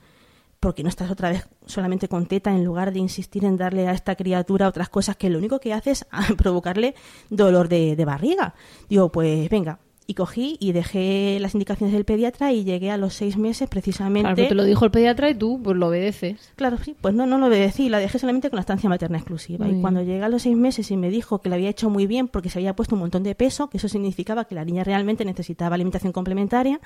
porque 0.60 0.82
no 0.82 0.88
estás 0.88 1.10
otra 1.10 1.30
vez 1.30 1.48
solamente 1.66 2.08
con 2.08 2.26
teta 2.26 2.50
en 2.50 2.64
lugar 2.64 2.92
de 2.92 2.98
insistir 2.98 3.44
en 3.44 3.56
darle 3.56 3.88
a 3.88 3.92
esta 3.92 4.14
criatura 4.16 4.68
otras 4.68 4.88
cosas 4.88 5.16
que 5.16 5.30
lo 5.30 5.38
único 5.38 5.60
que 5.60 5.72
hace 5.72 5.92
es 5.92 6.06
provocarle 6.38 6.94
dolor 7.30 7.68
de, 7.68 7.96
de 7.96 8.04
barriga. 8.04 8.54
Digo, 8.88 9.10
pues 9.10 9.48
venga. 9.48 9.78
Y 10.06 10.14
cogí 10.14 10.56
y 10.60 10.72
dejé 10.72 11.38
las 11.40 11.54
indicaciones 11.54 11.92
del 11.92 12.04
pediatra 12.04 12.52
y 12.52 12.64
llegué 12.64 12.90
a 12.90 12.96
los 12.96 13.14
seis 13.14 13.36
meses 13.36 13.68
precisamente. 13.68 14.22
Claro, 14.22 14.36
pero 14.36 14.48
te 14.48 14.54
lo 14.54 14.64
dijo 14.64 14.84
el 14.84 14.90
pediatra 14.90 15.30
y 15.30 15.34
tú 15.34 15.60
pues 15.62 15.76
lo 15.76 15.88
obedeces. 15.88 16.52
Claro, 16.56 16.78
sí, 16.78 16.94
pues 17.00 17.14
no, 17.14 17.26
no 17.26 17.38
lo 17.38 17.46
obedecí, 17.46 17.88
la 17.88 17.98
dejé 17.98 18.18
solamente 18.18 18.48
con 18.48 18.56
la 18.56 18.60
estancia 18.60 18.88
materna 18.88 19.18
exclusiva. 19.18 19.66
Muy 19.66 19.78
y 19.78 19.80
cuando 19.80 20.02
llegué 20.02 20.22
a 20.22 20.28
los 20.28 20.42
seis 20.42 20.56
meses 20.56 20.90
y 20.90 20.96
me 20.96 21.10
dijo 21.10 21.40
que 21.40 21.48
lo 21.48 21.56
había 21.56 21.70
hecho 21.70 21.90
muy 21.90 22.06
bien 22.06 22.28
porque 22.28 22.50
se 22.50 22.58
había 22.58 22.76
puesto 22.76 22.94
un 22.94 23.00
montón 23.00 23.22
de 23.24 23.34
peso, 23.34 23.68
que 23.68 23.78
eso 23.78 23.88
significaba 23.88 24.44
que 24.44 24.54
la 24.54 24.64
niña 24.64 24.84
realmente 24.84 25.24
necesitaba 25.24 25.74
alimentación 25.74 26.12
complementaria, 26.12 26.80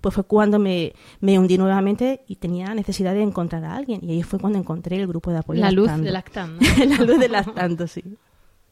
pues 0.00 0.14
fue 0.14 0.24
cuando 0.24 0.58
me, 0.58 0.92
me 1.20 1.38
hundí 1.38 1.56
nuevamente 1.58 2.22
y 2.26 2.36
tenía 2.36 2.74
necesidad 2.74 3.14
de 3.14 3.22
encontrar 3.22 3.64
a 3.64 3.74
alguien. 3.74 4.00
Y 4.02 4.12
ahí 4.12 4.22
fue 4.22 4.38
cuando 4.38 4.58
encontré 4.58 4.96
el 4.96 5.06
grupo 5.06 5.30
de 5.30 5.38
apoyo. 5.38 5.60
La 5.60 5.70
luz 5.70 5.86
Lactando. 5.86 6.04
de 6.04 6.12
lactando. 6.12 6.60
la 6.98 7.04
luz 7.04 7.18
de 7.18 7.28
lactando, 7.28 7.86
sí. 7.86 8.02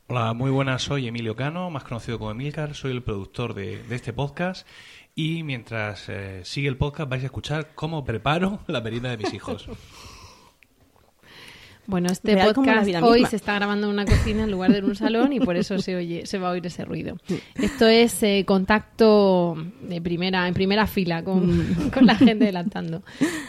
Hola, 0.06 0.34
muy 0.34 0.50
buenas, 0.50 0.82
soy 0.82 1.08
Emilio 1.08 1.34
Cano, 1.34 1.70
más 1.70 1.82
conocido 1.82 2.18
como 2.18 2.30
Emilcar, 2.30 2.74
soy 2.74 2.90
el 2.92 3.02
productor 3.02 3.54
de, 3.54 3.82
de 3.84 3.96
este 3.96 4.12
podcast 4.12 4.66
y 5.14 5.42
mientras 5.44 6.10
eh, 6.10 6.42
sigue 6.44 6.68
el 6.68 6.76
podcast 6.76 7.08
vais 7.08 7.22
a 7.22 7.26
escuchar 7.26 7.70
cómo 7.74 8.04
preparo 8.04 8.60
la 8.66 8.82
merienda 8.82 9.08
de 9.08 9.16
mis 9.16 9.32
hijos. 9.32 9.66
Bueno, 11.86 12.08
este 12.12 12.34
Real 12.34 12.52
podcast 12.54 12.86
hoy 13.02 13.20
misma. 13.20 13.28
se 13.30 13.36
está 13.36 13.54
grabando 13.54 13.86
en 13.86 13.94
una 13.94 14.04
cocina 14.04 14.44
en 14.44 14.50
lugar 14.50 14.72
de 14.72 14.78
en 14.78 14.84
un 14.84 14.94
salón 14.94 15.32
y 15.32 15.40
por 15.40 15.56
eso 15.56 15.78
se 15.78 15.96
oye, 15.96 16.26
se 16.26 16.38
va 16.38 16.48
a 16.48 16.52
oír 16.52 16.66
ese 16.66 16.84
ruido. 16.84 17.16
Esto 17.54 17.86
es 17.86 18.22
eh, 18.22 18.44
contacto 18.46 19.56
de 19.82 20.02
primera, 20.02 20.46
en 20.48 20.54
primera 20.54 20.86
fila 20.86 21.24
con, 21.24 21.90
con 21.94 22.04
la 22.04 22.16
gente 22.16 22.52
lactando. 22.52 23.02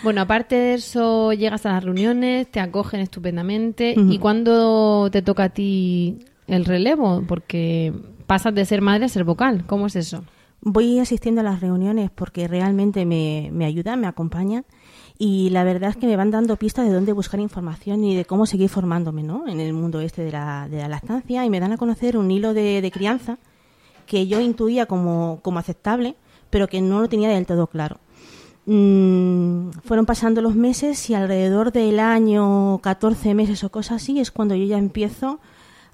Bueno, 0.03 0.21
aparte 0.21 0.55
de 0.55 0.73
eso, 0.75 1.33
llegas 1.33 1.65
a 1.65 1.73
las 1.73 1.83
reuniones, 1.83 2.49
te 2.49 2.61
acogen 2.61 3.01
estupendamente. 3.01 3.93
¿Y 3.97 4.19
cuándo 4.19 5.09
te 5.11 5.21
toca 5.21 5.45
a 5.45 5.49
ti 5.49 6.19
el 6.47 6.65
relevo? 6.65 7.23
Porque 7.27 7.93
pasas 8.27 8.53
de 8.53 8.65
ser 8.65 8.81
madre 8.81 9.05
a 9.05 9.09
ser 9.09 9.23
vocal. 9.23 9.65
¿Cómo 9.65 9.87
es 9.87 9.95
eso? 9.95 10.23
Voy 10.61 10.99
asistiendo 10.99 11.41
a 11.41 11.43
las 11.43 11.61
reuniones 11.61 12.09
porque 12.09 12.47
realmente 12.47 13.05
me, 13.05 13.49
me 13.51 13.65
ayudan, 13.65 14.01
me 14.01 14.07
acompañan 14.07 14.65
y 15.17 15.49
la 15.51 15.63
verdad 15.63 15.91
es 15.91 15.97
que 15.97 16.07
me 16.07 16.17
van 16.17 16.31
dando 16.31 16.57
pistas 16.57 16.85
de 16.85 16.93
dónde 16.93 17.13
buscar 17.13 17.39
información 17.39 18.03
y 18.03 18.15
de 18.15 18.25
cómo 18.25 18.45
seguir 18.45 18.69
formándome 18.69 19.23
¿no? 19.23 19.47
en 19.47 19.59
el 19.59 19.73
mundo 19.73 20.01
este 20.01 20.23
de 20.23 20.31
la, 20.31 20.67
de 20.69 20.77
la 20.77 20.89
lactancia 20.89 21.45
y 21.45 21.49
me 21.49 21.59
dan 21.59 21.71
a 21.71 21.77
conocer 21.77 22.17
un 22.17 22.29
hilo 22.31 22.53
de, 22.53 22.81
de 22.81 22.91
crianza 22.91 23.37
que 24.07 24.27
yo 24.27 24.41
intuía 24.41 24.87
como, 24.87 25.39
como 25.41 25.59
aceptable 25.59 26.15
pero 26.49 26.67
que 26.67 26.81
no 26.81 27.01
lo 27.01 27.09
tenía 27.09 27.29
del 27.29 27.45
todo 27.45 27.67
claro. 27.67 27.99
Mm, 28.65 29.69
fueron 29.83 30.05
pasando 30.05 30.41
los 30.41 30.55
meses 30.55 31.09
y 31.09 31.13
alrededor 31.13 31.71
del 31.71 31.99
año 31.99 32.79
14 32.79 33.35
meses 33.35 33.63
o 33.63 33.69
cosas 33.69 34.01
así 34.01 34.19
es 34.19 34.31
cuando 34.31 34.55
yo 34.55 34.65
ya 34.65 34.77
empiezo 34.77 35.39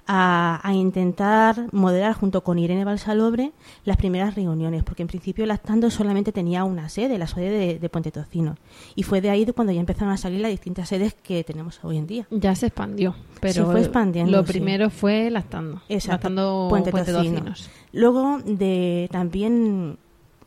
a, 0.06 0.60
a 0.62 0.74
intentar 0.74 1.68
moderar 1.72 2.14
junto 2.14 2.42
con 2.42 2.58
Irene 2.58 2.84
Balsalobre 2.84 3.52
las 3.84 3.96
primeras 3.96 4.34
reuniones, 4.34 4.82
porque 4.82 5.02
en 5.02 5.08
principio 5.08 5.46
Lactando 5.46 5.90
solamente 5.90 6.32
tenía 6.32 6.64
una 6.64 6.88
sede, 6.88 7.18
la 7.18 7.26
sede 7.26 7.50
de, 7.50 7.78
de 7.78 7.88
Puente 7.88 8.10
Tocino. 8.10 8.56
Y 8.96 9.04
fue 9.04 9.20
de 9.20 9.30
ahí 9.30 9.44
de 9.44 9.52
cuando 9.52 9.72
ya 9.72 9.80
empezaron 9.80 10.12
a 10.12 10.16
salir 10.16 10.40
las 10.40 10.50
distintas 10.50 10.88
sedes 10.88 11.14
que 11.14 11.44
tenemos 11.44 11.78
hoy 11.84 11.98
en 11.98 12.06
día. 12.06 12.26
Ya 12.30 12.54
se 12.54 12.66
expandió, 12.66 13.14
pero 13.40 13.52
Se 13.52 13.64
fue 13.64 13.80
expandiendo, 13.80 14.32
lo 14.32 14.44
sí. 14.46 14.52
primero 14.52 14.90
fue 14.90 15.30
lactando. 15.30 15.80
Exacto, 15.88 16.28
Lactando 16.28 16.66
Puente 16.68 16.90
Puente 16.90 17.12
Tocino. 17.12 17.34
Tocinos. 17.38 17.70
Luego 17.92 18.38
de 18.44 19.08
también 19.12 19.98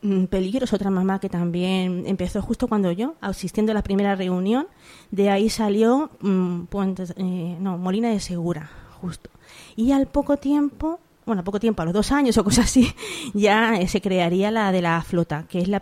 mm, 0.02 0.26
Peligros, 0.26 0.74
otra 0.74 0.90
mamá 0.90 1.20
que 1.20 1.30
también 1.30 2.04
empezó 2.08 2.42
justo 2.42 2.68
cuando 2.68 2.92
yo, 2.92 3.16
asistiendo 3.22 3.72
a 3.72 3.76
la 3.76 3.84
primera 3.84 4.16
reunión, 4.16 4.68
de 5.12 5.30
ahí 5.30 5.50
salió 5.50 6.10
mm, 6.22 6.64
Puente- 6.66 7.14
eh, 7.18 7.58
no, 7.60 7.78
Molina 7.78 8.10
de 8.10 8.20
Segura, 8.20 8.70
justo. 9.00 9.30
Y 9.76 9.92
al 9.92 10.08
poco 10.08 10.38
tiempo, 10.38 11.00
bueno, 11.26 11.42
a 11.42 11.44
poco 11.44 11.60
tiempo, 11.60 11.82
a 11.82 11.86
los 11.86 11.94
dos 11.94 12.12
años 12.12 12.38
o 12.38 12.44
cosas 12.44 12.66
así, 12.66 12.88
ya 13.34 13.76
eh, 13.80 13.88
se 13.88 14.00
crearía 14.02 14.52
la 14.52 14.72
de 14.72 14.82
la 14.82 15.02
flota, 15.02 15.46
que 15.50 15.60
es 15.60 15.68
la 15.68 15.80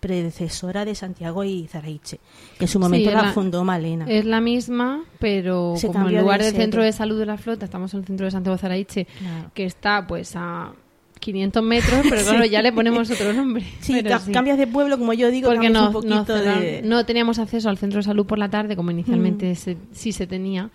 predecesora 0.00 0.84
de 0.84 0.94
Santiago 0.94 1.44
y 1.44 1.66
Zaraiche, 1.66 2.18
que 2.58 2.64
en 2.64 2.68
su 2.68 2.78
momento 2.80 3.10
Sí, 3.10 3.14
la, 3.16 3.22
la- 3.22 3.32
fundó 3.32 3.64
Malena. 3.64 4.06
Es 4.08 4.24
la 4.24 4.40
misma, 4.40 5.04
pero 5.18 5.74
Se 5.76 5.88
como 5.88 6.08
en 6.08 6.18
lugar 6.20 6.42
del 6.42 6.54
centro 6.54 6.82
de 6.82 6.92
salud 6.92 7.18
de 7.18 7.26
la 7.26 7.36
flota, 7.36 7.64
estamos 7.64 7.92
en 7.94 8.00
el 8.00 8.06
centro 8.06 8.24
de 8.24 8.30
Santiago 8.30 8.58
Zaraiche, 8.58 9.06
Claro. 9.18 9.50
que 9.54 9.64
está 9.64 10.06
pues 10.06 10.32
a 10.36 10.72
500 11.20 11.62
metros, 11.62 12.00
pero 12.08 12.22
claro, 12.22 12.44
ya 12.50 12.62
le 12.62 12.72
ponemos 12.72 13.10
otro 13.10 13.32
nombre. 13.32 13.64
Sí, 13.80 14.02
ca- 14.02 14.18
sí. 14.20 14.32
cambias 14.32 14.58
de 14.58 14.66
pueblo, 14.66 14.98
como 14.98 15.12
yo 15.12 15.30
digo, 15.30 15.50
Porque 15.50 15.68
un 15.70 15.92
poquito 15.92 16.34
de... 16.34 16.82
no 16.84 17.04
teníamos 17.06 17.38
acceso 17.38 17.68
al 17.68 17.78
centro 17.78 17.98
de 17.98 18.02
salud 18.04 18.26
por 18.26 18.38
la 18.38 18.48
tarde, 18.50 18.76
como 18.76 18.90
inicialmente 18.90 19.50
Mm. 19.52 19.56
se- 19.56 19.76
sí 19.92 20.12
se 20.12 20.26
tenía, 20.26 20.70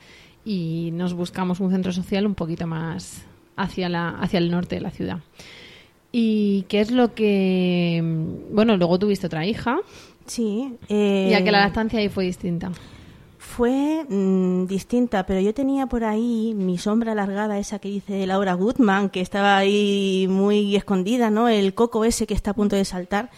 y 0.45 0.89
nos 0.93 1.13
buscamos 1.13 1.59
un 1.59 1.71
centro 1.71 1.91
social 1.91 2.25
un 2.25 2.35
poquito 2.35 2.67
más 2.67 3.23
hacia, 3.55 3.89
la, 3.89 4.09
hacia 4.09 4.39
el 4.39 4.49
norte 4.51 4.75
de 4.75 4.81
la 4.81 4.91
ciudad. 4.91 5.19
¿Y 6.11 6.63
qué 6.67 6.81
es 6.81 6.91
lo 6.91 7.13
que...? 7.13 8.01
Bueno, 8.51 8.75
luego 8.77 8.99
tuviste 8.99 9.27
otra 9.27 9.45
hija, 9.45 9.79
Sí. 10.25 10.73
eh, 10.89 11.27
ya 11.31 11.43
que 11.43 11.51
la 11.51 11.61
lactancia 11.61 11.99
ahí 11.99 12.09
fue 12.09 12.25
distinta. 12.25 12.71
Fue 13.37 14.05
mm, 14.07 14.65
distinta, 14.67 15.25
pero 15.25 15.39
yo 15.41 15.53
tenía 15.53 15.87
por 15.87 16.03
ahí 16.03 16.53
mi 16.55 16.77
sombra 16.77 17.11
alargada, 17.13 17.59
esa 17.59 17.79
que 17.79 17.89
dice 17.89 18.25
Laura 18.27 18.53
Goodman, 18.53 19.09
que 19.09 19.19
estaba 19.21 19.57
ahí 19.57 20.27
muy 20.29 20.75
escondida, 20.75 21.29
¿no? 21.29 21.49
El 21.49 21.73
coco 21.73 22.05
ese 22.05 22.27
que 22.27 22.33
está 22.33 22.51
a 22.51 22.55
punto 22.55 22.75
de 22.75 22.85
saltar. 22.85 23.29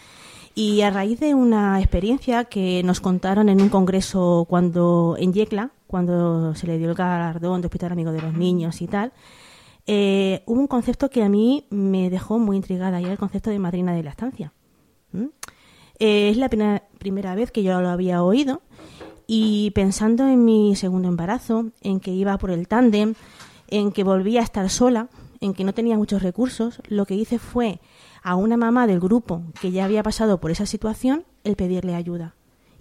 Y 0.54 0.82
a 0.82 0.90
raíz 0.90 1.18
de 1.18 1.34
una 1.34 1.80
experiencia 1.80 2.44
que 2.44 2.82
nos 2.84 3.00
contaron 3.00 3.48
en 3.48 3.60
un 3.60 3.68
congreso 3.70 4.46
cuando 4.48 5.16
en 5.18 5.32
Yecla, 5.32 5.70
cuando 5.86 6.54
se 6.54 6.66
le 6.66 6.78
dio 6.78 6.88
el 6.88 6.94
galardón 6.94 7.60
de 7.60 7.66
Hospital 7.66 7.92
Amigo 7.92 8.12
de 8.12 8.22
los 8.22 8.34
Niños 8.34 8.80
y 8.82 8.86
tal, 8.86 9.12
eh, 9.86 10.42
hubo 10.46 10.60
un 10.60 10.66
concepto 10.66 11.10
que 11.10 11.22
a 11.22 11.28
mí 11.28 11.66
me 11.70 12.10
dejó 12.10 12.38
muy 12.38 12.56
intrigada 12.56 13.00
y 13.00 13.04
era 13.04 13.12
el 13.12 13.18
concepto 13.18 13.50
de 13.50 13.58
madrina 13.58 13.92
de 13.92 14.02
la 14.02 14.10
estancia. 14.10 14.52
¿Mm? 15.12 15.26
Eh, 15.98 16.30
es 16.30 16.36
la 16.36 16.48
primera 16.48 17.34
vez 17.34 17.50
que 17.50 17.62
yo 17.62 17.80
lo 17.80 17.88
había 17.88 18.22
oído 18.22 18.62
y 19.26 19.70
pensando 19.70 20.26
en 20.26 20.44
mi 20.44 20.74
segundo 20.76 21.08
embarazo, 21.08 21.66
en 21.82 22.00
que 22.00 22.10
iba 22.10 22.36
por 22.38 22.50
el 22.50 22.66
tándem, 22.66 23.14
en 23.68 23.92
que 23.92 24.04
volvía 24.04 24.40
a 24.40 24.44
estar 24.44 24.68
sola, 24.70 25.08
en 25.40 25.54
que 25.54 25.64
no 25.64 25.72
tenía 25.72 25.96
muchos 25.96 26.22
recursos, 26.22 26.80
lo 26.88 27.06
que 27.06 27.14
hice 27.14 27.38
fue 27.38 27.80
a 28.22 28.36
una 28.36 28.56
mamá 28.56 28.86
del 28.86 29.00
grupo 29.00 29.42
que 29.60 29.70
ya 29.70 29.84
había 29.84 30.02
pasado 30.02 30.40
por 30.40 30.50
esa 30.50 30.66
situación 30.66 31.24
el 31.44 31.56
pedirle 31.56 31.94
ayuda 31.94 32.34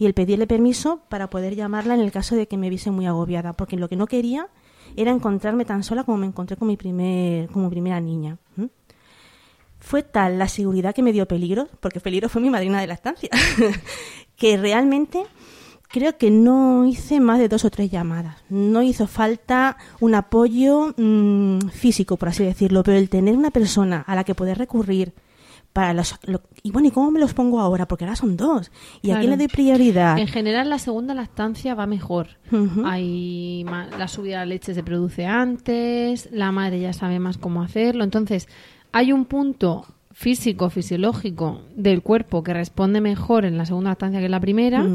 y 0.03 0.05
el 0.05 0.13
pedirle 0.13 0.47
permiso 0.47 0.99
para 1.07 1.29
poder 1.29 1.55
llamarla 1.55 1.93
en 1.93 2.01
el 2.01 2.11
caso 2.11 2.35
de 2.35 2.45
que 2.45 2.57
me 2.57 2.69
viese 2.69 2.91
muy 2.91 3.05
agobiada, 3.05 3.53
porque 3.53 3.77
lo 3.77 3.87
que 3.87 3.95
no 3.95 4.05
quería 4.05 4.49
era 4.97 5.11
encontrarme 5.11 5.63
tan 5.63 5.81
sola 5.81 6.03
como 6.03 6.17
me 6.17 6.27
encontré 6.27 6.57
con 6.57 6.67
mi 6.67 6.75
primer, 6.75 7.47
como 7.47 7.69
primera 7.69 8.01
niña. 8.01 8.37
Fue 9.79 10.03
tal 10.03 10.37
la 10.37 10.49
seguridad 10.49 10.93
que 10.93 11.01
me 11.01 11.13
dio 11.13 11.25
peligro, 11.25 11.69
porque 11.79 12.01
peligro 12.01 12.27
fue 12.27 12.41
mi 12.41 12.49
madrina 12.49 12.81
de 12.81 12.87
la 12.87 12.95
estancia, 12.95 13.29
que 14.35 14.57
realmente 14.57 15.23
creo 15.87 16.17
que 16.17 16.29
no 16.29 16.85
hice 16.85 17.21
más 17.21 17.39
de 17.39 17.47
dos 17.47 17.63
o 17.63 17.69
tres 17.69 17.89
llamadas. 17.89 18.35
No 18.49 18.81
hizo 18.81 19.07
falta 19.07 19.77
un 20.01 20.15
apoyo 20.15 20.93
mm, 20.97 21.69
físico, 21.69 22.17
por 22.17 22.27
así 22.27 22.43
decirlo, 22.43 22.83
pero 22.83 22.97
el 22.97 23.09
tener 23.09 23.37
una 23.37 23.51
persona 23.51 24.03
a 24.05 24.15
la 24.15 24.25
que 24.25 24.35
poder 24.35 24.57
recurrir 24.57 25.13
para 25.73 25.93
los, 25.93 26.15
y 26.61 26.71
bueno, 26.71 26.87
¿y 26.87 26.91
cómo 26.91 27.09
me 27.09 27.19
los 27.19 27.33
pongo 27.33 27.59
ahora? 27.59 27.87
Porque 27.87 28.05
ahora 28.05 28.15
son 28.15 28.37
dos. 28.37 28.71
¿Y 29.01 29.09
a 29.09 29.19
quién 29.19 29.31
le 29.31 29.37
doy 29.37 29.47
prioridad? 29.47 30.19
En 30.19 30.27
general, 30.27 30.69
la 30.69 30.77
segunda 30.77 31.15
lactancia 31.15 31.73
va 31.73 31.87
mejor. 31.87 32.27
Hay 32.85 33.65
la 33.97 34.07
subida 34.07 34.41
de 34.41 34.45
leche 34.45 34.73
se 34.75 34.83
produce 34.83 35.25
antes, 35.25 36.29
la 36.31 36.51
madre 36.51 36.79
ya 36.79 36.93
sabe 36.93 37.19
más 37.19 37.37
cómo 37.39 37.63
hacerlo. 37.63 38.03
Entonces, 38.03 38.47
hay 38.91 39.11
un 39.11 39.25
punto 39.25 39.85
físico, 40.11 40.69
fisiológico 40.69 41.61
del 41.75 42.03
cuerpo 42.03 42.43
que 42.43 42.53
responde 42.53 43.01
mejor 43.01 43.45
en 43.45 43.57
la 43.57 43.65
segunda 43.65 43.89
lactancia 43.89 44.19
que 44.19 44.25
en 44.25 44.31
la 44.31 44.39
primera 44.39 44.85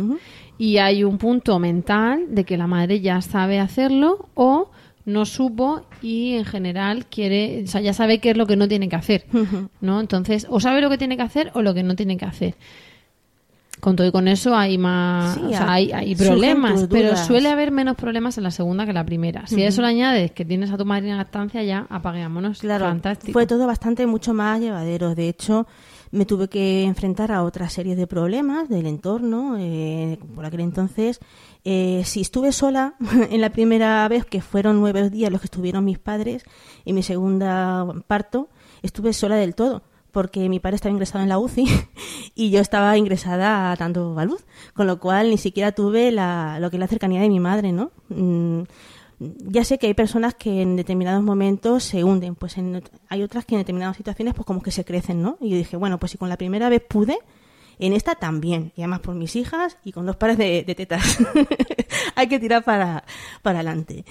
y 0.58 0.78
hay 0.78 1.02
un 1.02 1.18
punto 1.18 1.58
mental 1.58 2.26
de 2.28 2.44
que 2.44 2.56
la 2.56 2.68
madre 2.68 3.00
ya 3.00 3.20
sabe 3.20 3.58
hacerlo 3.58 4.28
o 4.34 4.70
no 5.08 5.24
supo 5.24 5.86
y 6.02 6.34
en 6.34 6.44
general 6.44 7.06
quiere, 7.06 7.62
o 7.64 7.66
sea, 7.66 7.80
ya 7.80 7.94
sabe 7.94 8.18
qué 8.18 8.30
es 8.30 8.36
lo 8.36 8.46
que 8.46 8.56
no 8.56 8.68
tiene 8.68 8.88
que 8.88 8.96
hacer, 8.96 9.24
¿no? 9.80 10.00
Entonces, 10.00 10.46
o 10.50 10.60
sabe 10.60 10.80
lo 10.82 10.90
que 10.90 10.98
tiene 10.98 11.16
que 11.16 11.22
hacer 11.22 11.50
o 11.54 11.62
lo 11.62 11.72
que 11.74 11.82
no 11.82 11.96
tiene 11.96 12.16
que 12.16 12.26
hacer. 12.26 12.54
Con 13.80 13.94
todo 13.94 14.08
y 14.08 14.10
con 14.10 14.26
eso 14.26 14.56
hay 14.56 14.76
más, 14.76 15.38
o 15.38 15.48
sea, 15.48 15.72
hay, 15.72 15.92
hay 15.92 16.14
problemas, 16.16 16.88
pero 16.90 17.16
suele 17.16 17.48
haber 17.48 17.70
menos 17.70 17.96
problemas 17.96 18.36
en 18.36 18.44
la 18.44 18.50
segunda 18.50 18.84
que 18.84 18.90
en 18.90 18.96
la 18.96 19.06
primera. 19.06 19.46
Si 19.46 19.62
a 19.62 19.68
eso 19.68 19.82
le 19.82 19.88
añades 19.88 20.32
que 20.32 20.44
tienes 20.44 20.70
a 20.72 20.76
tu 20.76 20.84
madre 20.84 21.08
en 21.08 21.16
lactancia, 21.16 21.62
ya 21.62 21.86
apaguémonos. 21.88 22.58
Claro, 22.58 22.86
Fantástico. 22.86 23.32
fue 23.32 23.46
todo 23.46 23.66
bastante 23.66 24.04
mucho 24.06 24.34
más 24.34 24.60
llevadero. 24.60 25.14
De 25.14 25.28
hecho, 25.28 25.66
me 26.10 26.26
tuve 26.26 26.48
que 26.48 26.84
enfrentar 26.84 27.32
a 27.32 27.42
otra 27.42 27.68
serie 27.68 27.96
de 27.96 28.06
problemas 28.06 28.68
del 28.68 28.86
entorno. 28.86 29.56
Eh, 29.58 30.18
por 30.34 30.44
aquel 30.44 30.60
entonces, 30.60 31.20
eh, 31.64 32.02
si 32.04 32.20
estuve 32.20 32.52
sola 32.52 32.94
en 33.30 33.40
la 33.40 33.50
primera 33.50 34.06
vez, 34.08 34.24
que 34.24 34.40
fueron 34.40 34.80
nueve 34.80 35.10
días 35.10 35.30
los 35.30 35.40
que 35.40 35.46
estuvieron 35.46 35.84
mis 35.84 35.98
padres, 35.98 36.44
en 36.84 36.94
mi 36.94 37.02
segunda 37.02 37.86
parto, 38.06 38.48
estuve 38.82 39.12
sola 39.12 39.36
del 39.36 39.54
todo 39.54 39.82
porque 40.10 40.48
mi 40.48 40.58
padre 40.58 40.76
estaba 40.76 40.92
ingresado 40.92 41.22
en 41.22 41.28
la 41.28 41.38
UCI 41.38 41.66
y 42.34 42.50
yo 42.50 42.60
estaba 42.60 42.96
ingresada 42.96 43.76
tanto 43.76 44.18
a 44.18 44.24
luz, 44.24 44.44
con 44.74 44.86
lo 44.86 44.98
cual 44.98 45.30
ni 45.30 45.38
siquiera 45.38 45.72
tuve 45.72 46.10
la, 46.10 46.58
lo 46.60 46.70
que 46.70 46.76
es 46.76 46.80
la 46.80 46.88
cercanía 46.88 47.20
de 47.20 47.28
mi 47.28 47.40
madre, 47.40 47.72
¿no? 47.72 47.92
Ya 49.20 49.64
sé 49.64 49.78
que 49.78 49.88
hay 49.88 49.94
personas 49.94 50.34
que 50.34 50.62
en 50.62 50.76
determinados 50.76 51.22
momentos 51.22 51.82
se 51.82 52.04
hunden, 52.04 52.36
pues 52.36 52.56
hay 53.08 53.22
otras 53.22 53.44
que 53.44 53.56
en 53.56 53.60
determinadas 53.60 53.96
situaciones 53.96 54.34
pues 54.34 54.46
como 54.46 54.62
que 54.62 54.70
se 54.70 54.84
crecen, 54.84 55.22
¿no? 55.22 55.36
Y 55.40 55.50
yo 55.50 55.56
dije, 55.56 55.76
bueno, 55.76 55.98
pues 55.98 56.12
si 56.12 56.18
con 56.18 56.28
la 56.28 56.36
primera 56.36 56.68
vez 56.68 56.82
pude, 56.88 57.18
en 57.80 57.92
esta 57.92 58.14
también, 58.14 58.72
y 58.76 58.82
además 58.82 59.00
por 59.00 59.14
mis 59.14 59.36
hijas 59.36 59.76
y 59.84 59.92
con 59.92 60.06
dos 60.06 60.16
pares 60.16 60.38
de, 60.38 60.62
tetas. 60.76 61.18
Hay 62.16 62.28
que 62.28 62.38
tirar 62.38 62.64
para, 62.64 63.04
para 63.42 63.60
adelante. 63.60 64.04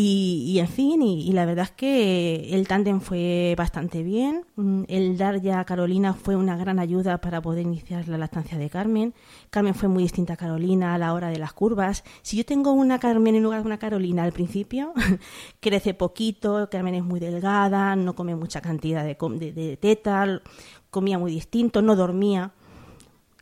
Y, 0.00 0.60
en 0.60 0.68
fin, 0.68 1.02
y, 1.02 1.32
la 1.32 1.44
verdad 1.44 1.64
es 1.64 1.70
que 1.72 2.50
el 2.52 2.68
tándem 2.68 3.00
fue 3.00 3.56
bastante 3.58 4.04
bien. 4.04 4.44
Mm, 4.54 4.84
el 4.86 5.18
dar 5.18 5.42
ya 5.42 5.58
a 5.58 5.64
Carolina 5.64 6.14
fue 6.14 6.36
una 6.36 6.56
gran 6.56 6.78
ayuda 6.78 7.20
para 7.20 7.42
poder 7.42 7.66
iniciar 7.66 8.06
la 8.06 8.16
lactancia 8.16 8.56
de 8.56 8.70
Carmen. 8.70 9.12
Carmen 9.50 9.74
fue 9.74 9.88
muy 9.88 10.04
distinta 10.04 10.34
a 10.34 10.36
Carolina 10.36 10.94
a 10.94 10.98
la 10.98 11.12
hora 11.14 11.30
de 11.30 11.38
las 11.40 11.52
curvas. 11.52 12.04
Si 12.22 12.36
yo 12.36 12.44
tengo 12.44 12.70
una 12.70 13.00
Carmen 13.00 13.34
en 13.34 13.42
lugar 13.42 13.62
de 13.62 13.66
una 13.66 13.78
Carolina 13.80 14.22
al 14.22 14.30
principio, 14.30 14.92
crece 15.60 15.94
poquito, 15.94 16.68
Carmen 16.70 16.94
es 16.94 17.02
muy 17.02 17.18
delgada, 17.18 17.96
no 17.96 18.14
come 18.14 18.36
mucha 18.36 18.60
cantidad 18.60 19.02
de, 19.02 19.16
de, 19.36 19.52
de 19.52 19.76
teta, 19.78 20.42
comía 20.90 21.18
muy 21.18 21.32
distinto, 21.32 21.82
no 21.82 21.96
dormía. 21.96 22.52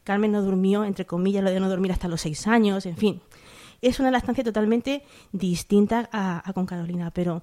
Carmen 0.05 0.33
no 0.33 0.41
durmió, 0.41 0.85
entre 0.85 1.05
comillas, 1.05 1.45
lo 1.45 1.51
de 1.51 1.61
no 1.61 1.69
dormir 1.69 1.93
hasta 1.93 2.09
los 2.09 2.23
seis 2.23 2.47
años, 2.47 2.87
en 2.87 2.97
fin. 2.97 3.21
Es 3.81 4.01
una 4.01 4.11
lactancia 4.11 4.45
totalmente 4.45 5.03
distinta 5.33 6.09
a, 6.13 6.53
con 6.53 6.67
Carolina, 6.67 7.11
pero 7.11 7.43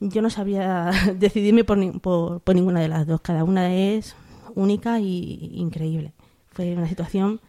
yo 0.00 0.22
no 0.22 0.30
sabía 0.30 0.90
decidirme 1.16 1.64
por, 1.64 2.00
por, 2.00 2.54
ninguna 2.54 2.80
de 2.80 2.88
las 2.88 3.06
dos. 3.06 3.20
Cada 3.20 3.44
una 3.44 3.74
es 3.74 4.14
única 4.54 5.00
y 5.00 5.52
increíble. 5.54 6.12
Fue 6.52 6.74
una 6.76 6.88
situación 6.88 7.40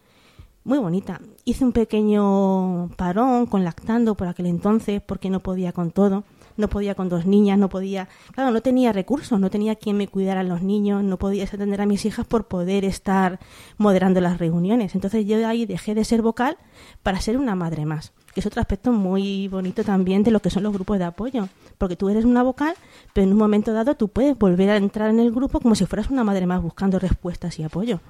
muy 0.64 0.78
bonita. 0.78 1.20
Hice 1.44 1.64
un 1.64 1.72
pequeño 1.72 2.90
parón 2.96 3.46
con 3.46 3.64
lactando 3.64 4.14
por 4.14 4.28
aquel 4.28 4.46
entonces 4.46 5.02
porque 5.02 5.30
no 5.30 5.40
podía 5.40 5.72
con 5.72 5.90
todo 5.90 6.24
no 6.56 6.68
podía 6.68 6.94
con 6.94 7.08
dos 7.08 7.26
niñas, 7.26 7.58
no 7.58 7.68
podía, 7.68 8.08
claro, 8.32 8.50
no 8.50 8.60
tenía 8.60 8.92
recursos, 8.92 9.38
no 9.40 9.50
tenía 9.50 9.76
quien 9.76 9.96
me 9.96 10.08
cuidara 10.08 10.40
a 10.40 10.44
los 10.44 10.62
niños, 10.62 11.02
no 11.02 11.16
podía 11.18 11.44
atender 11.44 11.80
a 11.80 11.86
mis 11.86 12.04
hijas 12.04 12.26
por 12.26 12.44
poder 12.44 12.84
estar 12.84 13.38
moderando 13.78 14.20
las 14.20 14.38
reuniones. 14.38 14.94
Entonces 14.94 15.26
yo 15.26 15.46
ahí 15.46 15.66
dejé 15.66 15.94
de 15.94 16.04
ser 16.04 16.22
vocal 16.22 16.56
para 17.02 17.20
ser 17.20 17.36
una 17.36 17.54
madre 17.54 17.84
más, 17.84 18.12
que 18.34 18.40
es 18.40 18.46
otro 18.46 18.60
aspecto 18.60 18.92
muy 18.92 19.48
bonito 19.48 19.84
también 19.84 20.22
de 20.22 20.30
lo 20.30 20.40
que 20.40 20.50
son 20.50 20.62
los 20.62 20.72
grupos 20.72 20.98
de 20.98 21.04
apoyo, 21.04 21.48
porque 21.78 21.96
tú 21.96 22.08
eres 22.08 22.24
una 22.24 22.42
vocal, 22.42 22.74
pero 23.12 23.26
en 23.26 23.32
un 23.32 23.38
momento 23.38 23.72
dado 23.72 23.94
tú 23.94 24.08
puedes 24.08 24.38
volver 24.38 24.70
a 24.70 24.76
entrar 24.76 25.10
en 25.10 25.20
el 25.20 25.32
grupo 25.32 25.60
como 25.60 25.74
si 25.74 25.86
fueras 25.86 26.10
una 26.10 26.24
madre 26.24 26.46
más 26.46 26.62
buscando 26.62 26.98
respuestas 26.98 27.58
y 27.58 27.64
apoyo. 27.64 28.00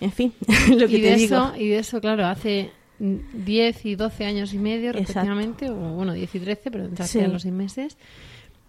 En 0.00 0.10
fin, 0.10 0.32
lo 0.68 0.88
que 0.88 0.98
y 0.98 1.02
te 1.02 1.14
digo. 1.14 1.36
Eso, 1.36 1.52
y 1.56 1.68
de 1.68 1.78
eso, 1.78 2.00
claro, 2.00 2.26
hace 2.26 2.72
10 3.02 3.86
y 3.86 3.96
12 3.96 4.24
años 4.24 4.54
y 4.54 4.58
medio, 4.58 4.92
respectivamente, 4.92 5.70
o 5.70 5.74
bueno, 5.74 6.12
10 6.12 6.34
y 6.36 6.40
13, 6.40 6.70
pero 6.70 6.84
entre 6.84 7.06
sí. 7.06 7.20
los 7.22 7.42
seis 7.42 7.52
meses. 7.54 7.96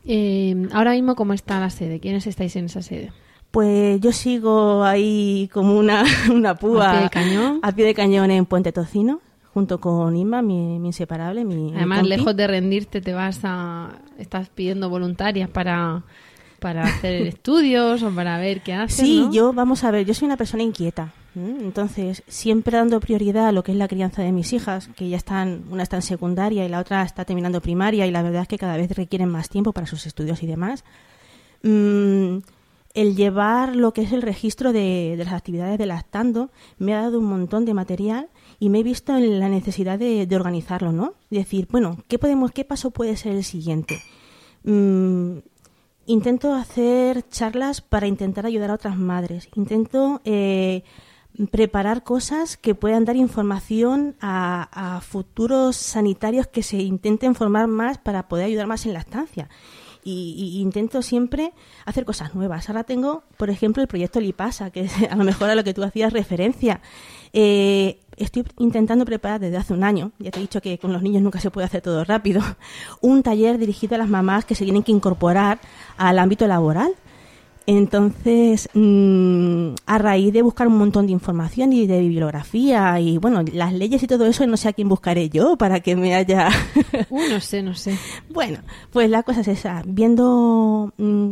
Eh, 0.05 0.67
ahora 0.71 0.93
mismo, 0.93 1.15
¿cómo 1.15 1.33
está 1.33 1.59
la 1.59 1.69
sede? 1.69 1.99
¿Quiénes 1.99 2.25
estáis 2.25 2.55
en 2.55 2.65
esa 2.65 2.81
sede? 2.81 3.11
Pues 3.51 4.01
yo 4.01 4.11
sigo 4.11 4.83
ahí 4.83 5.49
como 5.53 5.77
una, 5.77 6.03
una 6.33 6.55
púa. 6.55 6.89
¿A 6.89 6.91
pie 6.93 7.01
de 7.03 7.09
cañón? 7.09 7.59
A 7.61 7.71
pie 7.71 7.85
de 7.85 7.93
cañón 7.93 8.31
en 8.31 8.45
Puente 8.45 8.71
Tocino, 8.71 9.21
junto 9.53 9.79
con 9.79 10.15
Inma, 10.17 10.41
mi, 10.41 10.79
mi 10.79 10.87
inseparable. 10.87 11.45
Mi, 11.45 11.71
Además, 11.75 12.03
lejos 12.07 12.35
de 12.35 12.47
rendirte, 12.47 13.01
te 13.01 13.13
vas 13.13 13.41
a. 13.43 13.99
Estás 14.17 14.49
pidiendo 14.49 14.89
voluntarias 14.89 15.49
para 15.49 16.03
para 16.59 16.83
hacer 16.85 17.21
estudios 17.27 18.01
o 18.01 18.09
para 18.09 18.39
ver 18.39 18.61
qué 18.61 18.73
haces. 18.73 19.05
Sí, 19.05 19.27
yo, 19.31 19.53
vamos 19.53 19.83
a 19.83 19.91
ver, 19.91 20.05
yo 20.05 20.13
soy 20.13 20.25
una 20.25 20.37
persona 20.37 20.63
inquieta. 20.63 21.13
Entonces, 21.35 22.23
siempre 22.27 22.77
dando 22.77 22.99
prioridad 22.99 23.47
a 23.47 23.51
lo 23.51 23.63
que 23.63 23.71
es 23.71 23.77
la 23.77 23.87
crianza 23.87 24.21
de 24.21 24.31
mis 24.31 24.53
hijas, 24.53 24.89
que 24.95 25.09
ya 25.09 25.17
están, 25.17 25.63
una 25.71 25.83
está 25.83 25.95
en 25.95 26.01
secundaria 26.03 26.65
y 26.65 26.69
la 26.69 26.79
otra 26.79 27.03
está 27.03 27.25
terminando 27.25 27.61
primaria, 27.61 28.05
y 28.05 28.11
la 28.11 28.21
verdad 28.21 28.43
es 28.43 28.47
que 28.47 28.57
cada 28.57 28.77
vez 28.77 28.91
requieren 28.91 29.29
más 29.29 29.49
tiempo 29.49 29.73
para 29.73 29.87
sus 29.87 30.05
estudios 30.05 30.43
y 30.43 30.47
demás. 30.47 30.83
Mm, 31.63 32.39
el 32.93 33.15
llevar 33.15 33.75
lo 33.75 33.93
que 33.93 34.01
es 34.03 34.11
el 34.11 34.21
registro 34.21 34.71
de, 34.71 35.15
las 35.17 35.33
actividades 35.33 35.79
de 35.79 35.85
lactando 35.85 36.51
me 36.77 36.93
ha 36.93 37.01
dado 37.01 37.19
un 37.19 37.25
montón 37.25 37.65
de 37.65 37.73
material 37.73 38.29
y 38.59 38.69
me 38.69 38.79
he 38.79 38.83
visto 38.83 39.17
en 39.17 39.39
la 39.39 39.49
necesidad 39.49 39.97
de, 39.97 40.27
organizarlo, 40.35 40.91
¿no? 40.91 41.15
Decir, 41.29 41.67
bueno, 41.71 41.97
¿qué 42.07 42.19
podemos, 42.19 42.51
qué 42.51 42.63
paso 42.63 42.91
puede 42.91 43.17
ser 43.17 43.33
el 43.33 43.43
siguiente? 43.43 43.99
Mm, 44.63 45.39
intento 46.05 46.53
hacer 46.53 47.27
charlas 47.29 47.81
para 47.81 48.07
intentar 48.07 48.45
ayudar 48.45 48.69
a 48.69 48.75
otras 48.75 48.97
madres. 48.97 49.49
Intento 49.55 50.21
eh, 50.23 50.83
preparar 51.51 52.03
cosas 52.03 52.57
que 52.57 52.75
puedan 52.75 53.05
dar 53.05 53.15
información 53.15 54.15
a, 54.21 55.01
futuros 55.01 55.75
sanitarios 55.75 56.47
que 56.47 56.63
se 56.63 56.77
intenten 56.77 57.35
formar 57.35 57.67
más 57.67 57.97
para 57.97 58.27
poder 58.27 58.45
ayudar 58.45 58.67
más 58.67 58.85
en 58.85 58.93
la 58.93 58.99
estancia. 58.99 59.49
Y, 60.05 60.59
intento 60.61 61.01
siempre 61.01 61.53
hacer 61.85 62.03
cosas 62.03 62.35
nuevas. 62.35 62.69
Ahora 62.69 62.83
tengo, 62.83 63.23
por 63.37 63.49
ejemplo, 63.49 63.81
el 63.81 63.87
proyecto 63.87 64.19
Lipasa, 64.19 64.69
que 64.69 64.81
es 64.81 64.93
a 65.09 65.15
lo 65.15 65.23
mejor 65.23 65.49
a 65.49 65.55
lo 65.55 65.63
que 65.63 65.73
tú 65.73 65.81
hacías 65.83 66.11
referencia. 66.11 66.81
Eh, 67.31 68.01
estoy 68.17 68.43
intentando 68.59 69.05
preparar 69.05 69.39
desde 69.39 69.57
hace 69.57 69.73
un 69.73 69.83
año, 69.83 70.11
ya 70.19 70.29
te 70.29 70.39
he 70.39 70.41
dicho 70.41 70.61
que 70.61 70.77
con 70.77 70.93
los 70.93 71.01
niños 71.01 71.23
nunca 71.23 71.39
se 71.39 71.49
puede 71.51 71.65
hacer 71.65 71.81
todo 71.81 72.03
rápido, 72.03 72.41
un 73.01 73.23
taller 73.23 73.57
dirigido 73.57 73.95
a 73.95 73.97
las 73.97 74.09
mamás 74.09 74.45
que 74.45 74.55
se 74.55 74.65
tienen 74.65 74.83
que 74.83 74.91
incorporar 74.91 75.59
al 75.97 76.19
ámbito 76.19 76.45
laboral. 76.47 76.93
Entonces, 77.65 78.69
mm, 78.73 79.69
a 79.85 79.97
raíz 79.97 80.33
de 80.33 80.41
buscar 80.41 80.67
un 80.67 80.77
montón 80.77 81.05
de 81.05 81.13
información 81.13 81.71
y 81.73 81.87
de 81.87 81.99
bibliografía 82.01 82.99
y 82.99 83.17
bueno, 83.17 83.41
las 83.53 83.71
leyes 83.73 84.03
y 84.03 84.07
todo 84.07 84.25
eso, 84.25 84.45
no 84.47 84.57
sé 84.57 84.67
a 84.69 84.73
quién 84.73 84.89
buscaré 84.89 85.29
yo 85.29 85.57
para 85.57 85.79
que 85.79 85.95
me 85.95 86.13
haya... 86.15 86.49
Uh, 87.09 87.21
no 87.29 87.39
sé, 87.39 87.61
no 87.63 87.73
sé. 87.75 87.97
bueno, 88.29 88.59
pues 88.91 89.09
la 89.09 89.23
cosa 89.23 89.41
es 89.41 89.47
esa. 89.47 89.81
Viendo 89.85 90.91
mm, 90.97 91.31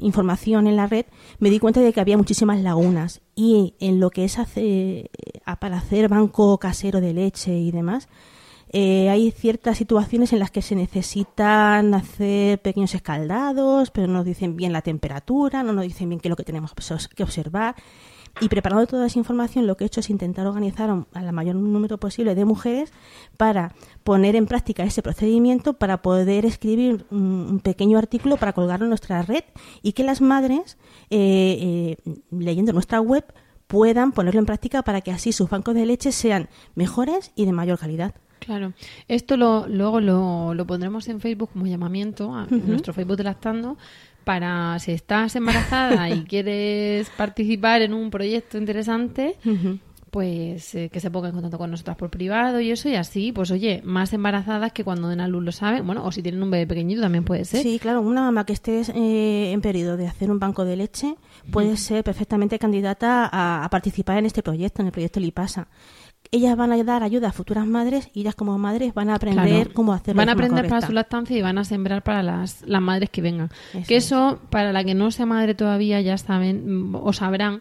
información 0.00 0.66
en 0.66 0.76
la 0.76 0.86
red, 0.86 1.06
me 1.38 1.50
di 1.50 1.58
cuenta 1.58 1.80
de 1.80 1.92
que 1.92 2.00
había 2.00 2.16
muchísimas 2.16 2.60
lagunas 2.60 3.20
y 3.34 3.74
en 3.80 4.00
lo 4.00 4.10
que 4.10 4.24
es 4.24 4.38
hace, 4.38 5.10
a- 5.44 5.56
para 5.60 5.78
hacer 5.78 6.08
banco 6.08 6.58
casero 6.58 7.00
de 7.00 7.12
leche 7.14 7.56
y 7.58 7.70
demás, 7.72 8.08
eh, 8.72 9.08
hay 9.08 9.30
ciertas 9.30 9.78
situaciones 9.78 10.32
en 10.32 10.38
las 10.40 10.50
que 10.50 10.62
se 10.62 10.74
necesitan 10.74 11.94
hacer 11.94 12.60
pequeños 12.60 12.94
escaldados, 12.94 13.90
pero 13.90 14.06
no 14.06 14.14
nos 14.14 14.24
dicen 14.24 14.56
bien 14.56 14.72
la 14.72 14.82
temperatura, 14.82 15.62
no 15.62 15.72
nos 15.72 15.84
dicen 15.84 16.08
bien 16.08 16.20
qué 16.20 16.28
es 16.28 16.30
lo 16.30 16.36
que 16.36 16.44
tenemos 16.44 16.72
que 17.14 17.22
observar. 17.22 17.74
Y 18.38 18.48
preparando 18.50 18.86
toda 18.86 19.06
esa 19.06 19.18
información, 19.18 19.66
lo 19.66 19.78
que 19.78 19.84
he 19.84 19.86
hecho 19.86 20.00
es 20.00 20.10
intentar 20.10 20.46
organizar 20.46 20.90
a- 20.90 21.22
la 21.22 21.32
mayor 21.32 21.56
número 21.56 21.96
posible 21.96 22.34
de 22.34 22.44
mujeres 22.44 22.92
para 23.38 23.74
poner 24.04 24.36
en 24.36 24.44
práctica 24.44 24.84
ese 24.84 25.00
procedimiento, 25.00 25.72
para 25.74 26.02
poder 26.02 26.44
escribir 26.44 27.06
un 27.10 27.60
pequeño 27.64 27.96
artículo 27.96 28.36
para 28.36 28.52
colgarlo 28.52 28.84
en 28.84 28.90
nuestra 28.90 29.22
red 29.22 29.44
y 29.82 29.92
que 29.92 30.04
las 30.04 30.20
madres, 30.20 30.76
eh, 31.08 31.96
eh, 32.04 32.12
leyendo 32.30 32.74
nuestra 32.74 33.00
web, 33.00 33.24
puedan 33.68 34.12
ponerlo 34.12 34.40
en 34.40 34.46
práctica 34.46 34.82
para 34.82 35.00
que 35.00 35.12
así 35.12 35.32
sus 35.32 35.48
bancos 35.48 35.74
de 35.74 35.86
leche 35.86 36.12
sean 36.12 36.50
mejores 36.74 37.32
y 37.36 37.46
de 37.46 37.52
mayor 37.52 37.78
calidad. 37.78 38.14
Claro. 38.38 38.72
Esto 39.08 39.36
lo, 39.36 39.66
luego 39.68 40.00
lo, 40.00 40.54
lo 40.54 40.66
pondremos 40.66 41.08
en 41.08 41.20
Facebook 41.20 41.50
como 41.52 41.66
llamamiento, 41.66 42.34
a 42.34 42.46
nuestro 42.46 42.92
Facebook 42.92 43.16
de 43.16 43.24
Lactando, 43.24 43.76
para 44.24 44.78
si 44.80 44.90
estás 44.92 45.36
embarazada 45.36 46.10
y 46.10 46.24
quieres 46.28 47.08
participar 47.10 47.82
en 47.82 47.94
un 47.94 48.10
proyecto 48.10 48.58
interesante, 48.58 49.36
pues 50.10 50.74
eh, 50.74 50.88
que 50.90 50.98
se 50.98 51.10
ponga 51.10 51.28
en 51.28 51.34
contacto 51.34 51.58
con 51.58 51.70
nosotras 51.70 51.96
por 51.96 52.10
privado 52.10 52.58
y 52.60 52.70
eso, 52.70 52.88
y 52.88 52.94
así, 52.94 53.32
pues 53.32 53.50
oye, 53.50 53.82
más 53.84 54.12
embarazadas 54.12 54.72
que 54.72 54.82
cuando 54.82 55.08
den 55.08 55.20
a 55.20 55.28
luz 55.28 55.44
lo 55.44 55.52
saben, 55.52 55.86
bueno, 55.86 56.04
o 56.04 56.10
si 56.10 56.22
tienen 56.22 56.42
un 56.42 56.50
bebé 56.50 56.66
pequeñito 56.66 57.02
también 57.02 57.22
puede 57.22 57.44
ser. 57.44 57.62
Sí, 57.62 57.78
claro, 57.78 58.00
una 58.00 58.22
mamá 58.22 58.46
que 58.46 58.52
esté 58.52 58.80
eh, 58.94 59.52
en 59.52 59.60
periodo 59.60 59.96
de 59.96 60.08
hacer 60.08 60.30
un 60.30 60.40
banco 60.40 60.64
de 60.64 60.76
leche 60.76 61.14
puede 61.52 61.76
ser 61.76 62.02
perfectamente 62.02 62.58
candidata 62.58 63.28
a, 63.30 63.64
a 63.64 63.70
participar 63.70 64.18
en 64.18 64.26
este 64.26 64.42
proyecto, 64.42 64.82
en 64.82 64.86
el 64.86 64.92
proyecto 64.92 65.20
Lipasa. 65.20 65.68
Ellas 66.32 66.56
van 66.56 66.72
a 66.72 66.82
dar 66.82 67.02
ayuda 67.04 67.28
a 67.28 67.32
futuras 67.32 67.66
madres 67.66 68.10
y 68.12 68.20
ellas 68.22 68.34
como 68.34 68.58
madres 68.58 68.92
van 68.94 69.10
a 69.10 69.14
aprender 69.14 69.46
Claro. 69.46 69.70
cómo 69.74 69.92
hacerlo. 69.92 70.18
Van 70.18 70.28
a 70.28 70.32
aprender 70.32 70.68
para 70.68 70.84
su 70.84 70.92
lactancia 70.92 71.36
y 71.36 71.40
van 71.42 71.56
a 71.56 71.64
sembrar 71.64 72.02
para 72.02 72.22
las, 72.22 72.62
las 72.66 72.82
madres 72.82 73.10
que 73.10 73.22
vengan. 73.22 73.50
Eso 73.72 73.86
que 73.86 73.96
es. 73.96 74.04
eso, 74.06 74.40
para 74.50 74.72
la 74.72 74.82
que 74.82 74.94
no 74.94 75.10
sea 75.12 75.24
madre 75.24 75.54
todavía, 75.54 76.00
ya 76.00 76.18
saben 76.18 76.90
o 76.94 77.12
sabrán 77.12 77.60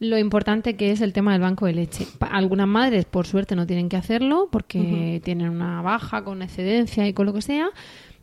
lo 0.00 0.18
importante 0.18 0.76
que 0.76 0.90
es 0.90 1.02
el 1.02 1.12
tema 1.12 1.32
del 1.32 1.42
banco 1.42 1.66
de 1.66 1.74
leche. 1.74 2.06
Algunas 2.20 2.66
madres, 2.66 3.04
por 3.04 3.26
suerte, 3.26 3.54
no 3.54 3.66
tienen 3.66 3.88
que 3.88 3.96
hacerlo 3.96 4.48
porque 4.50 5.20
tienen 5.24 5.48
una 5.50 5.80
baja 5.82 6.24
con 6.24 6.42
excedencia 6.42 7.06
y 7.06 7.12
con 7.12 7.26
lo 7.26 7.32
que 7.32 7.42
sea. 7.42 7.68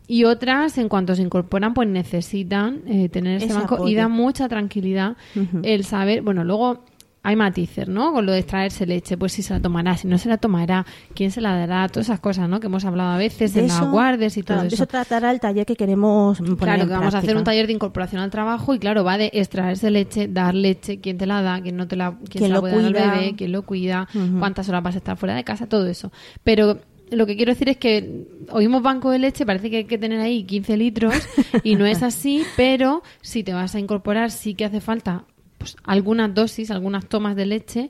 Y 0.10 0.24
otras, 0.24 0.78
en 0.78 0.90
cuanto 0.90 1.16
se 1.16 1.22
incorporan, 1.22 1.74
pues 1.74 1.88
necesitan 1.88 2.82
eh, 2.88 3.10
tener 3.10 3.44
Ese 3.44 3.54
banco 3.54 3.88
y 3.88 3.94
da 3.96 4.08
mucha 4.08 4.50
tranquilidad 4.50 5.18
el 5.64 5.84
saber, 5.86 6.22
bueno, 6.24 6.44
luego 6.44 6.84
hay 7.28 7.36
matices, 7.36 7.90
¿no? 7.90 8.14
Con 8.14 8.26
lo 8.26 8.32
de 8.32 8.40
extraerse 8.40 8.86
leche, 8.86 9.18
pues 9.18 9.34
si 9.34 9.42
se 9.42 9.54
la 9.54 9.60
tomará, 9.60 9.98
si 9.98 10.08
no 10.08 10.18
se 10.18 10.30
la 10.30 10.38
tomará, 10.38 10.86
quién 11.14 11.30
se 11.30 11.42
la 11.42 11.58
dará, 11.58 11.90
todas 11.90 12.08
esas 12.08 12.22
cosas, 12.22 12.48
¿no? 12.48 12.62
Que 12.62 12.68
hemos 12.68 12.86
hablado 12.86 13.10
a 13.12 13.18
veces 13.18 13.54
De 13.54 13.60
en 13.60 13.68
las 13.68 13.86
guardes 13.92 14.38
y 14.38 14.44
claro, 14.44 14.62
todo 14.62 14.70
de 14.70 14.76
eso. 14.76 14.84
eso 14.84 14.88
tratará 14.88 15.32
el 15.32 15.42
taller 15.42 15.66
que 15.66 15.76
queremos 15.76 16.38
poner 16.38 16.58
Claro, 16.58 16.82
en 16.84 16.88
que 16.88 16.94
vamos 16.94 17.14
a 17.14 17.18
hacer 17.18 17.36
un 17.36 17.44
taller 17.44 17.68
de 17.68 17.74
incorporación 17.74 18.22
al 18.22 18.30
trabajo 18.32 18.74
y 18.74 18.80
claro, 18.80 19.04
va 19.04 19.18
de 19.18 19.30
extraerse 19.34 19.92
leche, 19.92 20.30
dar 20.30 20.56
leche, 20.56 21.02
quién 21.02 21.18
te 21.18 21.26
la 21.26 21.42
da, 21.42 21.60
quién 21.62 21.76
no 21.76 21.86
te 21.86 21.98
la, 21.98 22.12
quién 22.12 22.28
¿Quién 22.30 22.44
se 22.46 22.48
la 22.48 22.56
lo 22.56 22.62
puede 22.62 22.76
dar 22.76 22.86
al 22.86 22.94
cuida? 22.94 23.12
bebé, 23.12 23.36
quién 23.36 23.52
lo 23.52 23.62
cuida, 23.64 24.08
cuántas 24.40 24.70
horas 24.70 24.84
vas 24.84 24.96
a 24.96 25.00
estar 25.00 25.18
fuera 25.18 25.36
de 25.36 25.44
casa, 25.44 25.68
todo 25.68 25.86
eso. 25.86 26.14
Pero 26.46 26.80
lo 27.12 27.26
que 27.26 27.36
quiero 27.36 27.52
decir 27.52 27.68
es 27.68 27.76
que 27.76 28.26
oímos 28.52 28.82
banco 28.82 29.12
de 29.12 29.20
leche, 29.20 29.46
parece 29.46 29.70
que 29.70 29.78
hay 29.80 29.86
que 29.86 29.98
tener 29.98 30.22
ahí 30.22 30.46
15 30.46 30.78
litros 30.78 31.14
y 31.64 31.76
no 31.76 31.86
es 31.86 32.04
así, 32.04 32.44
pero 32.56 33.04
si 33.22 33.44
te 33.44 33.54
vas 33.54 33.76
a 33.76 33.80
incorporar 33.80 34.32
sí 34.32 34.54
que 34.54 34.64
hace 34.64 34.80
falta 34.80 35.26
pues, 35.58 35.76
algunas 35.84 36.34
dosis, 36.34 36.72
algunas 36.72 37.08
tomas 37.08 37.36
de 37.36 37.46
leche 37.46 37.90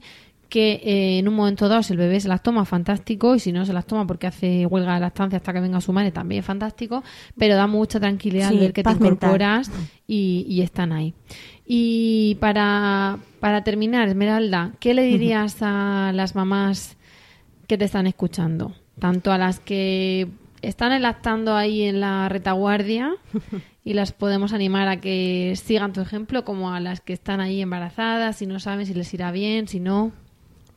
que 0.49 0.81
eh, 0.83 1.19
en 1.19 1.27
un 1.27 1.35
momento 1.35 1.67
dado 1.67 1.83
si 1.83 1.93
el 1.93 1.99
bebé 1.99 2.19
se 2.19 2.27
las 2.27 2.41
toma 2.41 2.65
fantástico 2.65 3.35
y 3.35 3.39
si 3.39 3.51
no 3.51 3.65
se 3.65 3.73
las 3.73 3.85
toma 3.85 4.07
porque 4.07 4.27
hace 4.27 4.65
huelga 4.65 4.93
de 4.93 5.01
lactancia 5.01 5.37
hasta 5.37 5.53
que 5.53 5.59
venga 5.59 5.81
su 5.81 5.91
madre 5.91 6.11
también 6.11 6.39
es 6.39 6.45
fantástico 6.45 7.03
pero 7.37 7.55
da 7.55 7.67
mucha 7.67 7.99
tranquilidad 7.99 8.49
al 8.49 8.59
ver 8.59 8.73
que 8.73 8.83
te 8.83 8.91
incorporas 8.91 9.69
y, 10.07 10.45
y 10.47 10.61
están 10.61 10.91
ahí. 10.93 11.13
Y 11.65 12.37
para, 12.39 13.19
para 13.39 13.63
terminar 13.63 14.07
Esmeralda 14.07 14.71
¿qué 14.79 14.93
le 14.93 15.03
dirías 15.03 15.57
a 15.61 16.11
las 16.13 16.35
mamás 16.35 16.95
que 17.67 17.77
te 17.77 17.85
están 17.85 18.07
escuchando 18.07 18.73
tanto 18.99 19.31
a 19.31 19.37
las 19.37 19.59
que 19.59 20.29
están 20.61 20.99
lactando 21.01 21.55
ahí 21.55 21.83
en 21.83 21.99
la 21.99 22.29
retaguardia 22.29 23.15
y 23.87 23.93
las 23.93 24.11
podemos 24.11 24.51
animar 24.51 24.89
a 24.89 24.99
que 24.99 25.53
sigan 25.55 25.93
tu 25.93 26.01
ejemplo 26.01 26.43
como 26.43 26.73
a 26.73 26.81
las 26.81 26.99
que 26.99 27.13
están 27.13 27.39
ahí 27.39 27.61
embarazadas 27.61 28.41
y 28.41 28.45
no 28.45 28.59
saben 28.59 28.85
si 28.85 28.93
les 28.93 29.13
irá 29.13 29.31
bien, 29.31 29.69
si 29.69 29.79
no. 29.79 30.11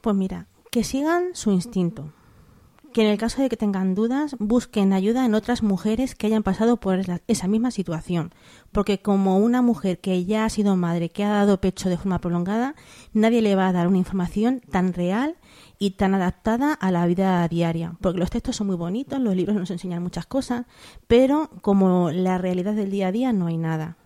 Pues 0.01 0.15
mira, 0.15 0.47
que 0.71 0.85
sigan 0.85 1.31
su 1.35 1.51
instinto. 1.51 2.13
Que 2.93 3.03
en 3.03 3.09
el 3.09 3.19
caso 3.19 3.43
de 3.43 3.49
que 3.49 3.57
tengan 3.57 3.97
dudas, 3.97 4.37
busquen 4.39 4.93
ayuda 4.93 5.27
en 5.27 5.35
otras 5.35 5.65
mujeres 5.65 6.15
que 6.15 6.29
hayan 6.29 6.45
pasado 6.45 6.77
por 6.77 7.01
esa 7.27 7.49
misma 7.49 7.73
situación. 7.73 8.33
Porque 8.71 9.03
como 9.03 9.39
una 9.39 9.61
mujer 9.61 9.99
que 9.99 10.25
ya 10.25 10.45
ha 10.45 10.49
sido 10.49 10.77
madre, 10.77 11.09
que 11.09 11.25
ha 11.25 11.31
dado 11.31 11.61
pecho 11.61 11.89
de 11.89 11.97
forma 11.97 12.21
prolongada, 12.21 12.77
nadie 13.13 13.43
le 13.43 13.57
va 13.57 13.67
a 13.67 13.73
dar 13.73 13.89
una 13.89 13.99
información 13.99 14.61
tan 14.71 14.93
real 14.93 15.35
y 15.81 15.93
tan 15.93 16.15
adaptada 16.15 16.75
a 16.75 16.93
la 16.93 17.07
vida 17.07 17.49
diaria. 17.49 17.97
Porque 18.01 18.21
los 18.21 18.31
textos 18.31 18.55
son 18.55 18.69
muy 18.69 18.77
bonitos, 18.77 19.19
los 19.19 19.35
libros 19.35 19.57
nos 19.57 19.71
enseñan 19.71 20.03
muchas 20.03 20.27
cosas, 20.27 20.67
pero 21.09 21.51
como 21.63 22.13
la 22.13 22.39
realidad 22.39 22.75
del 22.75 22.91
día 22.93 23.09
a 23.09 23.13
día 23.13 23.33
no 23.33 23.47
hay 23.47 23.57
nada 23.57 23.97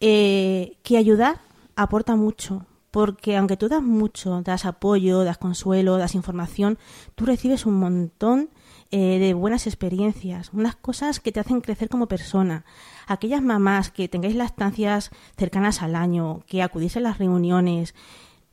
eh, 0.00 0.78
que 0.82 0.96
ayudar 0.96 1.40
aporta 1.76 2.16
mucho, 2.16 2.66
porque 2.90 3.36
aunque 3.36 3.56
tú 3.56 3.68
das 3.68 3.82
mucho, 3.82 4.42
das 4.42 4.64
apoyo, 4.64 5.22
das 5.22 5.38
consuelo, 5.38 5.96
das 5.96 6.14
información, 6.14 6.76
tú 7.14 7.24
recibes 7.24 7.66
un 7.66 7.74
montón 7.74 8.50
eh, 8.90 9.18
de 9.20 9.32
buenas 9.32 9.68
experiencias, 9.68 10.50
unas 10.52 10.74
cosas 10.74 11.20
que 11.20 11.30
te 11.30 11.38
hacen 11.38 11.60
crecer 11.60 11.88
como 11.88 12.08
persona. 12.08 12.64
Aquellas 13.06 13.42
mamás 13.42 13.92
que 13.92 14.08
tengáis 14.08 14.34
lactancias 14.34 15.10
cercanas 15.36 15.82
al 15.82 15.94
año, 15.94 16.42
que 16.46 16.62
acudís 16.62 16.96
a 16.96 17.00
las 17.00 17.18
reuniones, 17.18 17.94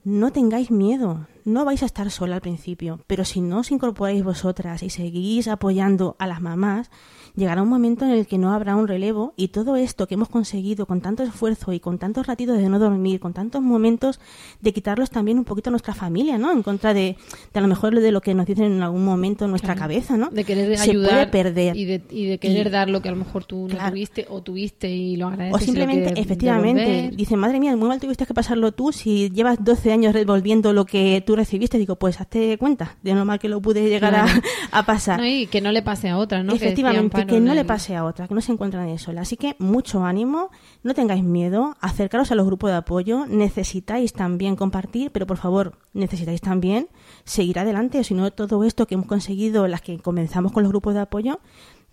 no 0.03 0.31
tengáis 0.31 0.69
miedo, 0.69 1.27
no 1.47 1.63
vais 1.65 1.81
a 1.81 1.85
estar 1.85 2.11
sola 2.11 2.35
al 2.35 2.41
principio, 2.41 2.99
pero 3.07 3.23
si 3.23 3.39
no 3.41 3.59
os 3.59 3.71
incorporáis 3.71 4.21
vosotras 4.23 4.83
y 4.83 4.89
seguís 4.89 5.47
apoyando 5.47 6.15
a 6.19 6.27
las 6.27 6.41
mamás, 6.41 6.91
llegará 7.37 7.61
un 7.61 7.69
momento 7.69 8.03
en 8.03 8.11
el 8.11 8.27
que 8.27 8.37
no 8.37 8.51
habrá 8.51 8.75
un 8.75 8.87
relevo 8.87 9.33
y 9.37 9.47
todo 9.49 9.75
esto 9.77 10.07
que 10.07 10.15
hemos 10.15 10.27
conseguido 10.27 10.85
con 10.87 10.99
tanto 11.01 11.23
esfuerzo 11.23 11.71
y 11.71 11.79
con 11.79 11.99
tantos 11.99 12.27
ratitos 12.27 12.57
de 12.57 12.67
no 12.67 12.79
dormir, 12.79 13.19
con 13.21 13.31
tantos 13.33 13.61
momentos 13.61 14.19
de 14.59 14.73
quitarlos 14.73 15.09
también 15.09 15.37
un 15.37 15.45
poquito 15.45 15.69
a 15.69 15.71
nuestra 15.71 15.93
familia, 15.93 16.37
¿no? 16.37 16.51
En 16.51 16.63
contra 16.63 16.93
de, 16.93 17.15
de 17.53 17.59
a 17.59 17.61
lo 17.61 17.67
mejor 17.69 17.97
de 17.97 18.11
lo 18.11 18.19
que 18.21 18.33
nos 18.33 18.45
dicen 18.45 18.65
en 18.73 18.81
algún 18.83 19.05
momento 19.05 19.45
en 19.45 19.51
nuestra 19.51 19.73
Claro. 19.75 19.87
cabeza, 19.87 20.17
¿no? 20.17 20.29
De 20.31 20.43
querer 20.43 20.77
Se 20.77 20.89
ayudar 20.91 21.11
puede 21.11 21.27
perder. 21.27 21.77
Y, 21.77 21.85
de, 21.85 22.01
y 22.09 22.25
de 22.25 22.39
querer 22.39 22.67
Y- 22.67 22.69
dar 22.71 22.89
lo 22.89 23.01
que 23.01 23.07
a 23.07 23.11
lo 23.11 23.17
mejor 23.19 23.45
tú 23.45 23.67
no 23.69 23.89
tuviste 23.89 24.25
o 24.29 24.41
tuviste 24.41 24.89
y 24.89 25.15
lo 25.15 25.27
agradeces. 25.27 25.61
O 25.61 25.63
simplemente, 25.63 26.19
efectivamente, 26.19 26.81
devolver. 26.83 27.15
dice, 27.15 27.37
madre 27.37 27.59
mía, 27.61 27.75
muy 27.77 27.87
mal 27.87 27.99
tuviste 28.01 28.25
que 28.25 28.33
pasarlo 28.33 28.73
tú 28.73 28.91
si 28.91 29.29
llevas 29.29 29.63
12 29.63 29.91
años 29.93 30.13
devolviendo 30.13 30.73
lo 30.73 30.85
que 30.85 31.23
tú 31.25 31.36
recibiste. 31.37 31.77
Digo, 31.77 31.95
pues 31.95 32.19
hazte 32.19 32.57
cuenta 32.57 32.97
de 33.01 33.13
lo 33.13 33.23
mal 33.23 33.39
que 33.39 33.47
lo 33.47 33.61
pude 33.61 33.87
llegar 33.87 34.13
a- 34.15 34.25
Claro. 34.25 34.41
a, 34.71 34.83
pasar. 34.85 35.19
No, 35.19 35.25
y 35.25 35.47
que 35.47 35.61
no 35.61 35.71
le 35.71 35.81
pase 35.81 36.09
a 36.09 36.17
otra, 36.17 36.43
¿no? 36.43 36.53
Efectivamente, 36.53 37.25
que 37.25 37.37
en 37.37 37.45
no 37.45 37.53
le 37.53 37.63
pase 37.63 37.95
a 37.95 38.03
otra, 38.03 38.27
que 38.27 38.33
no 38.35 38.41
se 38.41 38.51
encuentran 38.51 38.87
de 38.87 38.97
sola. 38.97 39.21
Así 39.21 39.37
que 39.37 39.55
mucho 39.59 40.03
ánimo, 40.03 40.49
no 40.83 40.93
tengáis 40.93 41.23
miedo, 41.23 41.77
acercaros 41.79 42.31
a 42.31 42.35
los 42.35 42.45
grupos 42.45 42.71
de 42.71 42.75
apoyo, 42.77 43.25
necesitáis 43.27 44.11
también 44.13 44.55
compartir, 44.55 45.11
pero 45.11 45.25
por 45.25 45.37
favor, 45.37 45.77
necesitáis 45.93 46.41
también 46.41 46.87
seguir 47.23 47.59
adelante, 47.59 48.03
si 48.03 48.13
no 48.13 48.31
todo 48.31 48.63
esto 48.63 48.87
que 48.87 48.95
hemos 48.95 49.07
conseguido, 49.07 49.67
las 49.67 49.81
que 49.81 49.99
comenzamos 49.99 50.51
con 50.51 50.63
los 50.63 50.71
grupos 50.71 50.93
de 50.93 50.99
apoyo, 51.01 51.39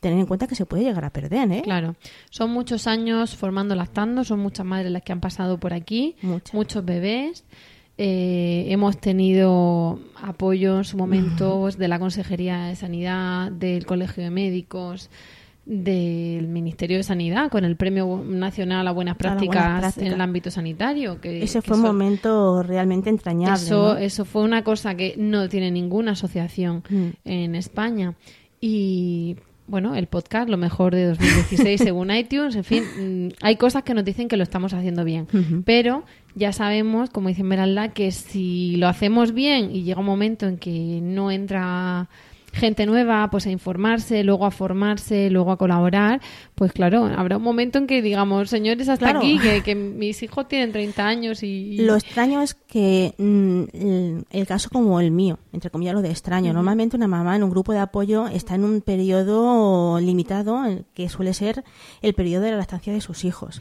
tener 0.00 0.18
en 0.18 0.26
cuenta 0.26 0.46
que 0.46 0.54
se 0.54 0.66
puede 0.66 0.84
llegar 0.84 1.04
a 1.06 1.10
perder, 1.10 1.50
¿eh? 1.50 1.62
Claro, 1.64 1.96
son 2.28 2.50
muchos 2.50 2.86
años 2.86 3.36
formando 3.36 3.74
lactando, 3.74 4.22
son 4.24 4.38
muchas 4.40 4.66
madres 4.66 4.92
las 4.92 5.02
que 5.02 5.12
han 5.12 5.20
pasado 5.20 5.58
por 5.58 5.72
aquí, 5.72 6.16
Muchas. 6.20 6.52
muchos 6.54 6.84
bebés. 6.84 7.44
Eh, 7.96 8.66
hemos 8.70 8.98
tenido 8.98 10.00
apoyo 10.20 10.78
en 10.78 10.84
su 10.84 10.96
momento 10.96 11.68
de 11.70 11.86
la 11.88 11.98
Consejería 11.98 12.64
de 12.64 12.76
Sanidad, 12.76 13.52
del 13.52 13.86
Colegio 13.86 14.24
de 14.24 14.30
Médicos, 14.30 15.10
del 15.64 16.48
Ministerio 16.48 16.96
de 16.96 17.04
Sanidad, 17.04 17.50
con 17.50 17.64
el 17.64 17.76
Premio 17.76 18.22
Nacional 18.26 18.86
a 18.88 18.92
Buenas 18.92 19.14
A 19.14 19.18
Prácticas, 19.18 19.62
buenas 19.64 19.80
prácticas. 19.80 20.06
en 20.08 20.12
el 20.12 20.20
ámbito 20.20 20.50
sanitario. 20.50 21.20
Que, 21.20 21.42
Ese 21.42 21.60
que 21.62 21.68
fue 21.68 21.76
un 21.76 21.82
momento 21.84 22.62
realmente 22.64 23.10
entrañable. 23.10 23.54
Eso, 23.62 23.94
¿no? 23.94 23.96
eso 23.96 24.24
fue 24.24 24.42
una 24.42 24.64
cosa 24.64 24.94
que 24.96 25.14
no 25.16 25.48
tiene 25.48 25.70
ninguna 25.70 26.12
asociación 26.12 26.82
Mm. 26.90 27.08
en 27.24 27.54
España. 27.54 28.14
Y 28.60 29.36
bueno, 29.66 29.94
el 29.94 30.06
podcast, 30.08 30.50
lo 30.50 30.58
mejor 30.58 30.94
de 30.94 31.06
2016 31.06 31.80
según 31.94 32.10
iTunes, 32.10 32.56
en 32.56 32.64
fin, 32.64 32.84
mm, 32.84 33.28
hay 33.40 33.56
cosas 33.56 33.84
que 33.84 33.94
nos 33.94 34.04
dicen 34.04 34.28
que 34.28 34.36
lo 34.36 34.42
estamos 34.42 34.74
haciendo 34.74 35.04
bien, 35.04 35.26
pero 35.64 36.04
ya 36.34 36.52
sabemos, 36.52 37.10
como 37.10 37.28
dice 37.28 37.42
Meralda, 37.42 37.88
que 37.92 38.10
si 38.10 38.76
lo 38.76 38.88
hacemos 38.88 39.32
bien 39.32 39.74
y 39.74 39.82
llega 39.82 40.00
un 40.00 40.06
momento 40.06 40.46
en 40.46 40.58
que 40.58 41.00
no 41.02 41.30
entra 41.30 42.08
gente 42.52 42.86
nueva, 42.86 43.28
pues 43.30 43.46
a 43.46 43.50
informarse, 43.50 44.24
luego 44.24 44.46
a 44.46 44.50
formarse, 44.50 45.28
luego 45.30 45.52
a 45.52 45.58
colaborar, 45.58 46.20
pues 46.54 46.72
claro, 46.72 47.04
habrá 47.06 47.36
un 47.38 47.42
momento 47.42 47.78
en 47.78 47.86
que 47.86 48.00
digamos, 48.00 48.48
señores, 48.48 48.88
hasta 48.88 49.06
Claro. 49.06 49.18
aquí, 49.20 49.38
que, 49.40 49.62
que 49.62 49.74
mis 49.74 50.22
hijos 50.22 50.46
tienen 50.46 50.70
30 50.72 51.06
años 51.06 51.42
y... 51.42 51.78
Lo 51.78 51.96
extraño 51.96 52.40
es 52.42 52.54
que 52.54 53.14
mm, 53.18 53.62
el, 53.72 54.24
el 54.30 54.46
caso 54.46 54.70
como 54.70 55.00
el 55.00 55.10
mío, 55.10 55.38
entre 55.52 55.70
comillas 55.70 55.94
lo 55.94 56.02
de 56.02 56.10
extraño, 56.10 56.52
normalmente 56.52 56.96
una 56.96 57.08
mamá 57.08 57.34
en 57.34 57.42
un 57.42 57.50
grupo 57.50 57.72
de 57.72 57.80
apoyo 57.80 58.28
está 58.28 58.54
en 58.54 58.64
un 58.64 58.80
periodo 58.82 59.98
limitado, 60.00 60.62
que 60.94 61.08
suele 61.08 61.34
ser 61.34 61.64
el 62.02 62.14
periodo 62.14 62.44
de 62.44 62.50
la 62.52 62.56
lactancia 62.58 62.92
de 62.92 63.00
sus 63.00 63.24
hijos. 63.24 63.60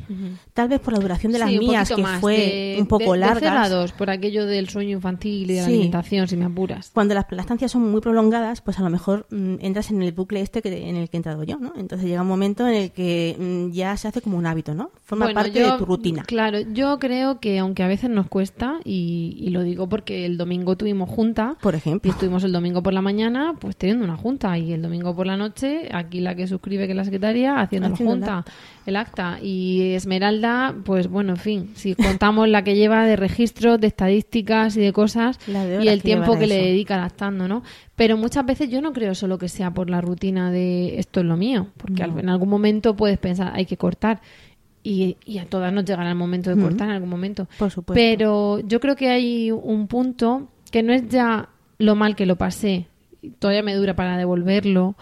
Tal 0.54 0.68
vez 0.70 0.80
por 0.80 0.94
la 0.94 1.00
duración 1.00 1.32
de 1.32 1.40
las 1.40 1.50
Sí, 1.50 1.60
mías, 1.60 1.90
que 1.92 2.02
más, 2.02 2.20
fue 2.22 2.38
de- 2.38 2.78
un 2.80 2.88
poco 2.88 3.16
larga. 3.16 3.68
por 3.98 4.10
aquello 4.10 4.46
del 4.46 4.70
sueño 4.70 4.92
infantil 4.92 5.50
y 5.50 5.54
de 5.56 5.62
la 5.62 5.66
Sí. 5.68 5.74
alimentación, 5.74 6.28
si 6.28 6.38
me 6.38 6.46
apuras. 6.46 6.92
Cuando 6.94 7.14
las 7.14 7.26
lactancias 7.32 7.72
son 7.72 7.90
muy 7.90 8.02
prolongadas, 8.02 8.62
pues 8.62 8.80
a 8.80 8.84
lo 8.84 8.90
mejor 8.90 9.26
mm, 9.32 9.56
entras 9.62 9.90
en 9.92 10.02
el 10.02 10.12
bucle 10.12 10.42
este 10.42 10.62
que, 10.62 10.90
en 10.90 10.96
el 10.96 11.10
que 11.10 11.18
he 11.18 11.20
entrado 11.20 11.44
yo, 11.44 11.58
¿no? 11.58 11.74
Entonces 11.76 12.08
llega 12.08 12.22
un 12.22 12.28
momento 12.28 12.68
en 12.68 12.76
el 12.76 12.83
que 12.92 13.36
mm, 13.40 13.72
ya 13.74 13.96
se 13.98 14.08
hace 14.08 14.22
como 14.22 14.38
un 14.38 14.46
hábito, 14.46 14.74
¿no? 14.74 14.92
Forma 15.04 15.26
Bueno, 15.26 15.40
parte 15.42 15.60
yo- 15.60 15.72
de 15.74 15.78
tu 15.78 15.86
rutina. 15.86 16.24
Claro, 16.24 16.60
yo 16.60 17.00
creo 17.00 17.40
que 17.40 17.60
aunque 17.60 17.84
a 17.84 17.88
veces 17.88 18.10
nos 18.10 18.28
cuesta, 18.28 18.80
y, 18.84 19.36
y 19.40 19.50
lo 19.50 19.64
digo 19.64 19.88
porque 19.90 20.26
el 20.26 20.38
domingo 20.38 20.76
tuvimos 20.76 21.10
junta, 21.10 21.56
Por 21.62 21.74
y 21.74 21.78
ejemplo. 21.78 22.12
estuvimos 22.12 22.44
el 22.44 22.52
domingo 22.52 22.82
por 22.84 22.94
la 22.94 23.02
mañana, 23.02 23.56
pues 23.60 23.76
teniendo 23.78 24.04
una 24.06 24.18
junta, 24.18 24.58
y 24.58 24.74
el 24.74 24.82
domingo 24.82 25.16
por 25.16 25.28
la 25.28 25.38
noche, 25.38 25.90
aquí 25.94 26.20
la 26.22 26.36
que 26.36 26.48
suscribe 26.48 26.86
que 26.86 26.92
es 26.92 26.98
la 26.98 27.06
secretaria, 27.06 27.60
haciendo 27.60 27.90
Haciendo 27.94 28.12
junta, 28.14 28.46
el 28.86 28.96
acta. 28.96 29.40
Y 29.42 29.94
Esmeralda, 29.94 30.76
pues 30.84 31.08
bueno, 31.08 31.32
en 31.34 31.38
fin, 31.38 31.70
si 31.76 31.96
contamos 31.96 32.48
la 32.50 32.64
que 32.64 32.76
lleva 32.76 33.06
de 33.06 33.16
registros, 33.16 33.80
de 33.80 33.88
estadísticas 33.88 34.76
y 34.78 34.82
de 34.82 34.94
cosas, 34.94 35.40
de 35.46 35.80
y 35.84 35.88
el 35.88 36.02
tiempo 36.04 36.38
que 36.38 36.48
le 36.48 36.58
dedica 36.58 36.98
lactando, 36.98 37.48
¿no? 37.48 37.64
Pero 37.96 38.18
muchas 38.18 38.46
veces 38.46 38.70
yo 38.70 38.82
no 38.82 38.94
creo 38.94 39.16
solo 39.16 39.38
que 39.38 39.50
sea 39.50 39.72
por 39.72 39.90
la 39.90 40.02
rutina 40.02 40.52
de 40.52 41.00
esto 41.00 41.20
es 41.20 41.26
lo 41.26 41.38
mío, 41.38 41.68
porque 41.78 42.04
en 42.04 42.30
algún 42.30 42.50
momento 42.50 42.96
puedes 42.96 43.18
pensar, 43.18 43.52
hay 43.56 43.66
que 43.66 43.78
cortar. 43.78 44.22
Y, 44.86 45.16
y 45.26 45.38
a 45.38 45.46
todas 45.46 45.72
nos 45.72 45.86
llegará 45.86 46.10
el 46.10 46.16
momento 46.16 46.50
de 46.50 46.58
Ujú. 46.58 46.66
cortar 46.66 46.90
en 46.90 46.96
algún 46.96 47.10
momento. 47.10 47.48
Por 47.58 47.72
supuesto. 47.72 47.94
Pero 47.94 48.60
yo 48.60 48.82
creo 48.82 48.98
que 48.98 49.10
hay 49.10 49.50
un 49.50 49.88
punto 49.88 50.50
que 50.72 50.84
no 50.84 50.92
es 50.92 51.08
ya 51.08 51.48
lo 51.78 51.96
mal 51.96 52.16
que 52.16 52.26
lo 52.26 52.36
pasé, 52.36 52.88
y 53.22 53.30
todavía 53.30 53.64
me 53.64 53.74
dura 53.76 53.96
para 53.96 54.18
devolverlo, 54.18 54.96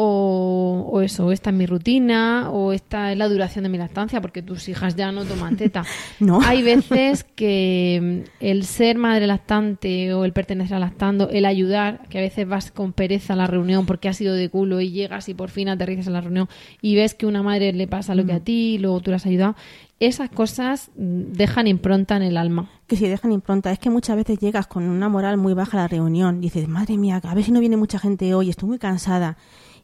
o, 0.00 0.88
o 0.92 1.00
eso, 1.00 1.32
esta 1.32 1.50
es 1.50 1.56
mi 1.56 1.66
rutina, 1.66 2.50
o 2.52 2.72
esta 2.72 3.10
es 3.10 3.18
la 3.18 3.28
duración 3.28 3.64
de 3.64 3.68
mi 3.68 3.78
lactancia, 3.78 4.20
porque 4.20 4.42
tus 4.42 4.68
hijas 4.68 4.94
ya 4.94 5.10
no 5.10 5.24
toman 5.24 5.56
teta. 5.56 5.84
No. 6.20 6.40
Hay 6.42 6.62
veces 6.62 7.24
que 7.36 8.22
mm, 8.24 8.30
el 8.40 8.64
ser 8.64 8.96
madre 8.96 9.26
lactante 9.26 10.14
o 10.14 10.24
el 10.24 10.32
pertenecer 10.32 10.76
a 10.76 10.78
lactando, 10.78 11.30
el 11.30 11.44
ayudar, 11.44 12.06
que 12.08 12.18
a 12.18 12.20
veces 12.20 12.46
vas 12.46 12.70
con 12.70 12.92
pereza 12.92 13.32
a 13.32 13.36
la 13.36 13.48
reunión 13.48 13.86
porque 13.86 14.08
has 14.08 14.20
ido 14.20 14.34
de 14.34 14.48
culo 14.48 14.80
y 14.80 14.90
llegas 14.90 15.28
y 15.28 15.34
por 15.34 15.50
fin 15.50 15.68
aterrizas 15.68 16.06
en 16.06 16.12
la 16.12 16.20
reunión 16.20 16.48
y 16.80 16.94
ves 16.94 17.14
que 17.14 17.26
una 17.26 17.42
madre 17.42 17.72
le 17.72 17.86
pasa 17.88 18.14
lo 18.14 18.24
que 18.24 18.32
a 18.32 18.40
ti 18.40 18.74
y 18.74 18.78
luego 18.78 19.00
tú 19.00 19.10
le 19.10 19.16
has 19.16 19.26
ayudado, 19.26 19.56
esas 19.98 20.30
cosas 20.30 20.90
mm, 20.96 21.32
dejan 21.32 21.66
impronta 21.66 22.16
en 22.16 22.22
el 22.22 22.36
alma. 22.36 22.70
que 22.86 22.96
si 22.96 23.08
dejan 23.08 23.32
impronta. 23.32 23.72
Es 23.72 23.80
que 23.80 23.90
muchas 23.90 24.16
veces 24.16 24.38
llegas 24.38 24.68
con 24.68 24.84
una 24.84 25.08
moral 25.08 25.38
muy 25.38 25.54
baja 25.54 25.76
a 25.76 25.82
la 25.82 25.88
reunión. 25.88 26.40
Dices, 26.40 26.68
madre 26.68 26.96
mía, 26.96 27.20
a 27.22 27.34
ver 27.34 27.44
si 27.44 27.50
no 27.50 27.60
viene 27.60 27.76
mucha 27.76 27.98
gente 27.98 28.32
hoy, 28.34 28.50
estoy 28.50 28.68
muy 28.68 28.78
cansada. 28.78 29.36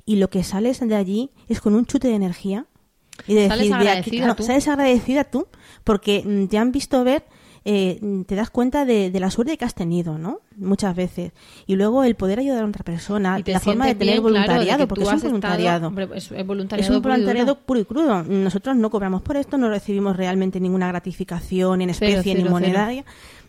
Y 0.06 0.16
lo 0.16 0.28
que 0.30 0.42
sales 0.44 0.80
de 0.80 0.94
allí 0.94 1.30
es 1.48 1.60
con 1.60 1.74
un 1.74 1.86
chute 1.86 2.08
de 2.08 2.14
energía. 2.14 2.66
Y 3.26 3.34
de 3.34 3.48
Sales 3.48 3.68
decir, 3.70 3.70
de 3.70 3.76
aquí- 3.76 3.88
agradecida 3.88 4.18
claro, 4.24 4.34
tú. 4.36 4.42
sales 4.42 4.68
agradecida 4.68 5.24
tú, 5.24 5.46
porque 5.84 6.22
mm, 6.26 6.46
te 6.48 6.58
han 6.58 6.72
visto 6.72 7.04
ver, 7.04 7.24
eh, 7.64 7.98
te 8.26 8.34
das 8.34 8.50
cuenta 8.50 8.84
de, 8.84 9.10
de 9.10 9.20
la 9.20 9.30
suerte 9.30 9.56
que 9.56 9.64
has 9.64 9.74
tenido, 9.74 10.18
¿no? 10.18 10.40
Muchas 10.56 10.94
veces. 10.96 11.32
Y 11.66 11.76
luego 11.76 12.02
el 12.04 12.16
poder 12.16 12.40
ayudar 12.40 12.64
a 12.64 12.66
otra 12.66 12.82
persona, 12.84 13.40
la 13.46 13.60
forma 13.60 13.86
de 13.86 13.94
tener 13.94 14.20
bien, 14.20 14.22
claro, 14.22 14.34
de 14.34 14.40
voluntariado, 14.40 14.78
que 14.80 14.86
porque 14.88 15.04
es 15.04 15.08
un 15.08 15.14
estado- 15.14 15.30
voluntariado. 15.30 15.92
es, 16.16 16.24
es 16.24 16.32
Es 16.32 16.46
voluntariado 16.46 16.96
un 16.96 17.02
puro 17.02 17.14
y 17.14 17.20
duro. 17.20 17.24
voluntariado 17.24 17.58
puro 17.60 17.80
y 17.80 17.84
crudo. 17.84 18.22
Nosotros 18.24 18.76
no 18.76 18.90
cobramos 18.90 19.22
por 19.22 19.36
esto, 19.36 19.56
no 19.56 19.68
recibimos 19.70 20.16
realmente 20.16 20.58
ninguna 20.60 20.88
gratificación 20.88 21.80
en 21.82 21.94
Cero, 21.94 22.18
especie 22.18 22.34
ni 22.42 22.48
monetaria. 22.48 23.04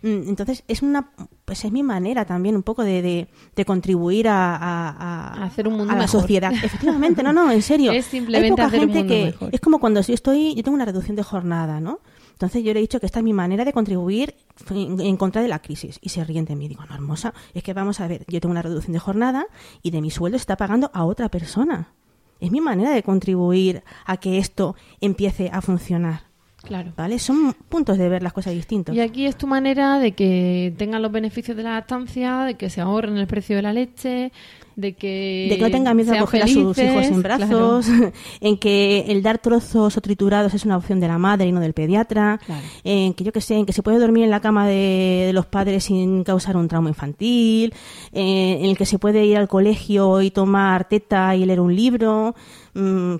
Entonces 0.06 0.62
es 0.68 0.82
una, 0.82 1.10
pues 1.44 1.64
es 1.64 1.72
mi 1.72 1.82
manera 1.82 2.24
también 2.24 2.54
un 2.56 2.62
poco 2.62 2.84
de, 2.84 3.02
de, 3.02 3.28
de 3.54 3.64
contribuir 3.64 4.28
a, 4.28 4.56
a- 4.56 5.44
hacer 5.44 5.66
un 5.68 5.74
mundo 5.74 5.92
a 5.92 5.96
la 5.96 6.02
mejor. 6.02 6.20
sociedad. 6.20 6.52
Efectivamente, 6.62 7.22
no, 7.22 7.32
no, 7.32 7.50
en 7.50 7.62
serio. 7.62 7.92
Es 7.96 8.06
simplemente 8.06 8.46
Hay 8.46 8.50
poca 8.50 8.66
hacer 8.66 8.80
un 8.80 8.86
gente 8.92 8.98
mundo 9.00 9.14
que 9.14 9.24
mejor. 9.26 9.48
es 9.54 9.60
como 9.60 9.78
cuando 9.80 10.00
yo 10.00 10.14
estoy, 10.14 10.54
yo 10.54 10.62
tengo 10.62 10.74
una 10.76 10.84
reducción 10.84 11.16
de 11.16 11.22
jornada, 11.22 11.80
¿no? 11.80 12.00
Entonces 12.32 12.62
yo 12.62 12.72
le 12.74 12.80
he 12.80 12.82
dicho 12.82 13.00
que 13.00 13.06
esta 13.06 13.20
es 13.20 13.24
mi 13.24 13.32
manera 13.32 13.64
de 13.64 13.72
contribuir 13.72 14.34
en, 14.70 15.00
en 15.00 15.16
contra 15.16 15.40
de 15.40 15.48
la 15.48 15.60
crisis. 15.60 15.98
Y 16.02 16.10
se 16.10 16.22
ríen 16.22 16.44
de 16.44 16.54
mí. 16.54 16.68
Digo, 16.68 16.84
no, 16.86 16.94
hermosa, 16.94 17.32
es 17.54 17.62
que 17.62 17.72
vamos 17.72 17.98
a 18.00 18.06
ver, 18.08 18.26
yo 18.28 18.40
tengo 18.42 18.50
una 18.52 18.60
reducción 18.62 18.92
de 18.92 18.98
jornada 18.98 19.46
y 19.82 19.90
de 19.90 20.02
mi 20.02 20.10
sueldo 20.10 20.36
se 20.38 20.42
está 20.42 20.56
pagando 20.58 20.90
a 20.92 21.04
otra 21.06 21.30
persona. 21.30 21.92
Es 22.38 22.50
mi 22.52 22.60
manera 22.60 22.90
de 22.90 23.02
contribuir 23.02 23.82
a 24.04 24.18
que 24.18 24.36
esto 24.36 24.76
empiece 25.00 25.48
a 25.50 25.62
funcionar. 25.62 26.24
Claro. 26.66 26.92
¿Vale? 26.96 27.18
Son 27.18 27.54
puntos 27.68 27.96
de 27.96 28.08
ver 28.08 28.22
las 28.22 28.32
cosas 28.32 28.52
distintos. 28.52 28.94
Y 28.94 29.00
aquí 29.00 29.26
es 29.26 29.36
tu 29.36 29.46
manera 29.46 29.98
de 29.98 30.12
que 30.12 30.74
tengan 30.76 31.00
los 31.00 31.12
beneficios 31.12 31.56
de 31.56 31.62
la 31.62 31.74
lactancia, 31.74 32.40
de 32.42 32.54
que 32.54 32.70
se 32.70 32.80
ahorren 32.80 33.16
el 33.16 33.26
precio 33.28 33.54
de 33.54 33.62
la 33.62 33.72
leche, 33.72 34.32
de 34.74 34.92
que, 34.94 35.46
de 35.48 35.56
que 35.56 35.62
no 35.62 35.70
tenga 35.70 35.94
miedo 35.94 36.12
a 36.12 36.18
coger 36.18 36.42
a 36.42 36.46
sus 36.46 36.76
hijos 36.76 37.06
en 37.06 37.22
claro. 37.22 37.46
brazos, 37.46 37.86
en 38.40 38.58
que 38.58 39.04
el 39.08 39.22
dar 39.22 39.38
trozos 39.38 39.96
o 39.96 40.00
triturados 40.00 40.52
es 40.54 40.64
una 40.64 40.76
opción 40.76 41.00
de 41.00 41.08
la 41.08 41.18
madre 41.18 41.46
y 41.46 41.52
no 41.52 41.60
del 41.60 41.72
pediatra, 41.72 42.38
Claro. 42.44 42.62
en 42.84 43.14
que 43.14 43.24
yo 43.24 43.32
que 43.32 43.40
sé, 43.40 43.54
en 43.54 43.64
que 43.64 43.72
se 43.72 43.82
puede 43.82 43.98
dormir 43.98 44.24
en 44.24 44.30
la 44.30 44.40
cama 44.40 44.66
de, 44.66 45.24
de 45.26 45.32
los 45.32 45.46
padres 45.46 45.84
sin 45.84 46.24
causar 46.24 46.56
un 46.56 46.68
trauma 46.68 46.88
infantil, 46.90 47.72
eh, 48.12 48.58
en 48.60 48.66
el 48.70 48.76
que 48.76 48.86
se 48.86 48.98
puede 48.98 49.24
ir 49.24 49.36
al 49.38 49.48
colegio 49.48 50.20
y 50.20 50.30
tomar 50.30 50.88
teta 50.88 51.34
y 51.36 51.46
leer 51.46 51.60
un 51.60 51.74
libro, 51.74 52.34
mm, 52.74 53.14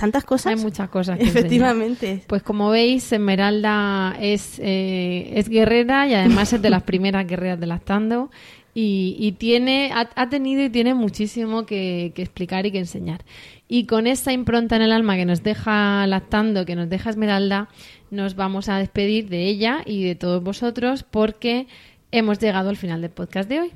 tantas 0.00 0.24
cosas. 0.24 0.54
Hay 0.54 0.62
muchas 0.62 0.88
cosas 0.88 1.18
que 1.18 1.24
enseñar. 1.24 1.46
Efectivamente. 1.46 2.22
Pues 2.26 2.42
como 2.42 2.70
veis, 2.70 3.12
Esmeralda 3.12 4.16
es, 4.20 4.58
eh, 4.58 5.32
es 5.34 5.48
guerrera 5.48 6.08
y 6.08 6.14
además 6.14 6.52
es 6.52 6.62
de 6.62 6.70
las 6.70 6.82
primeras 6.82 7.26
guerreras 7.26 7.60
de 7.60 7.66
lactando 7.66 8.30
y, 8.74 9.16
y 9.18 9.32
tiene, 9.32 9.92
ha, 9.92 10.08
ha 10.14 10.28
tenido 10.28 10.62
y 10.62 10.70
tiene 10.70 10.94
muchísimo 10.94 11.66
que, 11.66 12.12
que 12.14 12.22
explicar 12.22 12.66
y 12.66 12.72
que 12.72 12.78
enseñar. 12.78 13.24
Y 13.68 13.86
con 13.86 14.06
esa 14.06 14.32
impronta 14.32 14.76
en 14.76 14.82
el 14.82 14.92
alma 14.92 15.16
que 15.16 15.24
nos 15.24 15.42
deja 15.42 16.06
lactando, 16.06 16.66
que 16.66 16.74
nos 16.74 16.88
deja 16.88 17.10
Esmeralda, 17.10 17.68
nos 18.10 18.34
vamos 18.34 18.68
a 18.68 18.78
despedir 18.78 19.28
de 19.28 19.46
ella 19.46 19.82
y 19.86 20.04
de 20.04 20.14
todos 20.14 20.42
vosotros 20.42 21.04
porque 21.04 21.66
hemos 22.10 22.38
llegado 22.38 22.70
al 22.70 22.76
final 22.76 23.00
del 23.00 23.10
podcast 23.10 23.48
de 23.48 23.60
hoy. 23.60 23.72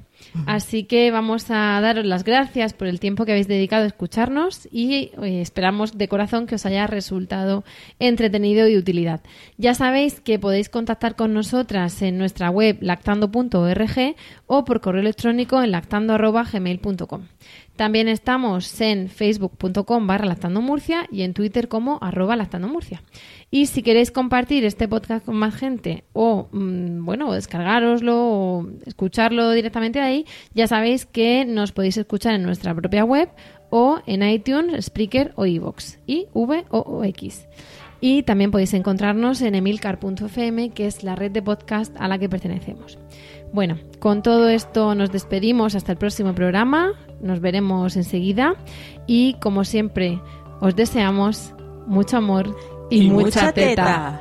Así 0.47 0.85
que 0.85 1.11
vamos 1.11 1.51
a 1.51 1.81
daros 1.81 2.05
las 2.05 2.25
gracias 2.25 2.73
por 2.73 2.89
el 2.89 2.99
tiempo 2.99 3.25
que 3.25 3.33
habéis 3.33 3.49
dedicado 3.49 3.85
a 3.85 3.87
escucharnos 3.87 4.69
y 4.71 5.13
eh, 5.23 5.41
esperamos 5.41 5.97
de 5.97 6.09
corazón 6.09 6.47
que 6.47 6.57
os 6.57 6.67
haya 6.67 6.87
resultado 6.87 7.65
entretenido 7.99 8.69
y 8.69 8.77
utilidad. 8.77 9.21
Ya 9.59 9.75
sabéis 9.75 10.21
que 10.21 10.39
podéis 10.39 10.69
contactar 10.69 11.15
con 11.15 11.35
nosotras 11.35 12.03
en 12.03 12.19
nuestra 12.19 12.51
web 12.51 12.79
lactando.org 12.81 14.17
o 14.47 14.65
por 14.65 14.81
correo 14.81 15.03
electrónico 15.03 15.63
en 15.63 15.71
lactando.gmail.com. 15.71 17.23
También 17.77 18.07
estamos 18.07 18.81
en 18.81 19.09
facebook.com 19.09 20.07
barra 20.07 20.27
lactandomurcia 20.27 21.07
y 21.11 21.23
en 21.23 21.35
Twitter 21.35 21.67
como 21.67 21.99
arroba 22.03 22.37
lactandomurcia. 22.37 23.03
Y 23.51 23.67
si 23.67 23.83
queréis 23.83 24.13
compartir 24.13 24.65
este 24.65 24.87
podcast 24.87 25.25
con 25.25 25.37
más 25.37 25.57
gente 25.57 26.05
o, 26.13 26.49
mm, 26.53 27.05
bueno, 27.05 27.33
descargaroslo 27.33 28.15
o 28.17 28.67
escucharlo 28.87 29.51
directamente 29.51 29.99
de 29.99 30.05
ahí, 30.05 30.27
ya 30.55 30.69
sabéis 30.69 31.05
que 31.05 31.45
nos 31.45 31.73
podéis 31.73 31.97
escuchar 31.97 32.35
en 32.35 32.45
nuestra 32.45 32.75
propia 32.75 33.05
web 33.05 33.29
o 33.71 34.01
en 34.07 34.23
iTunes, 34.23 34.87
Spreaker 34.87 35.33
o 35.35 35.47
iVoox 35.47 35.99
y 36.07 36.29
V 36.33 36.65
o, 36.71 36.79
o 36.79 37.03
X. 37.05 37.49
Y 38.01 38.23
también 38.23 38.51
podéis 38.51 38.75
encontrarnos 38.75 39.41
en 39.41 39.55
emilcar.fm, 39.55 40.71
que 40.71 40.87
es 40.87 41.03
la 41.03 41.17
red 41.17 41.33
de 41.33 41.43
podcast 41.43 41.97
a 41.99 42.07
la 42.07 42.19
que 42.19 42.29
pertenecemos. 42.29 42.99
Bueno, 43.55 43.79
con 44.01 44.23
todo 44.23 44.49
esto 44.49 44.95
nos 44.95 45.11
despedimos 45.13 45.75
hasta 45.75 45.93
el 45.93 45.97
próximo 45.99 46.35
programa. 46.35 46.93
Nos 47.25 47.41
veremos 47.41 47.97
enseguida. 47.97 48.55
Y 49.07 49.35
como 49.41 49.65
siempre, 49.65 50.21
os 50.61 50.77
deseamos 50.77 51.55
mucho 51.87 52.19
amor 52.19 52.55
y, 52.91 53.11
mucha, 53.11 53.51
teta. 53.53 54.21